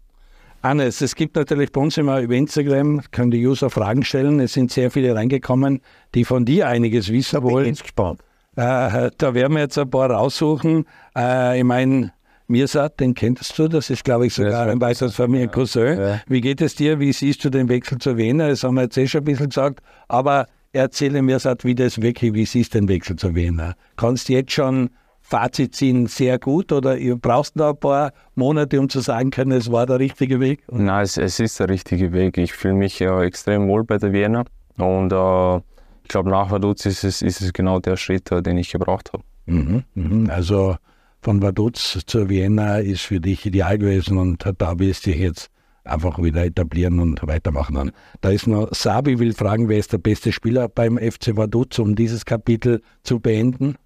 Hannes, 0.62 1.01
es 1.01 1.14
gibt 1.14 1.36
natürlich 1.36 1.72
bei 1.72 1.80
uns 1.80 1.97
immer 1.97 2.20
über 2.20 2.34
Instagram, 2.34 3.01
können 3.12 3.30
die 3.30 3.47
User 3.47 3.70
Fragen 3.70 4.05
stellen. 4.05 4.41
Es 4.41 4.53
sind 4.53 4.70
sehr 4.70 4.91
viele 4.91 5.14
reingekommen, 5.14 5.80
die 6.14 6.26
von 6.26 6.45
dir 6.45 6.68
einiges 6.68 7.11
wissen 7.11 7.43
wollen. 7.43 7.72
Ich 7.72 7.78
bin 7.78 7.82
gespannt. 7.84 8.20
Äh, 8.57 9.11
da 9.16 9.34
werden 9.34 9.55
wir 9.55 9.61
jetzt 9.61 9.78
ein 9.78 9.88
paar 9.88 10.11
raussuchen. 10.11 10.84
Äh, 11.16 11.59
ich 11.59 11.64
meine, 11.64 12.12
Mirsad, 12.51 12.98
den 13.01 13.14
kennst 13.14 13.59
du, 13.59 13.68
das 13.68 13.90
ist, 13.90 14.05
glaube 14.05 14.26
ich, 14.26 14.34
sogar 14.34 14.66
ein 14.66 14.80
weiteres 14.80 15.14
Familiencousin. 15.14 15.98
Ja. 15.98 16.20
Wie 16.26 16.40
geht 16.40 16.61
es 16.61 16.74
dir? 16.74 16.98
Wie 16.98 17.12
siehst 17.12 17.44
du 17.44 17.51
den 17.51 17.68
Wechsel 17.68 17.98
zu 17.98 18.16
Wiener? 18.16 18.48
Das 18.48 18.64
haben 18.64 18.74
wir 18.74 18.82
jetzt 18.82 18.96
eh 18.98 19.07
schon 19.07 19.22
ein 19.22 19.24
bisschen 19.24 19.48
gesagt. 19.48 19.80
Aber 20.09 20.46
erzähle 20.72 21.22
Mirsad, 21.22 21.64
wie 21.64 21.74
das 21.74 22.03
wirklich, 22.03 22.34
wie 22.34 22.44
siehst 22.44 22.74
du 22.74 22.80
den 22.80 22.88
Wechsel 22.88 23.16
zu 23.16 23.34
Wiener? 23.34 23.74
Kannst 23.96 24.28
du 24.28 24.32
jetzt 24.34 24.53
schon 24.53 24.90
Fazit 25.20 25.76
ziehen, 25.76 26.07
sehr 26.07 26.40
gut 26.40 26.72
oder 26.72 26.98
ihr 26.98 27.16
brauchst 27.16 27.55
noch 27.55 27.70
ein 27.70 27.78
paar 27.78 28.12
Monate, 28.34 28.80
um 28.80 28.88
zu 28.88 28.98
sagen 28.98 29.30
können, 29.30 29.53
es 29.53 29.70
war 29.70 29.86
der 29.86 30.01
richtige 30.01 30.40
Weg? 30.40 30.64
Nein, 30.72 31.05
es, 31.05 31.16
es 31.16 31.38
ist 31.38 31.61
der 31.61 31.68
richtige 31.68 32.12
Weg. 32.12 32.36
Ich 32.36 32.53
fühle 32.53 32.74
mich 32.74 33.01
äh, 33.01 33.24
extrem 33.24 33.68
wohl 33.68 33.84
bei 33.84 33.98
der 33.98 34.12
Wiener 34.12 34.44
und 34.76 35.12
äh, 35.12 35.57
ich 36.03 36.09
glaube, 36.09 36.30
nach 36.30 36.51
Vaduz 36.51 36.84
ist 36.84 37.05
es, 37.05 37.22
ist 37.22 37.40
es 37.40 37.53
genau 37.53 37.78
der 37.78 37.96
Schritt, 37.96 38.32
äh, 38.32 38.42
den 38.42 38.59
ich 38.59 38.72
gebraucht 38.72 39.12
habe. 39.12 39.22
Mhm, 39.46 39.84
mhm. 39.94 40.30
Also 40.30 40.76
von 41.20 41.42
Vaduz 41.42 41.98
zur 42.06 42.28
Vienna 42.28 42.78
ist 42.78 43.02
für 43.02 43.20
dich 43.20 43.44
ideal 43.46 43.78
gewesen 43.78 44.18
und 44.18 44.44
da 44.58 44.78
wirst 44.78 45.06
du 45.06 45.10
dich 45.10 45.20
jetzt 45.20 45.50
einfach 45.84 46.22
wieder 46.22 46.44
etablieren 46.44 47.00
und 47.00 47.26
weitermachen. 47.26 47.74
Dann. 47.74 47.92
Da 48.20 48.30
ist 48.30 48.46
noch 48.46 48.68
Sabi 48.72 49.18
will 49.18 49.34
fragen, 49.34 49.68
wer 49.68 49.78
ist 49.78 49.92
der 49.92 49.98
beste 49.98 50.32
Spieler 50.32 50.68
beim 50.68 50.98
FC 50.98 51.36
Vaduz, 51.36 51.78
um 51.78 51.94
dieses 51.94 52.24
Kapitel 52.24 52.82
zu 53.02 53.20
beenden? 53.20 53.76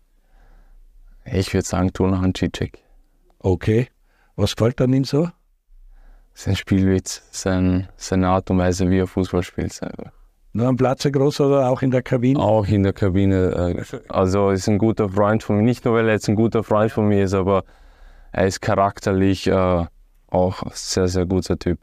Ich 1.24 1.52
würde 1.54 1.66
sagen 1.66 1.92
Tunahan 1.92 2.34
Cicek. 2.34 2.78
Okay. 3.38 3.88
Was 4.36 4.56
gefällt 4.56 4.80
an 4.80 4.92
ihm 4.92 5.04
so? 5.04 5.28
Sein 6.34 6.56
Spielwitz, 6.56 7.22
sein, 7.30 7.88
seine 7.96 8.28
Art 8.28 8.50
und 8.50 8.58
Weise, 8.58 8.90
wie 8.90 8.98
er 8.98 9.06
Fußball 9.06 9.44
spielt. 9.44 9.80
Nur 10.56 10.68
am 10.68 10.76
Platz 10.76 11.02
groß 11.02 11.40
oder 11.40 11.68
auch 11.68 11.82
in 11.82 11.90
der 11.90 12.02
Kabine? 12.02 12.38
Auch 12.38 12.66
in 12.68 12.84
der 12.84 12.92
Kabine. 12.92 13.74
Äh, 13.76 14.02
also 14.08 14.50
ist 14.50 14.68
ein 14.68 14.78
guter 14.78 15.08
Freund 15.08 15.42
von 15.42 15.56
mir. 15.56 15.62
Nicht 15.62 15.84
nur, 15.84 15.94
weil 15.94 16.06
er 16.06 16.14
jetzt 16.14 16.28
ein 16.28 16.36
guter 16.36 16.62
Freund 16.62 16.92
von 16.92 17.08
mir 17.08 17.24
ist, 17.24 17.34
aber 17.34 17.64
er 18.30 18.46
ist 18.46 18.60
charakterlich 18.60 19.48
äh, 19.48 19.84
auch 20.28 20.62
ein 20.62 20.70
sehr, 20.72 21.08
sehr 21.08 21.26
guter 21.26 21.58
Typ. 21.58 21.80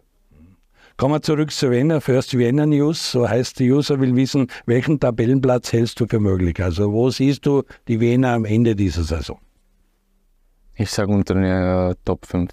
Kommen 0.96 1.16
wir 1.16 1.22
zurück 1.22 1.52
zu 1.52 1.70
Vienna. 1.70 2.00
First 2.00 2.38
Vienna 2.38 2.66
News. 2.66 3.12
So 3.12 3.28
heißt 3.28 3.60
die 3.60 3.70
User 3.70 4.00
will 4.00 4.16
wissen, 4.16 4.48
welchen 4.66 5.02
Tabellenplatz 5.02 5.74
hältst 5.74 6.00
du 6.00 6.08
für 6.08 6.22
möglich? 6.22 6.64
Also 6.64 6.94
wo 6.94 7.10
siehst 7.10 7.46
du 7.46 7.64
die 7.90 8.00
Wiener 8.00 8.36
am 8.36 8.46
Ende 8.46 8.78
dieser 8.78 9.04
Saison? 9.04 9.38
Ich 10.76 10.92
sage 10.92 11.12
unter 11.12 11.34
den 11.34 11.44
äh, 11.44 11.94
Top 12.06 12.26
5. 12.26 12.52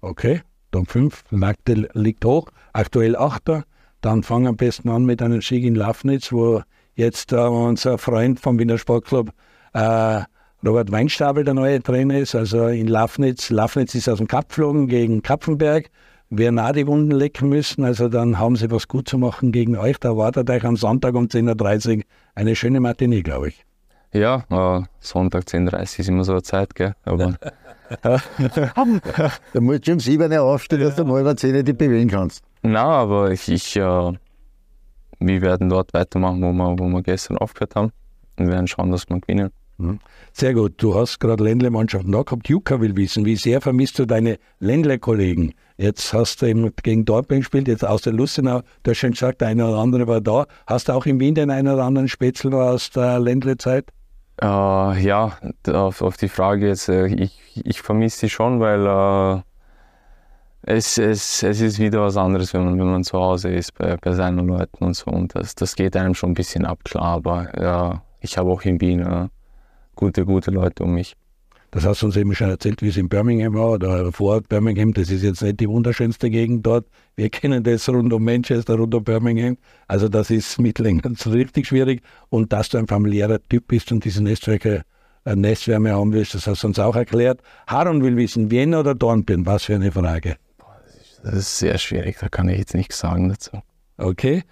Okay, 0.00 0.42
Top 0.70 0.88
5. 0.88 1.24
Magde 1.30 1.88
liegt 1.94 2.24
hoch, 2.24 2.50
aktuell 2.72 3.16
Achter. 3.16 3.64
Dann 4.00 4.22
fangen 4.22 4.44
wir 4.44 4.50
am 4.50 4.56
besten 4.56 4.88
an 4.88 5.04
mit 5.04 5.22
einem 5.22 5.42
Sieg 5.42 5.64
in 5.64 5.74
Lafnitz, 5.74 6.32
wo 6.32 6.62
jetzt 6.94 7.32
äh, 7.32 7.36
unser 7.36 7.98
Freund 7.98 8.40
vom 8.40 8.58
Wiener 8.58 8.78
Sportclub 8.78 9.30
äh, 9.74 10.22
Robert 10.64 10.92
Weinstabel 10.92 11.44
der 11.44 11.54
neue 11.54 11.82
Trainer 11.82 12.18
ist, 12.18 12.34
also 12.34 12.66
in 12.66 12.86
Lafnitz. 12.86 13.50
Lafnitz 13.50 13.94
ist 13.94 14.08
aus 14.08 14.18
dem 14.18 14.28
Cup 14.28 14.48
geflogen 14.48 14.88
gegen 14.88 15.22
Kapfenberg. 15.22 15.90
Werden 16.28 16.58
auch 16.58 16.72
die 16.72 16.86
Wunden 16.86 17.10
lecken 17.10 17.48
müssen, 17.48 17.82
also 17.82 18.08
dann 18.08 18.38
haben 18.38 18.54
sie 18.54 18.70
was 18.70 18.86
gut 18.86 19.08
zu 19.08 19.18
machen 19.18 19.50
gegen 19.50 19.76
euch. 19.76 19.98
Da 19.98 20.16
wartet 20.16 20.48
euch 20.48 20.64
am 20.64 20.76
Sonntag 20.76 21.14
um 21.14 21.26
10.30 21.26 21.96
Uhr 21.96 22.02
eine 22.36 22.54
schöne 22.54 22.78
Matinee, 22.78 23.22
glaube 23.22 23.48
ich. 23.48 23.64
Ja, 24.12 24.44
äh, 24.50 24.84
Sonntag 25.00 25.44
10.30 25.44 25.72
Uhr 25.72 25.80
ist 25.80 26.08
immer 26.08 26.24
so 26.24 26.32
eine 26.32 26.42
Zeit, 26.42 26.74
gell? 26.74 26.94
Aber 27.04 27.36
da 28.02 29.60
musst 29.60 29.88
du 29.88 29.92
um 29.92 30.00
7 30.00 30.32
Uhr 30.32 30.42
aufstehen, 30.42 30.80
dass 30.80 30.96
du 30.96 31.02
um 31.02 31.12
halb 31.12 31.38
10 31.38 31.64
dich 31.64 31.76
bewegen 31.76 32.10
kannst. 32.10 32.44
Nein, 32.62 32.76
aber 32.76 33.30
ich, 33.30 33.48
ich 33.48 33.76
äh, 33.76 34.12
wir 35.20 35.42
werden 35.42 35.68
dort 35.68 35.92
weitermachen, 35.92 36.42
wo 36.42 36.52
wir, 36.52 36.78
wo 36.78 36.88
wir 36.88 37.02
gestern 37.02 37.36
aufgehört 37.38 37.76
haben. 37.76 37.92
Und 38.38 38.48
werden 38.48 38.66
schauen, 38.66 38.90
dass 38.90 39.08
wir 39.08 39.20
gewinnen. 39.20 39.50
Mhm. 39.76 39.98
Sehr 40.32 40.54
gut. 40.54 40.74
Du 40.78 40.94
hast 40.94 41.18
gerade 41.20 41.44
Ländle-Mannschaften 41.44 42.10
da 42.10 42.22
gehabt. 42.22 42.48
Juka 42.48 42.80
will 42.80 42.96
wissen, 42.96 43.26
wie 43.26 43.36
sehr 43.36 43.60
vermisst 43.60 43.98
du 43.98 44.06
deine 44.06 44.38
Ländle-Kollegen? 44.60 45.52
Jetzt 45.76 46.12
hast 46.14 46.40
du 46.40 46.46
eben 46.46 46.70
gegen 46.82 47.04
Dortmund 47.04 47.42
gespielt, 47.42 47.68
jetzt 47.68 47.84
aus 47.84 48.02
der 48.02 48.12
Lustenau. 48.12 48.62
Du 48.82 48.90
hast 48.90 48.98
schon 48.98 49.12
gesagt, 49.12 49.40
der 49.40 49.48
eine 49.48 49.66
oder 49.66 49.78
andere 49.78 50.06
war 50.06 50.20
da. 50.20 50.46
Hast 50.66 50.88
du 50.88 50.92
auch 50.92 51.06
in 51.06 51.20
Wien 51.20 51.34
den 51.34 51.50
einen 51.50 51.68
oder 51.68 51.84
anderen 51.84 52.08
Spätzl 52.08 52.52
aus 52.54 52.90
der 52.90 53.18
Ländle-Zeit? 53.18 53.90
Äh, 54.40 54.46
ja, 55.02 55.36
auf, 55.68 56.00
auf, 56.00 56.16
die 56.16 56.28
Frage 56.28 56.68
jetzt, 56.68 56.88
äh, 56.88 57.06
ich, 57.06 57.38
ich 57.54 57.82
vermisse 57.82 58.20
sie 58.20 58.30
schon, 58.30 58.58
weil 58.58 58.86
äh, 58.86 59.42
es, 60.62 60.96
es, 60.96 61.42
es 61.42 61.60
ist 61.60 61.78
wieder 61.78 62.02
was 62.02 62.16
anderes, 62.16 62.54
wenn 62.54 62.64
man, 62.64 62.78
wenn 62.78 62.90
man 62.90 63.04
zu 63.04 63.18
Hause 63.18 63.50
ist 63.50 63.74
bei, 63.74 63.96
bei 63.96 64.12
seinen 64.12 64.46
Leuten 64.46 64.84
und 64.84 64.94
so. 64.94 65.10
Und 65.10 65.34
das, 65.34 65.54
das 65.54 65.76
geht 65.76 65.94
einem 65.96 66.14
schon 66.14 66.30
ein 66.30 66.34
bisschen 66.34 66.64
ab, 66.64 66.78
klar. 66.84 67.04
Aber 67.04 67.60
ja, 67.60 68.02
ich 68.20 68.38
habe 68.38 68.50
auch 68.50 68.62
in 68.62 68.80
Wien 68.80 69.00
äh, 69.00 69.28
gute, 69.94 70.24
gute 70.24 70.50
Leute 70.50 70.84
um 70.84 70.94
mich. 70.94 71.16
Das 71.72 71.84
hast 71.84 72.02
du 72.02 72.06
uns 72.06 72.16
eben 72.16 72.34
schon 72.34 72.50
erzählt, 72.50 72.82
wie 72.82 72.88
es 72.88 72.96
in 72.96 73.08
Birmingham 73.08 73.54
war 73.54 73.70
oder 73.70 74.10
vor 74.12 74.40
Birmingham. 74.40 74.92
Das 74.92 75.08
ist 75.08 75.22
jetzt 75.22 75.40
nicht 75.40 75.60
die 75.60 75.68
wunderschönste 75.68 76.28
Gegend 76.28 76.66
dort. 76.66 76.86
Wir 77.14 77.30
kennen 77.30 77.62
das 77.62 77.88
rund 77.88 78.12
um 78.12 78.24
Manchester, 78.24 78.74
rund 78.74 78.94
um 78.94 79.04
Birmingham. 79.04 79.56
Also 79.86 80.08
das 80.08 80.30
ist 80.30 80.58
mittellänglich 80.58 81.26
richtig 81.26 81.68
schwierig. 81.68 82.02
Und 82.28 82.52
dass 82.52 82.70
du 82.70 82.78
ein 82.78 82.88
familiärer 82.88 83.38
Typ 83.48 83.68
bist 83.68 83.92
und 83.92 84.04
diese 84.04 84.22
Netzwerke, 84.22 84.82
äh, 85.24 85.36
Nestwärme 85.36 85.92
haben 85.92 86.12
willst, 86.12 86.34
das 86.34 86.48
hast 86.48 86.64
du 86.64 86.66
uns 86.66 86.78
auch 86.80 86.96
erklärt. 86.96 87.40
Haron 87.68 88.02
will 88.02 88.16
wissen, 88.16 88.50
Vienna 88.50 88.80
oder 88.80 88.96
Dornbirn? 88.96 89.46
Was 89.46 89.64
für 89.64 89.76
eine 89.76 89.92
Frage. 89.92 90.36
Das 91.22 91.34
ist 91.34 91.58
sehr 91.58 91.78
schwierig, 91.78 92.16
da 92.18 92.28
kann 92.28 92.48
ich 92.48 92.58
jetzt 92.58 92.74
nichts 92.74 92.98
sagen 92.98 93.28
dazu. 93.28 93.60
Okay. 93.98 94.42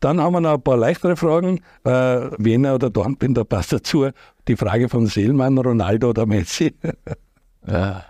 Dann 0.00 0.20
haben 0.20 0.32
wir 0.32 0.40
noch 0.40 0.54
ein 0.54 0.62
paar 0.62 0.76
leichtere 0.76 1.16
Fragen. 1.16 1.60
Äh, 1.84 2.30
Wiener 2.38 2.74
oder 2.74 2.90
Dornbirn, 2.90 3.34
da 3.34 3.44
passt 3.44 3.72
dazu 3.72 4.08
die 4.46 4.56
Frage 4.56 4.88
von 4.88 5.06
Seelmann, 5.06 5.58
Ronaldo 5.58 6.10
oder 6.10 6.26
Messi? 6.26 6.74
ja, 7.66 8.04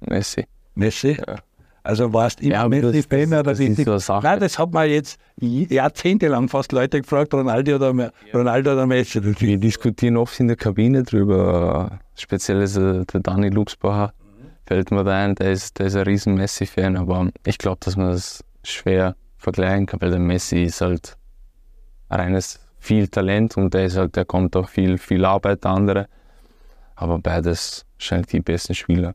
Messi. 0.00 0.44
Messi? 0.74 1.16
Ja. 1.26 1.36
Also 1.84 2.12
warst 2.12 2.40
du 2.40 2.44
immer 2.44 2.54
ja, 2.54 2.68
Messi-Fan 2.68 3.28
oder 3.28 3.42
das 3.42 3.60
ist 3.60 3.84
so 3.84 3.98
Sache. 3.98 4.24
Nein, 4.24 4.40
das 4.40 4.58
hat 4.58 4.72
man 4.72 4.88
jetzt 4.88 5.18
jahrzehntelang 5.40 6.48
fast 6.48 6.70
Leute 6.70 7.00
gefragt, 7.00 7.34
Ronaldo 7.34 7.74
oder, 7.74 7.92
ja. 7.94 8.10
Ronaldo 8.32 8.72
oder 8.72 8.86
Messi. 8.86 9.20
Wir 9.40 9.58
diskutieren 9.58 10.16
oft 10.16 10.38
in 10.38 10.46
der 10.46 10.56
Kabine 10.56 11.02
drüber. 11.02 11.98
Speziell 12.14 12.62
ist 12.62 12.76
der 12.76 13.04
Dani 13.04 13.48
Luxbacher, 13.48 14.12
fällt 14.66 14.92
mir 14.92 15.02
da 15.02 15.24
ein, 15.24 15.34
der 15.34 15.52
ist, 15.52 15.78
der 15.80 15.86
ist 15.86 15.96
ein 15.96 16.02
riesen 16.02 16.34
Messi-Fan, 16.34 16.96
aber 16.96 17.30
ich 17.44 17.58
glaube, 17.58 17.78
dass 17.80 17.96
man 17.96 18.12
das 18.12 18.44
schwer 18.62 19.16
vergleichen 19.42 19.86
kann, 19.86 20.00
weil 20.00 20.10
der 20.10 20.18
Messi 20.18 20.62
ist 20.62 20.80
halt 20.80 21.16
reines 22.10 22.60
viel 22.78 23.08
Talent 23.08 23.56
und 23.56 23.74
der 23.74 23.86
ist 23.86 23.96
halt, 23.96 24.16
der 24.16 24.24
kommt 24.24 24.56
auch 24.56 24.68
viel, 24.68 24.98
viel 24.98 25.24
Arbeit 25.24 25.64
der 25.64 25.72
andere. 25.72 26.08
Aber 26.94 27.18
beides 27.18 27.84
scheint 27.98 28.32
die 28.32 28.40
besten 28.40 28.74
Spieler. 28.74 29.14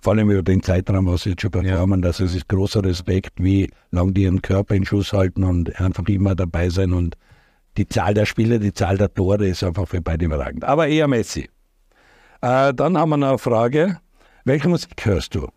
Vor 0.00 0.12
allem 0.12 0.30
über 0.30 0.42
den 0.42 0.62
Zeitraum, 0.62 1.06
was 1.06 1.22
sie 1.22 1.30
jetzt 1.30 1.42
schon 1.42 1.50
performen, 1.50 2.00
ja. 2.02 2.06
also 2.06 2.24
es 2.24 2.34
ist 2.34 2.48
großer 2.48 2.84
Respekt, 2.84 3.32
wie 3.36 3.70
lange 3.90 4.12
die 4.12 4.22
ihren 4.22 4.40
Körper 4.40 4.74
in 4.74 4.84
Schuss 4.84 5.12
halten 5.12 5.42
und 5.42 5.80
einfach 5.80 6.06
immer 6.06 6.34
dabei 6.34 6.68
sein 6.68 6.92
und 6.92 7.16
die 7.76 7.88
Zahl 7.88 8.14
der 8.14 8.24
Spiele, 8.24 8.58
die 8.58 8.72
Zahl 8.72 8.96
der 8.96 9.12
Tore 9.12 9.46
ist 9.46 9.62
einfach 9.64 9.88
für 9.88 10.00
beide 10.00 10.24
überragend. 10.24 10.64
Aber 10.64 10.86
eher 10.86 11.08
Messi. 11.08 11.50
Äh, 12.40 12.72
dann 12.72 12.96
haben 12.96 13.10
wir 13.10 13.16
noch 13.16 13.28
eine 13.28 13.38
Frage. 13.38 13.98
Welche 14.44 14.68
Musik 14.68 15.04
hörst 15.04 15.34
du? 15.34 15.48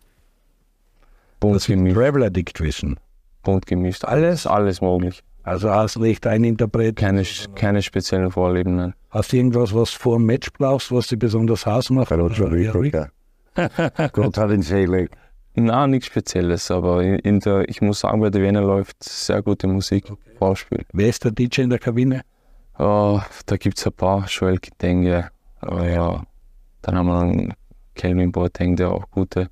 Bunt 1.38 1.56
das 1.56 1.64
Traveler 1.64 2.30
wissen 2.58 2.98
bunt 3.42 3.66
gemischt. 3.66 4.04
Alles, 4.04 4.46
alles 4.46 4.80
möglich. 4.80 5.22
Also 5.42 5.70
hast 5.70 5.96
du 5.96 6.00
nicht 6.00 6.26
ein 6.26 6.44
Interpret? 6.44 6.96
Keine, 6.96 7.24
keine 7.54 7.82
speziellen 7.82 8.30
Vorlieben, 8.30 8.76
nein. 8.76 8.94
Hast 9.10 9.32
du 9.32 9.36
irgendwas, 9.38 9.74
was 9.74 9.92
du 9.92 9.98
vor 9.98 10.16
dem 10.16 10.26
Match 10.26 10.52
brauchst, 10.52 10.92
was 10.92 11.08
dich 11.08 11.18
besonders 11.18 11.66
Haus 11.66 11.90
macht? 11.90 12.12
Roger. 12.12 13.10
Gott 14.12 14.38
hat 14.38 14.50
ihn 14.50 14.62
selig. 14.62 15.10
Nein, 15.54 15.90
nichts 15.90 16.06
Spezielles, 16.06 16.70
aber 16.70 17.02
in, 17.02 17.40
der, 17.40 17.68
ich 17.68 17.82
muss 17.82 18.00
sagen, 18.00 18.20
bei 18.20 18.30
der 18.30 18.42
Wiener 18.42 18.62
läuft 18.62 19.02
sehr 19.02 19.42
gute 19.42 19.66
Musik, 19.66 20.04
Vorspiel. 20.38 20.84
Wer 20.92 21.08
ist 21.08 21.24
der 21.24 21.32
DJ 21.32 21.62
in 21.62 21.70
der 21.70 21.80
Kabine? 21.80 22.22
Uh, 22.78 23.20
da 23.46 23.56
gibt 23.56 23.76
es 23.76 23.86
ein 23.86 23.92
paar, 23.92 24.24
Joel 24.26 24.58
Kitenge, 24.58 25.30
uh, 25.62 25.82
ja. 25.82 26.22
dann 26.82 26.96
haben 26.96 27.06
wir 27.06 27.20
einen 27.20 27.54
Kelvin 27.94 28.32
Boateng, 28.32 28.76
der 28.76 28.90
auch 28.90 29.10
gute, 29.10 29.48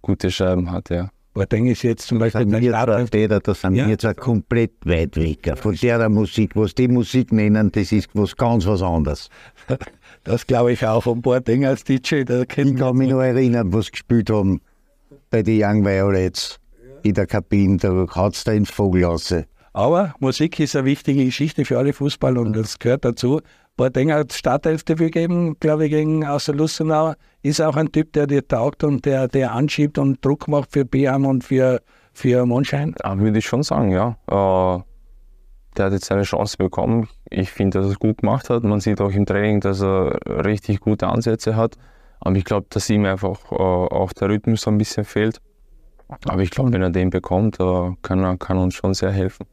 gute 0.00 0.30
Scheiben 0.30 0.70
hat, 0.70 0.88
ja. 0.90 1.10
Boateng 1.34 1.66
ist 1.66 1.82
jetzt 1.82 2.06
zum 2.06 2.18
Beispiel 2.20 2.42
ein 2.42 2.62
Startelf- 2.62 3.10
Täter, 3.10 3.40
das 3.40 3.60
sind 3.60 3.74
Ja. 3.74 3.88
wir 3.88 3.98
zwar 3.98 4.14
komplett 4.14 4.70
weit 4.84 5.16
weg. 5.16 5.52
Von 5.58 5.74
der 5.74 6.08
Musik, 6.08 6.52
was 6.54 6.74
die 6.76 6.86
Musik 6.86 7.32
nennen, 7.32 7.72
das 7.72 7.90
ist 7.90 8.08
was 8.14 8.36
ganz 8.36 8.66
was 8.66 8.82
anderes. 8.82 9.28
Das 10.22 10.46
glaube 10.46 10.72
ich 10.72 10.86
auch. 10.86 11.04
Und 11.04 11.20
Boateng 11.20 11.66
als 11.66 11.84
DJ, 11.84 12.22
der 12.24 12.42
Ich 12.48 12.76
kann 12.76 12.96
mich 12.96 13.10
noch 13.10 13.20
erinnern, 13.20 13.72
was 13.74 13.90
gespielt 13.90 14.30
haben 14.30 14.62
bei 15.28 15.42
den 15.42 15.62
Young 15.62 15.84
Violets 15.84 16.58
in 17.02 17.12
der 17.12 17.26
Kabine. 17.26 17.76
Da 17.76 18.06
hat 18.08 18.34
es 18.34 18.44
da 18.44 18.52
ins 18.52 18.70
Vogel 18.70 19.04
raus. 19.04 19.34
Aber 19.74 20.14
Musik 20.20 20.60
ist 20.60 20.76
eine 20.76 20.86
wichtige 20.86 21.24
Geschichte 21.26 21.66
für 21.66 21.76
alle 21.78 21.92
Fußballer 21.92 22.40
und 22.40 22.54
das 22.56 22.78
gehört 22.78 23.04
dazu. 23.04 23.40
Hat 23.76 24.32
Startelfdebüt 24.32 25.12
gegeben, 25.12 25.56
glaube 25.58 25.86
ich, 25.86 25.90
gegen 25.90 26.24
außer 26.24 26.54
Lustenau. 26.54 27.14
Ist 27.42 27.60
auch 27.60 27.76
ein 27.76 27.90
Typ, 27.90 28.12
der 28.12 28.28
dir 28.28 28.46
taugt 28.46 28.84
und 28.84 29.04
der, 29.04 29.26
der 29.26 29.52
anschiebt 29.52 29.98
und 29.98 30.24
Druck 30.24 30.46
macht 30.46 30.72
für 30.72 30.84
Beam 30.84 31.26
und 31.26 31.42
für, 31.42 31.80
für 32.12 32.46
Mondschein. 32.46 32.94
Ja, 33.02 33.18
würde 33.18 33.38
ich 33.38 33.46
schon 33.46 33.64
sagen, 33.64 33.90
ja. 33.90 34.16
Äh, 34.28 34.82
der 35.76 35.86
hat 35.86 35.92
jetzt 35.92 36.04
seine 36.04 36.22
Chance 36.22 36.56
bekommen. 36.56 37.08
Ich 37.30 37.50
finde, 37.50 37.78
dass 37.78 37.88
er 37.88 37.92
es 37.92 37.98
gut 37.98 38.18
gemacht 38.18 38.48
hat. 38.48 38.62
Man 38.62 38.78
sieht 38.78 39.00
auch 39.00 39.10
im 39.10 39.26
Training, 39.26 39.60
dass 39.60 39.82
er 39.82 40.18
richtig 40.44 40.78
gute 40.78 41.08
Ansätze 41.08 41.56
hat. 41.56 41.76
Aber 42.20 42.36
ich 42.36 42.44
glaube, 42.44 42.66
dass 42.70 42.88
ihm 42.88 43.04
einfach 43.04 43.50
äh, 43.50 43.56
auch 43.56 44.12
der 44.12 44.28
Rhythmus 44.28 44.62
so 44.62 44.70
ein 44.70 44.78
bisschen 44.78 45.04
fehlt. 45.04 45.40
Aber 46.26 46.42
ich 46.42 46.50
glaube, 46.50 46.72
wenn 46.72 46.82
er 46.82 46.90
den 46.90 47.10
bekommt, 47.10 47.58
äh, 47.58 47.90
kann 48.02 48.22
er 48.22 48.36
kann 48.36 48.58
uns 48.58 48.74
schon 48.74 48.94
sehr 48.94 49.10
helfen. 49.10 49.46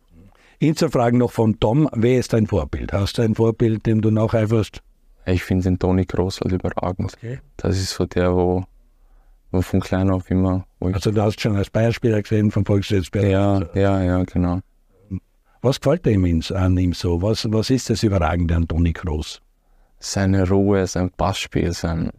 Inselfragen 0.61 1.17
noch 1.17 1.31
von 1.31 1.59
Tom. 1.59 1.89
Wer 1.91 2.19
ist 2.19 2.33
dein 2.33 2.45
Vorbild? 2.45 2.93
Hast 2.93 3.17
du 3.17 3.23
ein 3.23 3.33
Vorbild, 3.33 3.87
dem 3.87 3.99
du 3.99 4.11
nacheiferst? 4.11 4.83
Ich 5.25 5.43
finde 5.43 5.63
den 5.63 5.79
Toni 5.79 6.05
Kroos 6.05 6.39
halt 6.39 6.53
überragend. 6.53 7.15
Okay. 7.17 7.39
Das 7.57 7.77
ist 7.79 7.89
so 7.89 8.05
der, 8.05 8.35
wo, 8.35 8.63
wo 9.49 9.61
von 9.63 9.79
klein 9.79 10.11
auf 10.11 10.29
immer. 10.29 10.67
Also 10.79 11.09
du 11.09 11.19
hast 11.23 11.41
schon 11.41 11.55
als 11.55 11.71
Bayerspieler 11.71 12.21
gesehen, 12.21 12.51
vom 12.51 12.63
Volksschützberg. 12.63 13.25
ja, 13.25 13.59
ja, 13.73 14.03
ja, 14.03 14.23
genau. 14.23 14.59
Was 15.63 15.79
gefällt 15.79 16.05
dir 16.05 16.19
an 16.55 16.77
ihm 16.77 16.93
so? 16.93 17.23
Was, 17.23 17.51
was 17.51 17.71
ist 17.71 17.89
das 17.89 18.03
Überragende 18.03 18.55
an 18.55 18.67
Toni 18.67 18.93
Kroos? 18.93 19.41
Seine 19.97 20.47
Ruhe, 20.47 20.85
sein 20.85 21.09
Passspiel, 21.09 21.73
sein. 21.73 22.11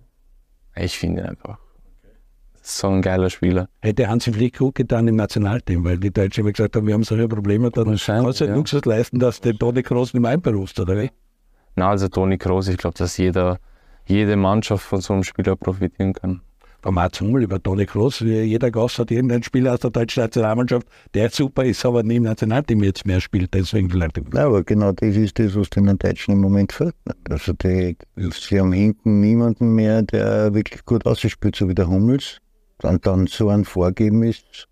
Ich 0.74 0.99
finde 0.99 1.22
ihn 1.22 1.28
einfach 1.28 1.59
so 2.62 2.88
ein 2.88 3.02
geiler 3.02 3.30
Spieler. 3.30 3.68
Hätte 3.80 4.08
Hansi 4.08 4.32
Flick 4.32 4.58
gut 4.58 4.76
getan 4.76 5.08
im 5.08 5.16
Nationalteam, 5.16 5.84
weil 5.84 5.98
die 5.98 6.12
Deutschen 6.12 6.42
immer 6.42 6.52
gesagt 6.52 6.76
haben, 6.76 6.86
wir 6.86 6.94
haben 6.94 7.04
solche 7.04 7.28
Probleme, 7.28 7.70
dann 7.70 7.86
Wahrscheinlich, 7.86 8.24
kannst 8.24 8.40
du 8.40 8.44
den 8.44 8.52
ja. 8.52 8.56
Luxus 8.56 8.84
leisten, 8.84 9.18
dass 9.18 9.40
du 9.40 9.50
den 9.50 9.58
Toni 9.58 9.82
Kroos 9.82 10.14
nicht 10.14 10.22
mehr 10.22 10.30
einberufst, 10.30 10.78
oder 10.80 10.96
wie? 10.96 11.10
Na, 11.76 11.90
also 11.90 12.08
Toni 12.08 12.38
Kroos, 12.38 12.68
ich 12.68 12.76
glaube, 12.76 12.96
dass 12.96 13.16
jeder, 13.16 13.58
jede 14.06 14.36
Mannschaft 14.36 14.84
von 14.84 15.00
so 15.00 15.12
einem 15.12 15.24
Spieler 15.24 15.56
profitieren 15.56 16.12
kann. 16.12 16.40
Vom 16.82 16.96
Mats 16.96 17.20
Hummel 17.20 17.44
über 17.44 17.62
Toni 17.62 17.86
Kroos, 17.86 18.18
jeder 18.20 18.70
Gast 18.72 18.98
hat 18.98 19.12
irgendeinen 19.12 19.44
Spieler 19.44 19.74
aus 19.74 19.80
der 19.80 19.90
deutschen 19.90 20.24
Nationalmannschaft, 20.24 20.86
der 21.14 21.30
super 21.30 21.64
ist, 21.64 21.86
aber 21.86 22.02
nie 22.02 22.16
im 22.16 22.24
Nationalteam 22.24 22.82
jetzt 22.82 23.06
mehr 23.06 23.20
spielt, 23.20 23.54
deswegen 23.54 23.88
vielleicht. 23.88 24.20
Ja, 24.34 24.46
aber 24.46 24.64
genau 24.64 24.90
das 24.90 25.14
ist 25.14 25.38
das, 25.38 25.54
was 25.54 25.70
den 25.70 25.96
Deutschen 25.96 26.32
im 26.32 26.40
Moment 26.40 26.72
fehlt. 26.72 26.94
Also 27.30 27.52
die, 27.52 27.96
sie 28.32 28.58
haben 28.58 28.72
hinten 28.72 29.20
niemanden 29.20 29.76
mehr, 29.76 30.02
der 30.02 30.52
wirklich 30.54 30.84
gut 30.84 31.06
ausspielt, 31.06 31.54
so 31.54 31.68
wie 31.68 31.74
der 31.74 31.86
Hummels. 31.86 32.41
Und 32.85 33.07
dann 33.07 33.26
so 33.26 33.49
ein 33.49 33.64
Vorgeben 33.64 34.22
ist 34.22 34.68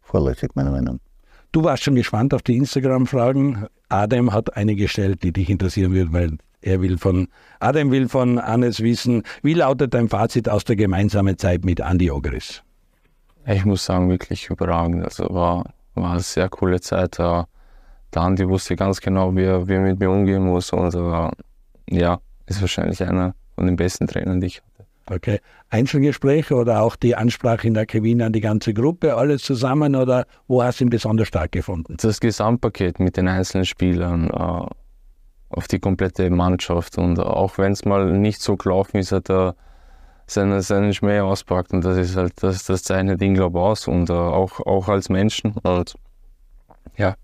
vorläufig, 0.00 0.50
meiner 0.54 0.70
Meinung 0.70 0.94
nach. 0.94 1.10
Du 1.52 1.64
warst 1.64 1.82
schon 1.82 1.96
gespannt 1.96 2.32
auf 2.32 2.42
die 2.42 2.56
Instagram-Fragen. 2.56 3.66
Adam 3.88 4.32
hat 4.32 4.56
eine 4.56 4.76
gestellt, 4.76 5.22
die 5.22 5.32
dich 5.32 5.50
interessieren 5.50 5.92
wird, 5.92 6.12
weil 6.12 6.38
er 6.62 6.80
will 6.80 6.98
von, 6.98 7.28
Adam 7.58 7.90
will 7.90 8.08
von 8.08 8.40
Hannes 8.40 8.80
wissen, 8.80 9.24
wie 9.42 9.54
lautet 9.54 9.94
dein 9.94 10.08
Fazit 10.08 10.48
aus 10.48 10.64
der 10.64 10.76
gemeinsamen 10.76 11.38
Zeit 11.38 11.64
mit 11.64 11.80
Andi 11.80 12.10
Ogris? 12.10 12.62
Ich 13.46 13.64
muss 13.64 13.84
sagen, 13.84 14.08
wirklich 14.08 14.48
überragend. 14.48 15.04
Also 15.04 15.24
war, 15.30 15.72
war 15.94 16.12
eine 16.12 16.20
sehr 16.20 16.48
coole 16.48 16.80
Zeit. 16.80 17.18
Äh, 17.18 17.44
Der 18.14 18.22
Andi 18.22 18.46
wusste 18.48 18.76
ganz 18.76 19.00
genau, 19.00 19.34
wie 19.34 19.44
er, 19.44 19.66
wie 19.66 19.74
er 19.74 19.80
mit 19.80 19.98
mir 19.98 20.10
umgehen 20.10 20.44
muss. 20.44 20.72
Und 20.72 20.94
äh, 20.94 21.30
ja, 21.90 22.20
ist 22.46 22.60
wahrscheinlich 22.60 23.02
einer 23.02 23.34
von 23.54 23.66
den 23.66 23.76
besten 23.76 24.06
Trainern, 24.06 24.40
die 24.40 24.48
ich 24.48 24.62
hatte. 24.62 24.86
Okay. 25.10 25.40
Einzelgespräche 25.70 26.54
oder 26.54 26.82
auch 26.82 26.94
die 26.94 27.16
Ansprache 27.16 27.66
in 27.66 27.74
der 27.74 27.84
Kabine 27.84 28.26
an 28.26 28.32
die 28.32 28.40
ganze 28.40 28.72
Gruppe, 28.72 29.16
alles 29.16 29.42
zusammen 29.42 29.96
oder 29.96 30.24
wo 30.46 30.62
hast 30.62 30.78
du 30.78 30.84
ihn 30.84 30.90
besonders 30.90 31.26
stark 31.26 31.50
gefunden? 31.50 31.96
Das 32.00 32.20
Gesamtpaket 32.20 33.00
mit 33.00 33.16
den 33.16 33.26
einzelnen 33.26 33.64
Spielern, 33.64 34.30
äh, 34.30 34.66
auf 35.50 35.66
die 35.66 35.80
komplette 35.80 36.30
Mannschaft. 36.30 36.96
Und 36.96 37.18
auch 37.18 37.58
wenn 37.58 37.72
es 37.72 37.84
mal 37.84 38.12
nicht 38.12 38.40
so 38.40 38.56
gelaufen 38.56 38.98
ist, 38.98 39.10
hat 39.10 39.28
er 39.28 39.56
seinen, 40.28 40.60
seinen 40.60 40.94
Schmäh 40.94 41.18
auspackt. 41.18 41.72
Und 41.72 41.84
das 41.84 41.98
ist 41.98 42.14
halt, 42.14 42.34
das, 42.40 42.64
das 42.64 42.84
zeichnet 42.84 43.20
ihn, 43.20 43.34
glaube 43.34 43.58
ich, 43.58 43.64
aus. 43.64 43.88
Und 43.88 44.10
äh, 44.10 44.12
auch, 44.12 44.60
auch 44.60 44.88
als 44.88 45.08
Menschen. 45.08 45.54
Und 45.64 45.94
ja, 46.96 47.16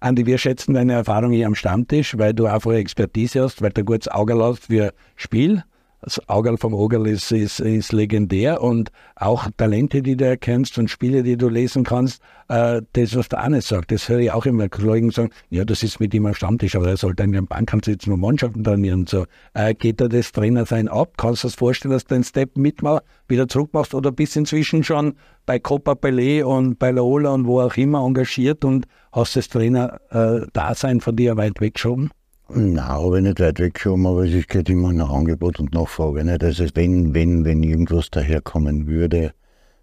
Andi, 0.00 0.26
wir 0.26 0.38
schätzen 0.38 0.74
deine 0.74 0.92
Erfahrung 0.92 1.32
hier 1.32 1.46
am 1.46 1.56
Stammtisch, 1.56 2.16
weil 2.16 2.32
du 2.32 2.46
einfach 2.46 2.70
Expertise 2.72 3.42
hast, 3.42 3.62
weil 3.62 3.70
du 3.70 3.82
ein 3.82 3.84
gutes 3.84 4.06
Auge 4.06 4.40
hast 4.40 4.66
für 4.66 4.92
Spiel. 5.16 5.64
Das 6.00 6.28
Auge 6.28 6.56
vom 6.58 6.74
Ogerl 6.74 7.08
ist, 7.08 7.32
ist, 7.32 7.58
ist 7.58 7.92
legendär 7.92 8.62
und 8.62 8.92
auch 9.16 9.48
Talente, 9.56 10.00
die 10.00 10.16
du 10.16 10.26
erkennst 10.26 10.78
und 10.78 10.88
Spiele, 10.88 11.24
die 11.24 11.36
du 11.36 11.48
lesen 11.48 11.82
kannst. 11.82 12.22
Äh, 12.48 12.82
das, 12.92 13.16
was 13.16 13.28
der 13.28 13.40
Anne 13.40 13.60
sagt, 13.62 13.90
das 13.90 14.08
höre 14.08 14.20
ich 14.20 14.30
auch 14.30 14.46
immer 14.46 14.68
Kollegen 14.68 15.10
sagen, 15.10 15.30
ja, 15.50 15.64
das 15.64 15.82
ist 15.82 15.98
mit 15.98 16.14
ihm 16.14 16.26
am 16.26 16.34
Stammtisch, 16.34 16.76
aber 16.76 16.88
er 16.88 16.96
sollte 16.96 17.24
in 17.24 17.32
der 17.32 17.42
Bank 17.42 17.68
sitzen 17.84 18.12
und 18.12 18.20
Mannschaften 18.20 18.62
trainieren. 18.62 19.00
Und 19.00 19.08
so. 19.08 19.26
Äh, 19.54 19.74
geht 19.74 20.00
da 20.00 20.06
das 20.06 20.30
Trainersein 20.30 20.86
ab? 20.86 21.14
Kannst 21.16 21.42
du 21.42 21.48
dir 21.48 21.50
das 21.50 21.58
vorstellen, 21.58 21.92
dass 21.92 22.04
du 22.04 22.14
den 22.14 22.22
Step 22.22 22.56
mitmachst, 22.56 23.04
wieder 23.26 23.48
zurückmachst 23.48 23.92
oder 23.92 24.12
bist 24.12 24.36
inzwischen 24.36 24.84
schon 24.84 25.14
bei 25.46 25.58
Copa 25.58 25.92
Pelé 25.92 26.44
und 26.44 26.78
bei 26.78 26.92
Laola 26.92 27.30
und 27.30 27.46
wo 27.46 27.60
auch 27.60 27.76
immer 27.76 28.04
engagiert 28.06 28.64
und 28.64 28.86
hast 29.10 29.34
das 29.34 29.48
Trainer-Dasein 29.48 31.00
von 31.00 31.16
dir 31.16 31.36
weit 31.36 31.60
weggeschoben? 31.60 32.10
Nein, 32.50 32.82
habe 32.82 33.18
ich 33.18 33.24
nicht 33.24 33.40
weit 33.40 33.58
weggeschoben, 33.58 34.06
aber 34.06 34.24
es 34.24 34.46
geht 34.46 34.70
immer 34.70 34.90
nach 34.92 35.10
Angebot 35.10 35.60
und 35.60 35.74
Nachfrage. 35.74 36.24
Nicht? 36.24 36.42
Also 36.42 36.64
wenn, 36.74 37.12
wenn, 37.12 37.44
wenn 37.44 37.62
irgendwas 37.62 38.10
daherkommen 38.10 38.86
würde, 38.86 39.34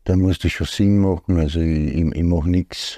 dann 0.05 0.21
muss 0.21 0.39
das 0.39 0.51
schon 0.51 0.65
Sinn 0.65 0.97
machen. 0.97 1.37
Also 1.37 1.59
ich, 1.59 1.95
ich, 1.95 2.23
mache 2.23 2.49
nichts, 2.49 2.97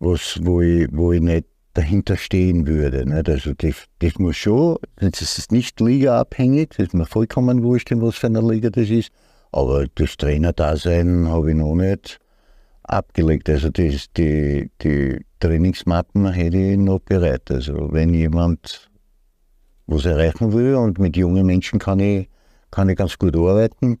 was, 0.00 0.40
wo, 0.42 0.60
ich, 0.60 0.88
wo 0.90 1.12
ich 1.12 1.20
nicht 1.20 1.46
dahinter 1.74 2.16
stehen 2.16 2.66
würde. 2.66 3.06
Nicht? 3.06 3.28
Also 3.28 3.52
das, 3.54 3.84
das 4.00 4.18
muss 4.18 4.36
schon, 4.36 4.78
das 4.96 5.22
ist 5.22 5.52
nicht 5.52 5.78
ligaabhängig, 5.80 6.70
das 6.70 6.88
ist 6.88 6.94
mir 6.94 7.06
vollkommen 7.06 7.62
wurscht, 7.62 7.92
was 7.92 8.16
für 8.16 8.26
einer 8.26 8.42
Liga 8.42 8.70
das 8.70 8.90
ist. 8.90 9.12
Aber 9.52 9.86
das 9.94 10.16
Trainerdasein 10.16 11.28
habe 11.28 11.50
ich 11.50 11.56
noch 11.56 11.76
nicht 11.76 12.18
abgelegt. 12.82 13.48
Also 13.48 13.70
das, 13.70 14.12
die, 14.16 14.68
die 14.82 15.24
Trainingsmappen 15.38 16.26
hätte 16.32 16.56
ich 16.56 16.76
noch 16.76 16.98
bereit. 16.98 17.52
Also 17.52 17.92
wenn 17.92 18.12
jemand 18.12 18.90
was 19.86 20.04
erreichen 20.04 20.52
will 20.52 20.74
und 20.74 20.98
mit 20.98 21.16
jungen 21.16 21.46
Menschen 21.46 21.78
kann 21.78 22.00
ich, 22.00 22.28
kann 22.70 22.88
ich 22.88 22.96
ganz 22.96 23.18
gut 23.18 23.36
arbeiten 23.36 23.98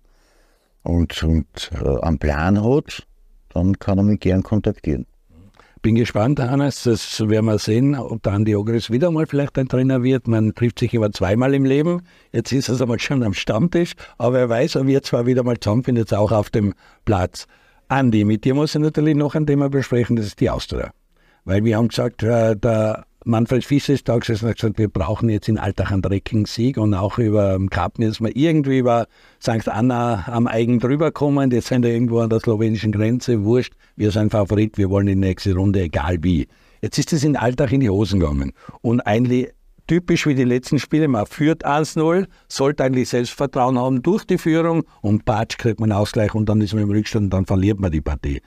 und, 0.82 1.22
und 1.22 1.70
äh, 1.82 2.00
einen 2.02 2.18
Plan 2.18 2.62
hat, 2.62 3.06
dann 3.52 3.78
kann 3.78 3.98
er 3.98 4.04
mich 4.04 4.20
gern 4.20 4.42
kontaktieren. 4.42 5.06
Bin 5.82 5.94
gespannt, 5.94 6.40
Hannes. 6.40 6.82
Das 6.82 7.20
werden 7.28 7.46
wir 7.46 7.58
sehen, 7.58 7.94
ob 7.94 8.22
der 8.22 8.32
Andi 8.32 8.56
Ogris 8.56 8.90
wieder 8.90 9.10
mal 9.10 9.26
vielleicht 9.26 9.56
ein 9.58 9.68
Trainer 9.68 10.02
wird. 10.02 10.26
Man 10.26 10.54
trifft 10.54 10.80
sich 10.80 10.92
immer 10.94 11.12
zweimal 11.12 11.54
im 11.54 11.64
Leben. 11.64 12.02
Jetzt 12.32 12.50
ist 12.50 12.68
er 12.68 12.80
einmal 12.80 12.98
schon 12.98 13.22
am 13.22 13.34
Stammtisch, 13.34 13.94
aber 14.18 14.40
er 14.40 14.48
weiß, 14.48 14.74
er 14.74 14.86
wird 14.86 15.06
zwar 15.06 15.26
wieder 15.26 15.44
mal 15.44 15.60
zusammenfinden, 15.60 16.02
jetzt 16.02 16.14
auch 16.14 16.32
auf 16.32 16.50
dem 16.50 16.74
Platz. 17.04 17.46
Andi, 17.88 18.24
mit 18.24 18.44
dir 18.44 18.54
muss 18.54 18.74
ich 18.74 18.80
natürlich 18.80 19.14
noch 19.14 19.36
ein 19.36 19.46
Thema 19.46 19.68
besprechen, 19.68 20.16
das 20.16 20.26
ist 20.26 20.40
die 20.40 20.50
Austria. 20.50 20.90
Weil 21.44 21.62
wir 21.62 21.76
haben 21.76 21.88
gesagt, 21.88 22.24
äh, 22.24 22.56
der 22.56 23.04
Manfred 23.28 23.64
Fies 23.64 23.88
ist 23.88 24.08
da 24.08 24.18
gesessen 24.18 24.44
und 24.44 24.50
hat 24.50 24.56
gesagt, 24.58 24.78
wir 24.78 24.88
brauchen 24.88 25.28
jetzt 25.28 25.48
in 25.48 25.58
Alltag 25.58 25.90
einen 25.90 26.00
dreckigen 26.00 26.44
Sieg 26.44 26.78
und 26.78 26.94
auch 26.94 27.18
über 27.18 27.58
Cup 27.70 27.98
müssen 27.98 28.24
wir 28.24 28.36
irgendwie 28.36 28.78
über 28.78 29.08
St. 29.42 29.68
Anna 29.68 30.28
am 30.28 30.46
Eigen 30.46 30.78
drüber 30.78 31.10
kommen. 31.10 31.50
Jetzt 31.50 31.66
sind 31.66 31.82
wir 31.82 31.92
irgendwo 31.92 32.20
an 32.20 32.30
der 32.30 32.38
slowenischen 32.38 32.92
Grenze, 32.92 33.42
wurscht, 33.42 33.72
wir 33.96 34.12
sind 34.12 34.30
Favorit, 34.30 34.78
wir 34.78 34.90
wollen 34.90 35.08
in 35.08 35.20
die 35.20 35.26
nächste 35.26 35.56
Runde, 35.56 35.80
egal 35.80 36.18
wie. 36.22 36.46
Jetzt 36.82 36.98
ist 36.98 37.12
es 37.12 37.24
in 37.24 37.34
Alltag 37.34 37.72
in 37.72 37.80
die 37.80 37.90
Hosen 37.90 38.20
gegangen. 38.20 38.52
Und 38.80 39.00
eigentlich 39.00 39.48
typisch 39.88 40.24
wie 40.28 40.36
die 40.36 40.44
letzten 40.44 40.78
Spiele, 40.78 41.08
man 41.08 41.26
führt 41.26 41.66
1-0, 41.66 42.28
sollte 42.46 42.84
eigentlich 42.84 43.08
Selbstvertrauen 43.08 43.76
haben 43.76 44.02
durch 44.02 44.24
die 44.24 44.38
Führung 44.38 44.84
und 45.00 45.24
patsch 45.24 45.58
kriegt 45.58 45.80
man 45.80 45.90
Ausgleich 45.90 46.32
und 46.32 46.48
dann 46.48 46.60
ist 46.60 46.74
man 46.74 46.84
im 46.84 46.90
Rückstand 46.90 47.24
und 47.24 47.30
dann 47.30 47.46
verliert 47.46 47.80
man 47.80 47.90
die 47.90 48.00
Partie. 48.00 48.40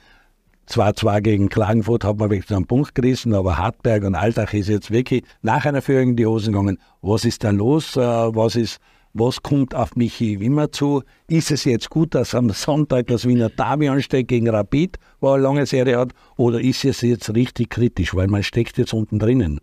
2-2 0.70 1.20
gegen 1.20 1.48
Klagenfurt 1.48 2.04
hat 2.04 2.18
man 2.18 2.30
wirklich 2.30 2.56
einen 2.56 2.66
Punkt 2.66 2.94
gerissen, 2.94 3.34
aber 3.34 3.58
Hartberg 3.58 4.04
und 4.04 4.14
Altach 4.14 4.52
ist 4.54 4.68
jetzt 4.68 4.90
wirklich 4.90 5.24
nach 5.42 5.64
einer 5.64 5.82
Führung 5.82 6.10
in 6.10 6.16
die 6.16 6.26
Hosen 6.26 6.52
gegangen. 6.52 6.78
Was 7.02 7.24
ist 7.24 7.42
da 7.42 7.50
los? 7.50 7.96
Äh, 7.96 8.00
was 8.00 8.56
ist 8.56 8.78
was 9.12 9.42
kommt 9.42 9.74
auf 9.74 9.96
Michi 9.96 10.38
Wimmer 10.38 10.70
zu? 10.70 11.02
Ist 11.26 11.50
es 11.50 11.64
jetzt 11.64 11.90
gut, 11.90 12.14
dass 12.14 12.32
am 12.32 12.50
Sonntag 12.50 13.08
das 13.08 13.26
Wiener 13.26 13.48
Derby 13.48 13.88
ansteht 13.88 14.28
gegen 14.28 14.48
Rapid, 14.48 14.98
wo 15.20 15.30
er 15.30 15.34
eine 15.34 15.42
lange 15.42 15.66
Serie 15.66 15.98
hat, 15.98 16.12
oder 16.36 16.60
ist 16.60 16.84
es 16.84 17.00
jetzt 17.00 17.34
richtig 17.34 17.70
kritisch, 17.70 18.14
weil 18.14 18.28
man 18.28 18.44
steckt 18.44 18.78
jetzt 18.78 18.94
unten 18.94 19.18
drinnen? 19.18 19.60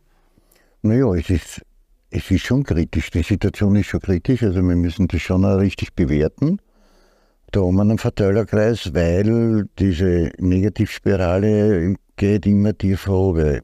Naja, 0.81 1.13
es 1.13 1.29
ist, 1.29 1.61
es 2.09 2.29
ist 2.29 2.45
schon 2.45 2.63
kritisch. 2.63 3.09
Die 3.09 3.23
Situation 3.23 3.77
ist 3.77 3.87
schon 3.87 4.01
kritisch, 4.01 4.43
also 4.43 4.61
wir 4.61 4.75
müssen 4.75 5.07
das 5.07 5.21
schon 5.21 5.45
auch 5.45 5.59
richtig 5.59 5.93
bewerten. 5.93 6.59
Wir 7.51 7.63
einen 7.63 7.97
Verteilerkreis, 7.97 8.93
weil 8.93 9.67
diese 9.79 10.31
Negativspirale 10.37 11.95
geht 12.15 12.45
immer 12.45 12.77
tiefer 12.77 13.11
runter. 13.11 13.61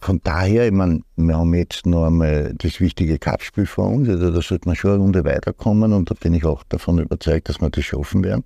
Von 0.00 0.20
daher, 0.22 0.66
ich 0.66 0.72
meine, 0.72 1.02
wir 1.16 1.36
haben 1.36 1.52
jetzt 1.54 1.84
noch 1.84 2.06
einmal 2.06 2.54
das 2.56 2.80
wichtige 2.80 3.18
Cup-Spiel 3.18 3.66
vor 3.66 3.86
uns, 3.86 4.08
also 4.08 4.30
da 4.30 4.40
sollte 4.40 4.66
man 4.66 4.76
schon 4.76 4.92
eine 4.92 5.02
Runde 5.02 5.24
weiterkommen 5.24 5.92
und 5.92 6.10
da 6.10 6.14
bin 6.14 6.32
ich 6.32 6.44
auch 6.44 6.64
davon 6.64 6.98
überzeugt, 6.98 7.50
dass 7.50 7.60
wir 7.60 7.68
das 7.68 7.84
schaffen 7.84 8.24
werden. 8.24 8.44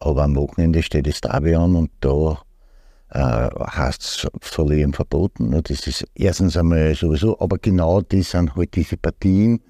Aber 0.00 0.24
am 0.24 0.36
Wochenende 0.36 0.82
steht 0.82 1.06
das 1.06 1.22
Derby 1.22 1.54
an 1.54 1.76
und 1.76 1.90
da 2.00 2.38
äh, 3.10 3.18
heißt 3.18 4.02
es 4.02 4.26
Verlieren 4.40 4.92
verboten. 4.92 5.50
Das 5.62 5.86
ist 5.86 6.04
erstens 6.14 6.58
einmal 6.58 6.94
sowieso, 6.94 7.40
aber 7.40 7.56
genau 7.56 8.02
das 8.02 8.32
sind 8.32 8.54
halt 8.54 8.74
diese 8.74 8.98
Partien, 8.98 9.62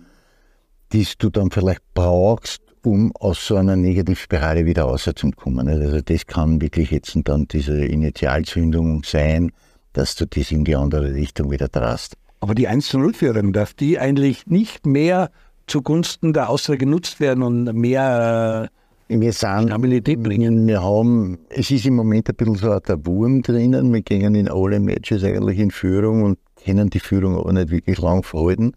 die 0.92 1.06
du 1.18 1.30
dann 1.30 1.50
vielleicht 1.50 1.82
brauchst, 1.94 2.65
um 2.86 3.10
aus 3.16 3.44
so 3.44 3.56
einer 3.56 3.74
Negativspirale 3.74 4.64
wieder 4.64 4.84
rauszukommen. 4.84 5.68
Also 5.68 6.00
das 6.00 6.26
kann 6.26 6.60
wirklich 6.60 6.92
jetzt 6.92 7.18
dann 7.24 7.48
diese 7.48 7.84
Initialzündung 7.84 9.02
sein, 9.04 9.50
dass 9.92 10.14
du 10.14 10.24
das 10.24 10.52
in 10.52 10.64
die 10.64 10.76
andere 10.76 11.12
Richtung 11.12 11.50
wieder 11.50 11.66
drast. 11.66 12.16
Aber 12.38 12.54
die 12.54 12.68
1-0-Führung, 12.68 13.52
darf 13.52 13.74
die 13.74 13.98
eigentlich 13.98 14.46
nicht 14.46 14.86
mehr 14.86 15.30
zugunsten 15.66 16.32
der 16.32 16.48
Austria 16.48 16.76
genutzt 16.76 17.18
werden 17.18 17.42
und 17.42 17.64
mehr 17.72 18.70
äh, 19.08 19.20
wir 19.20 19.32
sind, 19.32 19.68
Stabilität 19.68 20.22
bringen? 20.22 20.68
Wir 20.68 20.80
haben, 20.80 21.38
es 21.48 21.72
ist 21.72 21.86
im 21.86 21.96
Moment 21.96 22.28
ein 22.28 22.36
bisschen 22.36 22.54
so 22.54 22.78
der 22.78 23.04
Wurm 23.04 23.42
drinnen. 23.42 23.92
Wir 23.92 24.02
gehen 24.02 24.36
in 24.36 24.48
alle 24.48 24.78
Matches 24.78 25.24
eigentlich 25.24 25.58
in 25.58 25.72
Führung 25.72 26.22
und 26.22 26.38
können 26.64 26.88
die 26.90 27.00
Führung 27.00 27.36
aber 27.36 27.52
nicht 27.52 27.70
wirklich 27.70 27.98
lang 27.98 28.22
verhalten. 28.22 28.74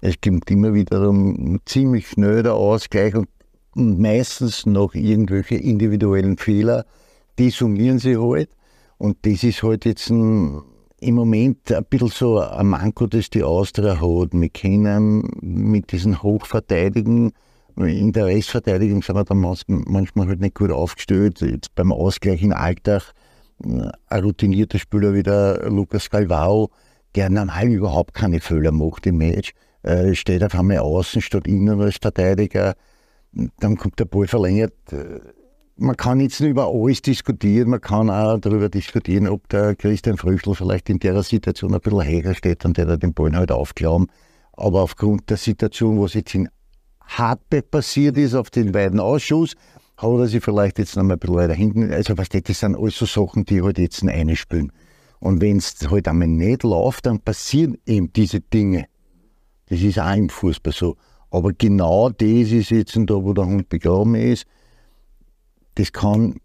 Es 0.00 0.20
gibt 0.20 0.48
immer 0.48 0.74
wiederum 0.74 1.60
ziemlich 1.64 2.06
schnell 2.06 2.44
der 2.44 2.54
Ausgleich 2.54 3.16
und 3.16 3.26
meistens 3.78 4.66
noch 4.66 4.94
irgendwelche 4.94 5.56
individuellen 5.56 6.36
Fehler. 6.36 6.84
Die 7.38 7.50
summieren 7.50 7.98
sie 7.98 8.16
halt. 8.16 8.50
Und 8.98 9.18
das 9.22 9.44
ist 9.44 9.62
halt 9.62 9.84
jetzt 9.84 10.10
ein, 10.10 10.60
im 11.00 11.14
Moment 11.14 11.70
ein 11.70 11.84
bisschen 11.84 12.08
so 12.08 12.40
ein 12.40 12.66
Manko, 12.66 13.06
das 13.06 13.30
die 13.30 13.44
Austria 13.44 14.00
hat. 14.00 14.32
Wir 14.32 14.48
können 14.48 15.30
mit 15.40 15.92
diesen 15.92 16.22
Hochverteidigen, 16.22 17.32
in 17.76 18.12
der 18.12 18.26
Restverteidigung 18.26 19.02
sind 19.02 19.14
wir 19.14 19.24
dann 19.24 19.56
manchmal 19.68 20.26
halt 20.26 20.40
nicht 20.40 20.56
gut 20.56 20.72
aufgestellt. 20.72 21.40
Jetzt 21.40 21.74
beim 21.76 21.92
Ausgleich 21.92 22.42
in 22.42 22.52
Alltag 22.52 23.12
äh, 23.64 23.88
ein 24.08 24.22
routinierter 24.24 24.78
Spieler 24.78 25.14
wie 25.14 25.22
der 25.22 25.68
Lukas 25.70 26.10
Galvao, 26.10 26.70
der 27.14 27.30
normal 27.30 27.68
überhaupt 27.68 28.14
keine 28.14 28.40
Fehler 28.40 28.72
macht 28.72 29.06
im 29.06 29.18
Match, 29.18 29.52
äh, 29.82 30.14
steht 30.14 30.42
auf 30.42 30.54
einmal 30.54 30.78
außen 30.78 31.22
statt 31.22 31.46
innen 31.46 31.80
als 31.80 31.98
Verteidiger. 32.02 32.74
Dann 33.60 33.76
kommt 33.76 33.98
der 33.98 34.04
Ball 34.04 34.26
verlängert 34.26 34.74
äh, 34.92 35.20
man 35.78 35.96
kann 35.96 36.20
jetzt 36.20 36.40
über 36.40 36.66
alles 36.66 37.02
diskutieren, 37.02 37.70
man 37.70 37.80
kann 37.80 38.10
auch 38.10 38.38
darüber 38.38 38.68
diskutieren, 38.68 39.28
ob 39.28 39.48
der 39.48 39.76
Christian 39.76 40.16
Früchtl 40.16 40.54
vielleicht 40.54 40.90
in 40.90 40.98
der 40.98 41.22
Situation 41.22 41.72
ein 41.72 41.80
bisschen 41.80 42.04
höher 42.04 42.34
steht 42.34 42.64
und 42.64 42.76
der 42.76 42.96
den 42.96 43.14
Ball 43.14 43.32
halt 43.34 43.52
aufklauen. 43.52 44.08
Aber 44.54 44.82
aufgrund 44.82 45.30
der 45.30 45.36
Situation, 45.36 46.00
was 46.00 46.14
jetzt 46.14 46.34
in 46.34 46.48
Hartberg 47.00 47.70
passiert 47.70 48.18
ist, 48.18 48.34
auf 48.34 48.50
den 48.50 48.72
beiden 48.72 48.98
Ausschuss, 48.98 49.54
hat 49.96 50.10
er 50.18 50.26
sich 50.26 50.42
vielleicht 50.42 50.78
jetzt 50.78 50.96
noch 50.96 51.04
mal 51.04 51.14
ein 51.14 51.20
bisschen 51.20 51.36
weiter 51.36 51.54
hinten. 51.54 51.92
Also, 51.92 52.18
was 52.18 52.28
das 52.28 52.42
sind 52.58 52.76
alles 52.76 52.98
so 52.98 53.06
Sachen, 53.06 53.44
die 53.44 53.62
halt 53.62 53.78
jetzt 53.78 54.02
einspielen. 54.02 54.72
Und 55.20 55.40
wenn 55.40 55.58
es 55.58 55.76
halt 55.88 56.08
einmal 56.08 56.28
nicht 56.28 56.64
läuft, 56.64 57.06
dann 57.06 57.20
passieren 57.20 57.78
eben 57.86 58.12
diese 58.12 58.40
Dinge. 58.40 58.86
Das 59.68 59.80
ist 59.80 59.98
auch 59.98 60.14
im 60.14 60.28
Fußball 60.28 60.72
so. 60.72 60.96
Aber 61.30 61.52
genau 61.52 62.10
das 62.10 62.28
ist 62.28 62.70
jetzt 62.70 62.96
da, 62.96 63.14
wo 63.14 63.32
der 63.32 63.46
Hund 63.46 63.68
begraben 63.68 64.14
ist 64.14 64.46
das 65.78 65.92
kann 65.92 66.40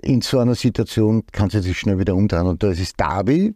in 0.00 0.20
so 0.20 0.38
einer 0.38 0.54
Situation, 0.54 1.24
kann 1.32 1.50
sich 1.50 1.78
schnell 1.78 1.98
wieder 1.98 2.14
umdrehen. 2.14 2.46
Und 2.46 2.62
da 2.62 2.70
ist 2.70 2.80
es 2.80 2.92
Derby 2.94 3.54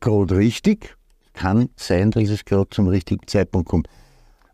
gerade 0.00 0.36
richtig. 0.36 0.96
Kann 1.32 1.70
sein, 1.76 2.10
dass 2.10 2.28
es 2.28 2.44
gerade 2.44 2.68
zum 2.70 2.88
richtigen 2.88 3.26
Zeitpunkt 3.26 3.68
kommt. 3.68 3.88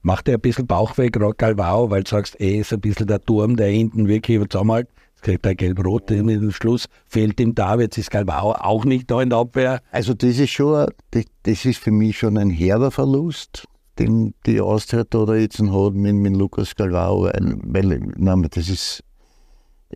Macht 0.02 0.28
er 0.28 0.34
ein 0.34 0.40
bisschen 0.40 0.66
Bauchweh, 0.66 1.08
gerade 1.08 1.34
Galvao, 1.34 1.90
weil 1.90 2.02
du 2.02 2.10
sagst, 2.10 2.38
er 2.38 2.56
ist 2.56 2.72
ein 2.72 2.80
bisschen 2.80 3.06
der 3.06 3.20
Turm, 3.20 3.56
der 3.56 3.68
hinten 3.68 4.06
wirklich 4.06 4.38
zusammenhält. 4.48 4.88
Jetzt 5.14 5.22
kriegt 5.22 5.46
er 5.46 5.54
gelb-rot 5.54 6.10
im 6.10 6.50
Schluss, 6.50 6.86
fehlt 7.06 7.40
ihm 7.40 7.54
da, 7.54 7.80
jetzt 7.80 7.96
ist 7.96 8.10
Galvao 8.10 8.52
auch 8.52 8.84
nicht 8.84 9.10
da 9.10 9.22
in 9.22 9.30
der 9.30 9.38
Abwehr. 9.38 9.80
Also 9.90 10.12
das 10.12 10.38
ist 10.38 10.50
schon, 10.50 10.88
das, 11.12 11.24
das 11.44 11.64
ist 11.64 11.78
für 11.78 11.90
mich 11.90 12.18
schon 12.18 12.36
ein 12.36 12.50
herber 12.50 12.90
Verlust, 12.90 13.66
den 13.99 14.34
die 14.47 14.61
Austria 14.61 15.05
da 15.05 15.34
jetzt 15.34 15.61
hat 15.61 15.95
mit, 15.95 16.14
mit 16.14 16.36
Lukas 16.36 16.74
Galvao, 16.74 17.24
weil, 17.24 18.12
nein, 18.16 18.49
das 18.51 18.68
ist 18.68 19.05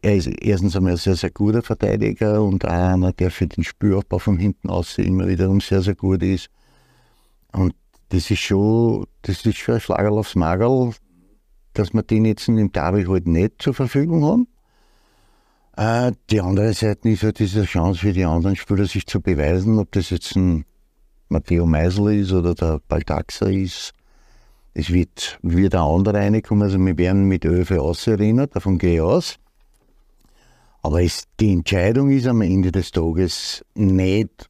er 0.02 0.16
ist 0.16 0.26
erstens 0.26 0.76
einmal 0.76 0.92
ein 0.92 0.98
sehr, 0.98 1.16
sehr 1.16 1.30
guter 1.30 1.62
Verteidiger 1.62 2.42
und 2.42 2.64
auch 2.64 2.70
einer, 2.70 3.12
der 3.12 3.30
für 3.30 3.46
den 3.46 3.64
Spüraufbau 3.64 4.18
von 4.18 4.38
hinten 4.38 4.70
aus 4.70 4.98
immer 4.98 5.26
wiederum 5.26 5.60
sehr, 5.60 5.82
sehr 5.82 5.94
gut 5.94 6.22
ist. 6.22 6.50
Und 7.52 7.74
das 8.10 8.30
ist 8.30 8.40
schon, 8.40 9.06
das 9.22 9.44
ist 9.44 9.56
schon 9.56 9.74
ein 9.74 9.80
Schlager 9.80 10.12
aufs 10.12 10.34
Magerl, 10.34 10.92
dass 11.74 11.92
wir 11.92 12.02
den 12.02 12.24
jetzt 12.24 12.48
im 12.48 12.72
Derby 12.72 13.04
halt 13.04 13.26
nicht 13.26 13.60
zur 13.60 13.74
Verfügung 13.74 14.24
haben. 14.24 14.48
Äh, 15.76 16.12
die 16.30 16.40
andere 16.40 16.72
Seite 16.74 17.08
ist 17.08 17.22
halt 17.22 17.38
diese 17.38 17.64
Chance 17.64 18.00
für 18.00 18.12
die 18.12 18.24
anderen 18.24 18.56
Spieler, 18.56 18.86
sich 18.86 19.06
zu 19.06 19.20
beweisen, 19.20 19.78
ob 19.78 19.92
das 19.92 20.10
jetzt 20.10 20.36
ein 20.36 20.64
Matteo 21.28 21.66
Meisel 21.66 22.20
ist 22.20 22.32
oder 22.32 22.54
der 22.54 22.80
Baldaxa 22.88 23.46
ist. 23.46 23.92
Es 24.74 24.92
wird, 24.92 25.38
ein 25.42 25.74
anderer 25.74 26.14
reinkommen, 26.14 26.62
also 26.62 26.78
wir 26.78 26.96
werden 26.96 27.24
mit 27.24 27.44
Öfe 27.44 27.82
auserinnert, 27.82 28.54
davon 28.54 28.78
gehe 28.78 28.94
ich 28.94 29.00
aus. 29.00 29.38
Aber 30.82 31.02
es, 31.02 31.24
die 31.40 31.52
Entscheidung 31.52 32.10
ist 32.10 32.26
am 32.26 32.40
Ende 32.40 32.70
des 32.70 32.92
Tages 32.92 33.64
nicht, 33.74 34.48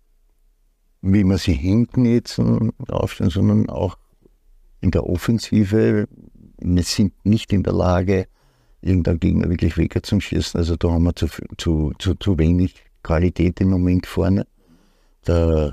wie 1.01 1.25
man 1.25 1.39
sie 1.39 1.55
hinten 1.55 2.05
jetzt 2.05 2.41
aufstellen, 2.89 3.31
sondern 3.31 3.71
auch 3.71 3.97
in 4.81 4.91
der 4.91 5.07
Offensive. 5.07 6.07
Wir 6.61 6.83
sind 6.83 7.13
nicht 7.25 7.53
in 7.53 7.63
der 7.63 7.73
Lage, 7.73 8.27
irgendeinen 8.83 9.21
Gegner 9.21 9.49
wirklich 9.49 9.77
wegzuschießen. 9.77 10.59
Also 10.59 10.77
da 10.77 10.91
haben 10.91 11.05
wir 11.05 11.15
zu, 11.15 11.29
zu, 11.57 11.93
zu, 11.99 12.15
zu 12.15 12.39
wenig 12.39 12.75
Qualität 13.03 13.61
im 13.61 13.71
Moment 13.71 14.07
vorne. 14.07 14.47
Der 15.27 15.73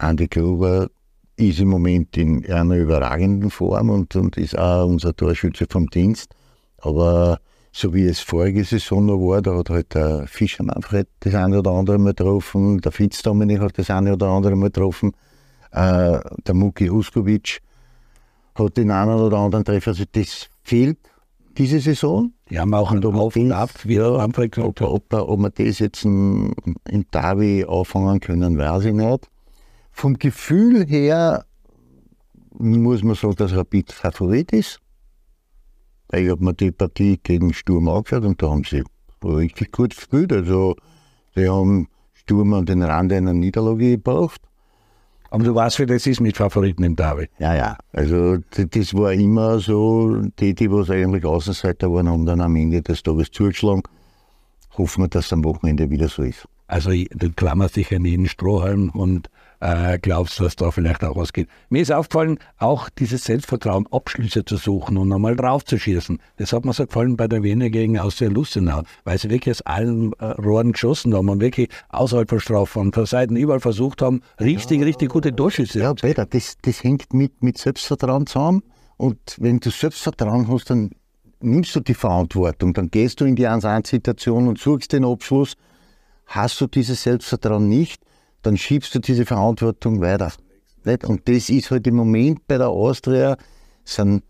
Andi 0.00 0.28
Gruber 0.28 0.88
ist 1.36 1.60
im 1.60 1.68
Moment 1.68 2.16
in 2.16 2.44
einer 2.50 2.76
überragenden 2.76 3.50
Form 3.50 3.90
und, 3.90 4.14
und 4.16 4.36
ist 4.36 4.58
auch 4.58 4.86
unser 4.86 5.14
Torschütze 5.14 5.66
vom 5.68 5.88
Dienst. 5.88 6.34
Aber 6.78 7.38
so 7.72 7.94
wie 7.94 8.04
es 8.04 8.20
vorige 8.20 8.64
Saison 8.64 9.06
noch 9.06 9.18
war, 9.18 9.42
da 9.42 9.56
hat 9.56 9.70
halt 9.70 9.94
der 9.94 10.26
Fischer 10.26 10.64
Manfred 10.64 11.08
das 11.20 11.34
eine 11.34 11.58
oder 11.58 11.70
andere 11.70 11.98
Mal 11.98 12.14
getroffen, 12.14 12.80
der 12.80 12.92
Fitz 12.92 13.22
Dominik 13.22 13.60
hat 13.60 13.78
das 13.78 13.90
eine 13.90 14.14
oder 14.14 14.28
andere 14.28 14.56
Mal 14.56 14.70
getroffen, 14.70 15.12
äh, 15.72 16.18
der 16.46 16.54
Muki 16.54 16.88
Huskovic 16.88 17.60
hat 18.54 18.76
den 18.76 18.90
einen 18.90 19.20
oder 19.20 19.38
anderen 19.38 19.64
Treffer. 19.64 19.90
Also 19.90 20.04
das 20.10 20.48
fehlt 20.62 20.98
diese 21.56 21.78
Saison. 21.78 22.32
Die 22.48 22.58
haben 22.58 22.74
auch 22.74 22.90
einen 22.90 23.04
Auf 23.04 23.36
und 23.36 23.52
Ab, 23.52 23.70
wie 23.84 23.96
er 23.96 24.16
Manfred 24.16 24.52
gesagt 24.52 24.80
ob, 24.82 25.12
ob, 25.12 25.12
ob 25.12 25.40
wir 25.40 25.50
das 25.50 25.78
jetzt 25.78 26.04
in, 26.04 26.54
in 26.88 27.06
Derby 27.12 27.64
auffangen 27.64 28.18
können, 28.20 28.58
weiß 28.58 28.86
ich 28.86 28.94
nicht. 28.94 29.28
Vom 30.00 30.18
Gefühl 30.18 30.86
her 30.86 31.44
muss 32.56 33.02
man 33.02 33.14
sagen, 33.16 33.36
dass 33.36 33.54
Rapid 33.54 33.92
Favorit 33.92 34.50
ist. 34.50 34.80
Ich 36.10 36.30
habe 36.30 36.42
mir 36.42 36.54
die 36.54 36.70
Partie 36.70 37.20
gegen 37.22 37.52
Sturm 37.52 37.86
angeschaut 37.86 38.24
und 38.24 38.42
da 38.42 38.48
haben 38.48 38.64
sie 38.64 38.82
richtig 39.22 39.72
gut 39.72 39.94
gespielt. 39.94 40.32
Also, 40.32 40.74
sie 41.34 41.50
haben 41.50 41.86
Sturm 42.14 42.54
an 42.54 42.64
den 42.64 42.82
Rand 42.82 43.12
einer 43.12 43.34
Niederlage 43.34 43.90
gebracht. 43.90 44.40
Aber 45.28 45.44
du 45.44 45.54
weißt, 45.54 45.80
wie 45.80 45.84
das 45.84 46.06
ist 46.06 46.22
mit 46.22 46.38
Favoriten 46.38 46.82
im 46.82 46.96
Derby. 46.96 47.28
Ja, 47.38 47.54
ja. 47.54 47.76
Also, 47.92 48.38
das 48.38 48.94
war 48.94 49.12
immer 49.12 49.58
so, 49.58 50.16
die, 50.38 50.54
die 50.54 50.72
was 50.72 50.88
eigentlich 50.88 51.26
Außenseiter 51.26 51.92
waren, 51.92 52.08
haben 52.08 52.24
dann 52.24 52.40
am 52.40 52.56
Ende 52.56 52.80
des 52.80 53.02
Tages 53.02 53.32
zugeschlagen. 53.32 53.82
Hoffen 54.78 55.04
wir, 55.04 55.08
dass 55.08 55.26
es 55.26 55.32
am 55.34 55.44
Wochenende 55.44 55.90
wieder 55.90 56.08
so 56.08 56.22
ist. 56.22 56.48
Also, 56.68 56.90
du 56.90 57.32
klammerst 57.32 57.76
dich 57.76 57.94
an 57.94 58.06
jeden 58.06 58.28
Strohhalm 58.28 58.88
und 58.94 59.28
äh, 59.60 59.98
glaubst, 59.98 60.40
dass 60.40 60.56
da 60.56 60.70
vielleicht 60.70 61.04
auch 61.04 61.16
was 61.16 61.32
geht. 61.32 61.48
Mir 61.68 61.82
ist 61.82 61.92
aufgefallen, 61.92 62.38
auch 62.58 62.88
dieses 62.88 63.24
Selbstvertrauen, 63.24 63.86
Abschlüsse 63.90 64.44
zu 64.44 64.56
suchen 64.56 64.96
und 64.96 65.08
nochmal 65.08 65.36
drauf 65.36 65.64
zu 65.64 65.78
schießen. 65.78 66.18
Das 66.36 66.52
hat 66.52 66.64
mir 66.64 66.72
so 66.72 66.86
gefallen 66.86 67.16
bei 67.16 67.28
der 67.28 67.42
Wiener 67.42 67.70
gegen 67.70 67.98
Austria 67.98 68.30
Lustenau, 68.30 68.82
weil 69.04 69.18
sie 69.18 69.30
wirklich 69.30 69.56
aus 69.56 69.62
allen 69.62 70.12
äh, 70.14 70.24
Rohren 70.24 70.72
geschossen 70.72 71.14
haben 71.14 71.28
und 71.28 71.40
wirklich 71.40 71.68
außerhalb 71.90 72.28
von 72.28 72.40
Strafen, 72.40 72.92
von 72.92 73.06
Seiten 73.06 73.36
überall 73.36 73.60
versucht 73.60 74.02
haben, 74.02 74.22
richtig, 74.40 74.82
richtig 74.82 75.10
gute 75.10 75.34
Torschüsse. 75.34 75.80
Ja, 75.80 75.94
Peter, 75.94 76.26
das, 76.26 76.56
das 76.62 76.82
hängt 76.82 77.12
mit, 77.12 77.42
mit 77.42 77.58
Selbstvertrauen 77.58 78.26
zusammen. 78.26 78.62
Und 78.96 79.18
wenn 79.38 79.60
du 79.60 79.70
Selbstvertrauen 79.70 80.48
hast, 80.48 80.70
dann 80.70 80.90
nimmst 81.40 81.74
du 81.74 81.80
die 81.80 81.94
Verantwortung, 81.94 82.74
dann 82.74 82.90
gehst 82.90 83.20
du 83.20 83.24
in 83.24 83.36
die 83.36 83.48
1-1-Situation 83.48 84.48
und 84.48 84.58
suchst 84.58 84.92
den 84.92 85.04
Abschluss. 85.04 85.54
Hast 86.26 86.60
du 86.60 86.66
dieses 86.66 87.02
Selbstvertrauen 87.02 87.68
nicht, 87.68 88.02
dann 88.42 88.56
schiebst 88.56 88.94
du 88.94 88.98
diese 88.98 89.26
Verantwortung 89.26 90.00
weiter. 90.00 90.32
Und 91.04 91.28
das 91.28 91.50
ist 91.50 91.70
halt 91.70 91.86
im 91.86 91.96
Moment 91.96 92.46
bei 92.46 92.58
der 92.58 92.68
Austria, 92.68 93.36
sind 93.84 94.24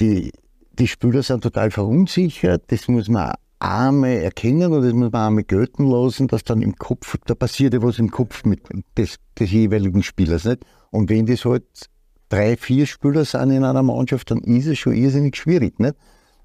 die, 0.00 0.32
die 0.72 0.88
Spieler 0.88 1.22
sind 1.22 1.42
total 1.42 1.70
verunsichert, 1.70 2.64
das 2.68 2.88
muss 2.88 3.08
man 3.08 3.34
einmal 3.60 4.10
erkennen 4.10 4.72
und 4.72 4.82
das 4.82 4.92
muss 4.92 5.12
man 5.12 5.28
einmal 5.28 5.44
gelten 5.44 5.88
lassen, 5.88 6.26
dass 6.26 6.42
dann 6.44 6.62
im 6.62 6.74
Kopf, 6.76 7.16
da 7.26 7.34
passiert 7.34 7.74
ja 7.74 7.82
was 7.82 7.98
im 7.98 8.10
Kopf 8.10 8.44
mit 8.44 8.62
des, 8.96 9.16
des 9.38 9.50
jeweiligen 9.50 10.02
Spielers. 10.02 10.44
Nicht? 10.44 10.64
Und 10.90 11.10
wenn 11.10 11.26
das 11.26 11.44
halt 11.44 11.64
drei, 12.30 12.56
vier 12.56 12.86
Spieler 12.86 13.24
sind 13.24 13.50
in 13.50 13.64
einer 13.64 13.82
Mannschaft, 13.82 14.30
dann 14.30 14.38
ist 14.40 14.66
es 14.66 14.78
schon 14.78 14.94
irrsinnig 14.94 15.36
schwierig. 15.36 15.78
Nicht? 15.78 15.94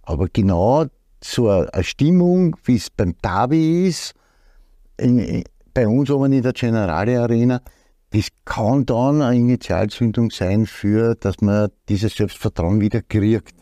Aber 0.03 0.27
genau 0.27 0.85
so 1.23 1.49
eine 1.49 1.83
Stimmung, 1.83 2.57
wie 2.65 2.75
es 2.75 2.89
beim 2.89 3.15
Derby 3.23 3.87
ist, 3.87 4.13
in, 4.97 5.43
bei 5.75 5.87
uns 5.87 6.09
oben 6.09 6.31
in 6.31 6.41
der 6.41 6.53
Generale 6.53 7.21
Arena, 7.21 7.61
das 8.11 8.29
kann 8.45 8.85
dann 8.85 9.21
eine 9.21 9.37
Initialzündung 9.37 10.31
sein 10.31 10.65
für, 10.65 11.15
dass 11.15 11.41
man 11.41 11.69
dieses 11.89 12.15
Selbstvertrauen 12.15 12.79
wieder 12.81 13.01
kriegt. 13.01 13.53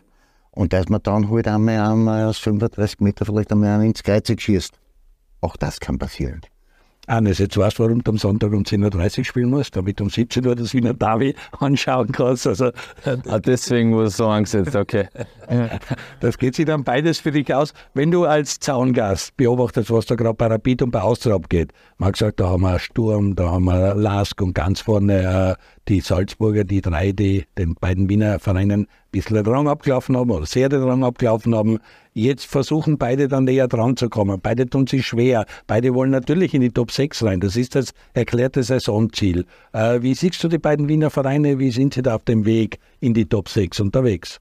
Und 0.52 0.72
dass 0.72 0.88
man 0.88 1.02
dann 1.02 1.32
halt 1.32 1.48
einmal, 1.48 1.80
einmal 1.80 2.26
aus 2.26 2.38
35 2.38 3.00
Meter 3.00 3.26
vielleicht 3.26 3.52
einmal 3.52 3.84
ins 3.84 4.04
Kreuzig 4.04 4.40
schießt. 4.40 4.76
Auch 5.42 5.58
das 5.58 5.80
kann 5.80 5.98
passieren. 5.98 6.42
Hannes, 7.08 7.38
jetzt 7.40 7.58
weißt 7.58 7.80
du, 7.80 7.84
warum 7.84 8.04
du 8.04 8.12
am 8.12 8.18
Sonntag 8.18 8.54
um 8.54 8.64
10.30 8.64 9.20
Uhr 9.20 9.26
spielen 9.26 9.50
musst, 9.50 9.76
damit 9.76 10.00
du 10.00 10.06
um 10.06 10.10
17 10.10 10.46
Uhr 10.48 10.56
das 10.56 10.74
Wiener 10.74 10.94
Davi 10.94 11.36
anschauen 11.60 12.12
kannst. 12.12 12.48
Also, 12.48 12.72
ah, 13.06 13.40
deswegen 13.40 13.94
wurde 13.94 14.08
es 14.08 14.18
so 14.18 14.28
angesetzt, 14.28 14.76
okay. 14.76 15.08
das 16.22 16.38
geht 16.38 16.56
sich 16.56 16.66
dann 16.66 16.86
beides 16.86 17.20
für 17.20 17.32
dich 17.32 17.54
aus. 17.54 17.74
Wenn 17.94 18.10
du 18.10 18.24
als 18.24 18.60
Zaungast 18.60 19.36
beobachtest, 19.36 19.92
was 19.92 20.06
da 20.06 20.16
gerade 20.16 20.36
bei 20.36 20.48
Rapid 20.48 20.84
und 20.84 20.92
bei 20.92 21.02
Austria 21.02 21.36
abgeht, 21.36 21.74
man 21.98 22.08
hat 22.08 22.14
gesagt, 22.14 22.40
da 22.40 22.50
haben 22.50 22.62
wir 22.62 22.80
Sturm, 22.80 23.36
da 23.36 23.52
haben 23.52 23.66
wir 23.66 23.96
Lask 23.96 24.42
und 24.42 24.54
ganz 24.54 24.80
vorne 24.80 25.58
äh, 25.58 25.64
die 25.90 26.00
Salzburger, 26.00 26.64
die 26.64 26.82
drei, 26.82 27.12
die 27.12 27.46
den 27.58 27.76
beiden 27.76 28.08
Wiener 28.08 28.40
Vereinen 28.40 28.82
ein 28.84 28.88
bisschen 29.12 29.36
den 29.36 29.46
Rang 29.46 29.68
abgelaufen 29.68 30.16
haben 30.16 30.32
oder 30.32 30.46
sehr 30.46 30.70
den 30.70 30.84
Rang 30.84 31.04
abgelaufen 31.04 31.54
haben. 31.54 31.80
Jetzt 32.14 32.46
versuchen 32.46 32.98
beide 32.98 33.28
dann 33.28 33.46
näher 33.46 33.68
dran 33.68 33.98
zu 33.98 34.08
kommen. 34.10 34.40
Beide 34.42 34.68
tun 34.68 34.86
sich 34.86 35.06
schwer. 35.06 35.46
Beide 35.66 35.94
wollen 35.94 36.12
natürlich 36.12 36.54
in 36.54 36.62
die 36.62 36.70
Top 36.70 36.92
6 36.92 37.24
rein. 37.24 37.40
Das 37.40 37.56
ist 37.56 37.76
das 37.76 37.94
erklärte 38.14 38.62
Saisonziel. 38.62 39.46
Äh, 39.72 40.02
wie 40.02 40.14
siehst 40.14 40.44
du 40.44 40.48
die 40.48 40.60
beiden 40.60 40.88
Wiener 40.88 41.10
Vereine? 41.10 41.58
Wie 41.58 41.72
sind 41.72 41.96
sie 41.96 42.04
da 42.04 42.16
auf 42.16 42.24
dem 42.24 42.46
Weg 42.46 42.80
in 43.00 43.14
die 43.14 43.26
Top 43.26 43.50
6 43.50 43.80
unterwegs? 43.80 44.40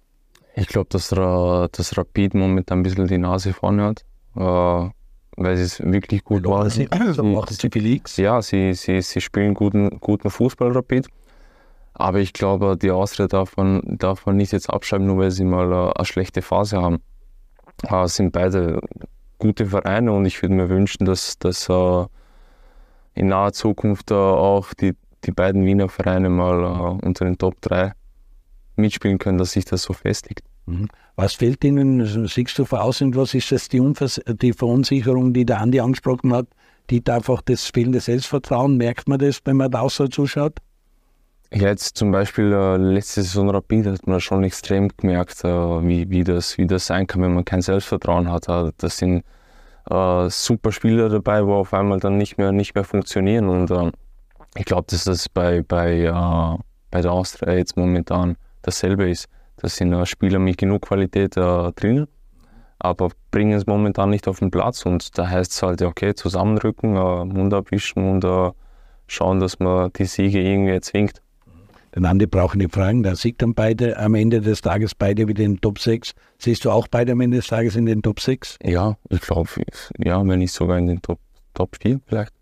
Ich 0.54 0.66
glaube, 0.66 0.88
dass 0.90 1.08
das 1.08 1.96
Rapid 1.96 2.34
momentan 2.34 2.80
ein 2.80 2.82
bisschen 2.82 3.06
die 3.06 3.16
Nase 3.16 3.54
vorne 3.54 3.84
hat. 3.84 4.04
Äh, 4.36 4.90
weil 5.36 5.56
sie 5.56 5.62
es 5.62 5.80
wirklich 5.80 6.24
gut 6.24 6.46
machen. 6.46 6.70
Sie, 6.70 6.90
also 6.90 7.22
machen 7.22 7.54
sie 7.54 7.70
viel 7.70 7.86
X. 7.86 8.16
Ja, 8.18 8.42
sie, 8.42 8.74
sie, 8.74 9.00
sie 9.00 9.20
spielen 9.20 9.54
guten, 9.54 9.98
guten 10.00 10.30
Fußball 10.30 10.72
Rapid. 10.72 11.08
Aber 11.94 12.18
ich 12.18 12.32
glaube, 12.32 12.76
die 12.76 12.90
Austria 12.90 13.28
darf 13.28 13.56
man, 13.56 13.80
darf 13.84 14.26
man 14.26 14.36
nicht 14.36 14.52
jetzt 14.52 14.70
abschreiben, 14.70 15.06
nur 15.06 15.18
weil 15.18 15.30
sie 15.30 15.44
mal 15.44 15.66
eine, 15.66 15.96
eine 15.96 16.04
schlechte 16.04 16.42
Phase 16.42 16.80
haben. 16.80 16.98
Äh, 17.82 18.06
sind 18.06 18.32
beide 18.32 18.80
gute 19.38 19.66
Vereine 19.66 20.12
und 20.12 20.24
ich 20.24 20.40
würde 20.42 20.54
mir 20.54 20.68
wünschen, 20.68 21.04
dass, 21.04 21.38
dass 21.38 21.68
äh, 21.68 22.06
in 23.14 23.28
naher 23.28 23.52
Zukunft 23.52 24.10
äh, 24.10 24.14
auch 24.14 24.72
die, 24.74 24.94
die 25.24 25.32
beiden 25.32 25.64
Wiener 25.64 25.88
Vereine 25.88 26.28
mal 26.28 26.62
äh, 26.62 27.06
unter 27.06 27.24
den 27.24 27.38
Top 27.38 27.60
3 27.60 27.92
mitspielen 28.76 29.18
können, 29.18 29.38
dass 29.38 29.52
sich 29.52 29.64
das 29.64 29.82
so 29.82 29.92
festigt. 29.92 30.42
Mhm. 30.66 30.88
Was 31.16 31.34
fehlt 31.34 31.62
Ihnen? 31.64 32.26
Siehst 32.26 32.58
du 32.58 32.64
voraus 32.64 33.02
und 33.02 33.16
was 33.16 33.34
ist 33.34 33.52
das 33.52 33.68
die, 33.68 33.82
die 34.40 34.52
Verunsicherung, 34.52 35.32
die 35.34 35.44
der 35.44 35.60
Andi 35.60 35.80
angesprochen 35.80 36.32
hat? 36.32 36.46
Die 36.90 37.02
einfach 37.08 37.42
das 37.42 37.66
fehlende 37.66 38.00
Selbstvertrauen, 38.00 38.76
merkt 38.76 39.08
man 39.08 39.18
das, 39.18 39.40
wenn 39.44 39.56
man 39.56 39.70
da 39.70 39.80
außer 39.80 40.10
zuschaut? 40.10 40.58
Ja, 41.54 41.68
jetzt 41.68 41.98
zum 41.98 42.10
Beispiel 42.12 42.50
äh, 42.50 42.76
letzte 42.78 43.22
Saison 43.22 43.50
Rapid 43.50 43.86
hat 43.86 44.06
man 44.06 44.20
schon 44.20 44.42
extrem 44.42 44.88
gemerkt, 44.96 45.44
äh, 45.44 45.48
wie, 45.48 46.08
wie, 46.08 46.24
das, 46.24 46.56
wie 46.56 46.66
das 46.66 46.86
sein 46.86 47.06
kann, 47.06 47.20
wenn 47.20 47.34
man 47.34 47.44
kein 47.44 47.60
Selbstvertrauen 47.60 48.32
hat. 48.32 48.48
Äh, 48.48 48.72
das 48.78 48.96
sind 48.96 49.22
äh, 49.90 50.30
super 50.30 50.72
Spieler 50.72 51.10
dabei, 51.10 51.44
wo 51.46 51.56
auf 51.56 51.74
einmal 51.74 52.00
dann 52.00 52.16
nicht 52.16 52.38
mehr, 52.38 52.52
nicht 52.52 52.74
mehr 52.74 52.84
funktionieren. 52.84 53.50
Und 53.50 53.70
äh, 53.70 53.92
ich 54.56 54.64
glaube, 54.64 54.86
dass 54.88 55.04
das 55.04 55.28
bei, 55.28 55.62
bei, 55.62 56.00
äh, 56.00 56.58
bei 56.90 57.02
der 57.02 57.12
Austria 57.12 57.52
jetzt 57.52 57.76
momentan 57.76 58.38
dasselbe 58.62 59.10
ist. 59.10 59.28
Das 59.56 59.76
sind 59.76 59.92
äh, 59.92 60.06
Spieler 60.06 60.38
mit 60.38 60.56
genug 60.56 60.80
Qualität 60.82 61.36
äh, 61.36 61.72
drin, 61.72 62.08
aber 62.78 63.10
bringen 63.30 63.52
es 63.52 63.66
momentan 63.66 64.08
nicht 64.08 64.26
auf 64.26 64.38
den 64.38 64.50
Platz. 64.50 64.86
Und 64.86 65.18
da 65.18 65.28
heißt 65.28 65.52
es 65.52 65.62
halt, 65.62 65.82
okay, 65.82 66.14
zusammenrücken, 66.14 66.92
Mund 66.94 67.52
abwischen 67.52 68.08
und 68.08 68.54
schauen, 69.06 69.38
dass 69.38 69.58
man 69.58 69.92
die 69.92 70.06
Siege 70.06 70.40
irgendwie 70.40 70.72
erzwingt. 70.72 71.20
Den 71.94 72.06
Andi 72.06 72.26
brauchen 72.26 72.58
die 72.58 72.68
fragen, 72.68 73.02
da 73.02 73.14
siegt 73.14 73.42
dann 73.42 73.54
beide 73.54 73.98
am 73.98 74.14
Ende 74.14 74.40
des 74.40 74.62
Tages 74.62 74.94
beide 74.94 75.28
wieder 75.28 75.44
in 75.44 75.54
den 75.54 75.60
Top 75.60 75.78
6. 75.78 76.12
Siehst 76.38 76.64
du 76.64 76.70
auch 76.70 76.88
beide 76.88 77.12
am 77.12 77.20
Ende 77.20 77.36
des 77.36 77.48
Tages 77.48 77.76
in 77.76 77.84
den 77.84 78.02
Top 78.02 78.20
6? 78.20 78.58
Ja, 78.64 78.96
ich 79.10 79.20
glaube, 79.20 79.50
ja, 79.98 80.26
wenn 80.26 80.38
nicht 80.38 80.52
sogar 80.52 80.78
in 80.78 80.86
den 80.86 81.02
Top, 81.02 81.18
Top 81.52 81.76
4 81.80 82.00
vielleicht. 82.06 82.32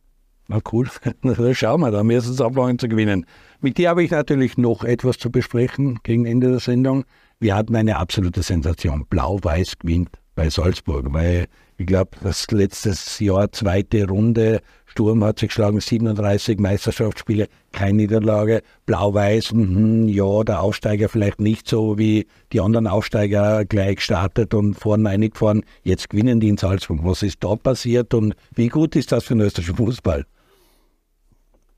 Na 0.46 0.60
cool, 0.72 0.88
da 1.22 1.54
schauen 1.54 1.80
wir, 1.80 1.90
da 1.90 2.04
müssen 2.04 2.32
es 2.32 2.40
anfangen 2.40 2.78
zu 2.78 2.88
gewinnen. 2.88 3.26
Mit 3.60 3.78
dir 3.78 3.90
habe 3.90 4.02
ich 4.02 4.10
natürlich 4.10 4.56
noch 4.56 4.84
etwas 4.84 5.18
zu 5.18 5.30
besprechen 5.30 5.98
gegen 6.02 6.26
Ende 6.26 6.50
der 6.50 6.60
Sendung. 6.60 7.04
Wir 7.40 7.54
hatten 7.56 7.74
eine 7.74 7.96
absolute 7.96 8.42
Sensation. 8.42 9.06
Blau-Weiß 9.08 9.78
gewinnt 9.78 10.10
bei 10.34 10.48
Salzburg, 10.48 11.06
weil 11.12 11.46
ich 11.76 11.86
glaube, 11.86 12.10
das 12.22 12.50
letzte 12.50 12.94
Jahr, 13.24 13.50
zweite 13.52 14.06
Runde, 14.06 14.60
Sturm 14.90 15.22
hat 15.22 15.38
sich 15.38 15.50
geschlagen, 15.50 15.80
37 15.80 16.58
Meisterschaftsspiele, 16.58 17.46
keine 17.70 17.98
Niederlage. 17.98 18.62
Blau-Weiß, 18.86 19.52
mh, 19.52 20.10
ja, 20.10 20.42
der 20.42 20.62
Aufsteiger 20.62 21.08
vielleicht 21.08 21.40
nicht 21.40 21.68
so 21.68 21.96
wie 21.96 22.26
die 22.52 22.60
anderen 22.60 22.88
Aufsteiger 22.88 23.64
gleich 23.64 23.96
gestartet 23.96 24.52
und 24.52 24.74
vorne 24.74 25.08
eingefahren. 25.08 25.62
Jetzt 25.84 26.10
gewinnen 26.10 26.40
die 26.40 26.48
in 26.48 26.56
Salzburg. 26.56 27.00
Was 27.04 27.22
ist 27.22 27.44
da 27.44 27.54
passiert 27.54 28.14
und 28.14 28.34
wie 28.52 28.66
gut 28.66 28.96
ist 28.96 29.12
das 29.12 29.22
für 29.22 29.34
den 29.34 29.42
österreichischen 29.42 29.76
Fußball? 29.76 30.26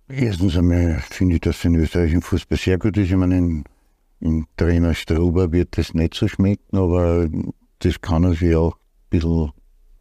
Erstens 0.08 0.56
einmal 0.56 1.02
finde 1.10 1.34
ich, 1.34 1.42
dass 1.42 1.56
für 1.56 1.68
den 1.68 1.82
österreichischen 1.82 2.22
Fußball 2.22 2.56
sehr 2.56 2.78
gut 2.78 2.96
ist. 2.96 3.10
Ich 3.10 3.16
meine, 3.16 3.36
in, 3.36 3.64
in 4.20 4.46
Trainer 4.56 4.94
Struber 4.94 5.52
wird 5.52 5.76
das 5.76 5.92
nicht 5.92 6.14
so 6.14 6.28
schmecken, 6.28 6.78
aber 6.78 7.28
das 7.80 8.00
kann 8.00 8.24
er 8.24 8.32
sich 8.32 8.56
auch 8.56 8.74
ein 8.74 9.10
bisschen 9.10 9.52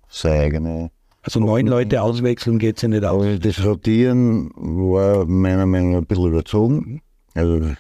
seine 0.08 0.40
eigene. 0.40 0.92
Also 1.24 1.40
neun 1.40 1.68
Leute 1.68 2.02
auswechseln 2.02 2.58
geht 2.58 2.78
es 2.78 2.82
ja 2.82 2.90
nicht 2.90 3.06
aus. 3.06 3.40
Das 3.40 3.64
Rotieren 3.64 4.52
war 4.56 5.26
meiner 5.26 5.68
Meinung 5.68 5.92
nach 5.92 6.00
ein 6.00 6.06
bisschen 6.06 6.28
überzogen. 6.30 7.02
Also 7.36 7.74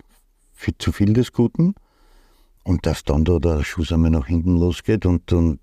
viel 0.53 0.75
zu 0.77 0.91
viel 0.91 1.13
des 1.13 1.31
Guten. 1.31 1.73
Und 2.63 2.85
dass 2.85 3.03
dann 3.03 3.25
da 3.25 3.39
der 3.39 3.63
Schuss 3.63 3.91
einmal 3.91 4.11
nach 4.11 4.27
hinten 4.27 4.57
losgeht 4.57 5.07
und, 5.07 5.33
und 5.33 5.59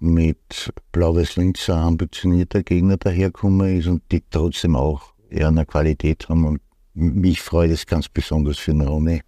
mit 0.00 0.70
Blau-Weiß 0.92 1.36
Linz 1.36 1.70
ein 1.70 1.78
ambitionierter 1.78 2.62
Gegner 2.62 2.98
daherkommen 2.98 3.78
ist 3.78 3.86
und 3.86 4.02
die 4.12 4.22
trotzdem 4.30 4.76
auch 4.76 5.14
eher 5.30 5.48
eine 5.48 5.64
Qualität 5.64 6.28
haben. 6.28 6.44
Und 6.44 6.60
mich 6.92 7.40
freut 7.40 7.70
es 7.70 7.86
ganz 7.86 8.10
besonders 8.10 8.58
für 8.58 8.72
den 8.72 8.82
Ronny, 8.82 9.22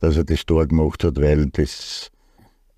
dass 0.00 0.16
er 0.16 0.24
das 0.24 0.44
Tor 0.44 0.66
gemacht 0.66 1.04
hat, 1.04 1.20
weil 1.20 1.46
das 1.46 2.10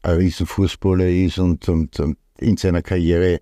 ein 0.02 0.16
Riesenfußballer 0.18 1.08
ist 1.08 1.38
und, 1.38 1.66
und, 1.70 1.98
und 1.98 2.18
in 2.38 2.58
seiner 2.58 2.82
Karriere 2.82 3.40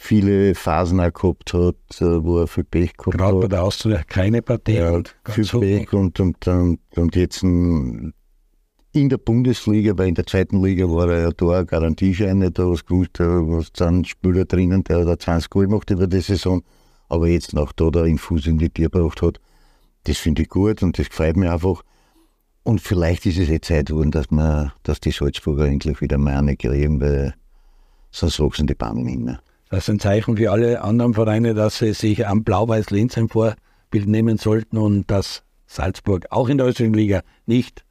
viele 0.00 0.54
Phasen 0.54 1.00
auch 1.00 1.12
gehabt 1.12 1.52
hat, 1.52 2.00
äh, 2.00 2.24
wo 2.24 2.38
er 2.38 2.46
viel 2.46 2.62
Pech 2.62 2.96
gehabt 2.96 3.18
Gerade 3.18 3.24
hat. 3.24 3.30
Gerade 3.32 3.40
bei 3.40 3.48
der 3.48 3.62
Austria 3.64 4.02
keine 4.04 4.42
Partie. 4.42 4.74
Ja, 4.74 5.02
viel 5.24 5.44
Pech 5.44 5.92
und, 5.92 6.20
und, 6.20 6.46
und, 6.46 6.78
und 6.96 7.16
jetzt 7.16 7.42
in 7.42 8.14
der 8.92 9.18
Bundesliga, 9.18 9.98
weil 9.98 10.08
in 10.08 10.14
der 10.14 10.24
zweiten 10.24 10.62
Liga 10.62 10.88
war 10.88 11.10
er 11.10 11.22
ja 11.22 11.30
da, 11.32 11.64
Garantieschein, 11.64 12.38
nicht 12.38 12.58
da 12.60 12.70
was 12.70 12.86
gewusst, 12.86 13.10
da 13.14 13.24
was 13.24 13.72
sind 13.76 14.06
Spieler 14.06 14.44
drinnen, 14.44 14.84
der 14.84 15.04
hat 15.04 15.22
20 15.22 15.50
Goal 15.50 15.66
gemacht 15.66 15.90
über 15.90 16.06
die 16.06 16.20
Saison, 16.20 16.62
aber 17.08 17.26
jetzt 17.26 17.52
nach 17.52 17.72
da 17.72 17.90
der 17.90 18.04
Infus 18.04 18.46
in 18.46 18.58
die 18.58 18.70
Tür 18.70 18.88
gebracht 18.90 19.20
hat, 19.20 19.40
das 20.04 20.18
finde 20.18 20.42
ich 20.42 20.48
gut 20.48 20.80
und 20.80 20.96
das 20.96 21.08
gefällt 21.10 21.36
mir 21.36 21.52
einfach. 21.52 21.82
Und 22.62 22.80
vielleicht 22.80 23.26
ist 23.26 23.38
es 23.38 23.48
jetzt 23.48 23.66
Zeit 23.66 23.86
geworden, 23.86 24.12
dass, 24.12 24.30
man, 24.30 24.70
dass 24.84 25.00
die 25.00 25.10
Salzburger 25.10 25.66
endlich 25.66 26.00
wieder 26.00 26.18
mal 26.18 26.36
eine 26.36 26.56
kriegen, 26.56 27.00
weil 27.00 27.34
sonst 28.12 28.38
wachsen 28.38 28.68
die 28.68 28.74
Bahnen 28.74 29.04
nicht 29.04 29.20
mehr. 29.20 29.40
Das 29.70 29.84
ist 29.84 29.90
ein 29.90 29.98
Zeichen 30.00 30.36
für 30.36 30.50
alle 30.50 30.82
anderen 30.82 31.14
Vereine, 31.14 31.52
dass 31.52 31.78
sie 31.78 31.92
sich 31.92 32.26
am 32.26 32.42
Blau-Weiß-Linz 32.42 33.18
vor 33.28 33.54
Bild 33.90 34.08
nehmen 34.08 34.38
sollten 34.38 34.78
und 34.78 35.10
dass 35.10 35.42
Salzburg 35.66 36.26
auch 36.30 36.48
in 36.48 36.58
der 36.58 36.66
österreichischen 36.66 36.94
Liga 36.94 37.22
nicht 37.44 37.84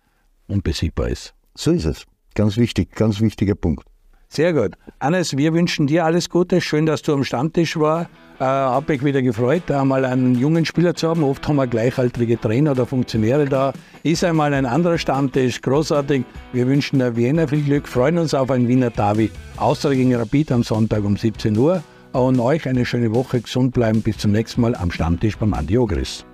unbesiegbar 0.48 1.10
ist. 1.10 1.36
So 1.56 1.72
ist 1.72 1.86
es. 1.86 2.06
Ganz 2.34 2.58
wichtig, 2.58 2.96
ganz 2.96 3.20
wichtiger 3.22 3.56
Punkt. 3.56 3.86
Sehr 4.30 4.54
gut. 4.54 4.74
Hannes, 5.00 5.38
wir 5.38 5.54
wünschen 5.54 5.88
dir 5.88 6.06
alles 6.06 6.30
Gute. 6.30 6.62
Schön, 6.62 6.86
dass 6.86 7.02
du 7.02 7.14
am 7.14 7.24
Stammtisch 7.24 7.80
war. 7.80 8.10
Äh, 8.40 8.44
hab 8.44 8.88
mich 8.88 9.04
wieder 9.04 9.22
gefreut, 9.24 9.72
einmal 9.72 10.06
einen 10.06 10.36
jungen 10.36 10.64
Spieler 10.66 10.94
zu 10.94 11.10
haben. 11.10 11.24
Oft 11.24 11.48
haben 11.48 11.56
wir 11.56 11.66
gleichaltrige 11.66 12.40
Trainer 12.40 12.72
oder 12.72 12.86
Funktionäre 12.86 13.46
da. 13.46 13.74
Ist 14.04 14.24
einmal 14.24 14.54
ein 14.54 14.66
anderer 14.66 14.98
Stammtisch. 14.98 15.62
Großartig. 15.62 16.24
Wir 16.54 16.68
wünschen 16.68 17.00
der 17.00 17.16
Wiener 17.16 17.48
viel 17.48 17.64
Glück, 17.64 17.88
freuen 17.88 18.20
uns 18.20 18.34
auf 18.34 18.52
ein 18.52 18.68
Wiener 18.68 18.92
Derby. 18.92 19.32
Austria 19.56 19.96
gegen 19.96 20.14
Rapid 20.14 20.52
am 20.52 20.64
Sonntag 20.64 21.04
um 21.04 21.18
17 21.18 21.58
Uhr. 21.58 21.82
Und 22.12 22.40
euch 22.40 22.68
eine 22.68 22.86
schöne 22.86 23.14
Woche, 23.14 23.42
gesund 23.42 23.74
bleiben. 23.74 24.02
Bis 24.02 24.18
zum 24.18 24.32
nächsten 24.32 24.62
Mal 24.62 24.76
am 24.76 24.92
Stammtisch 24.92 25.38
beim 25.38 25.54
Andi 25.54 25.78
Ogris. 25.78 26.26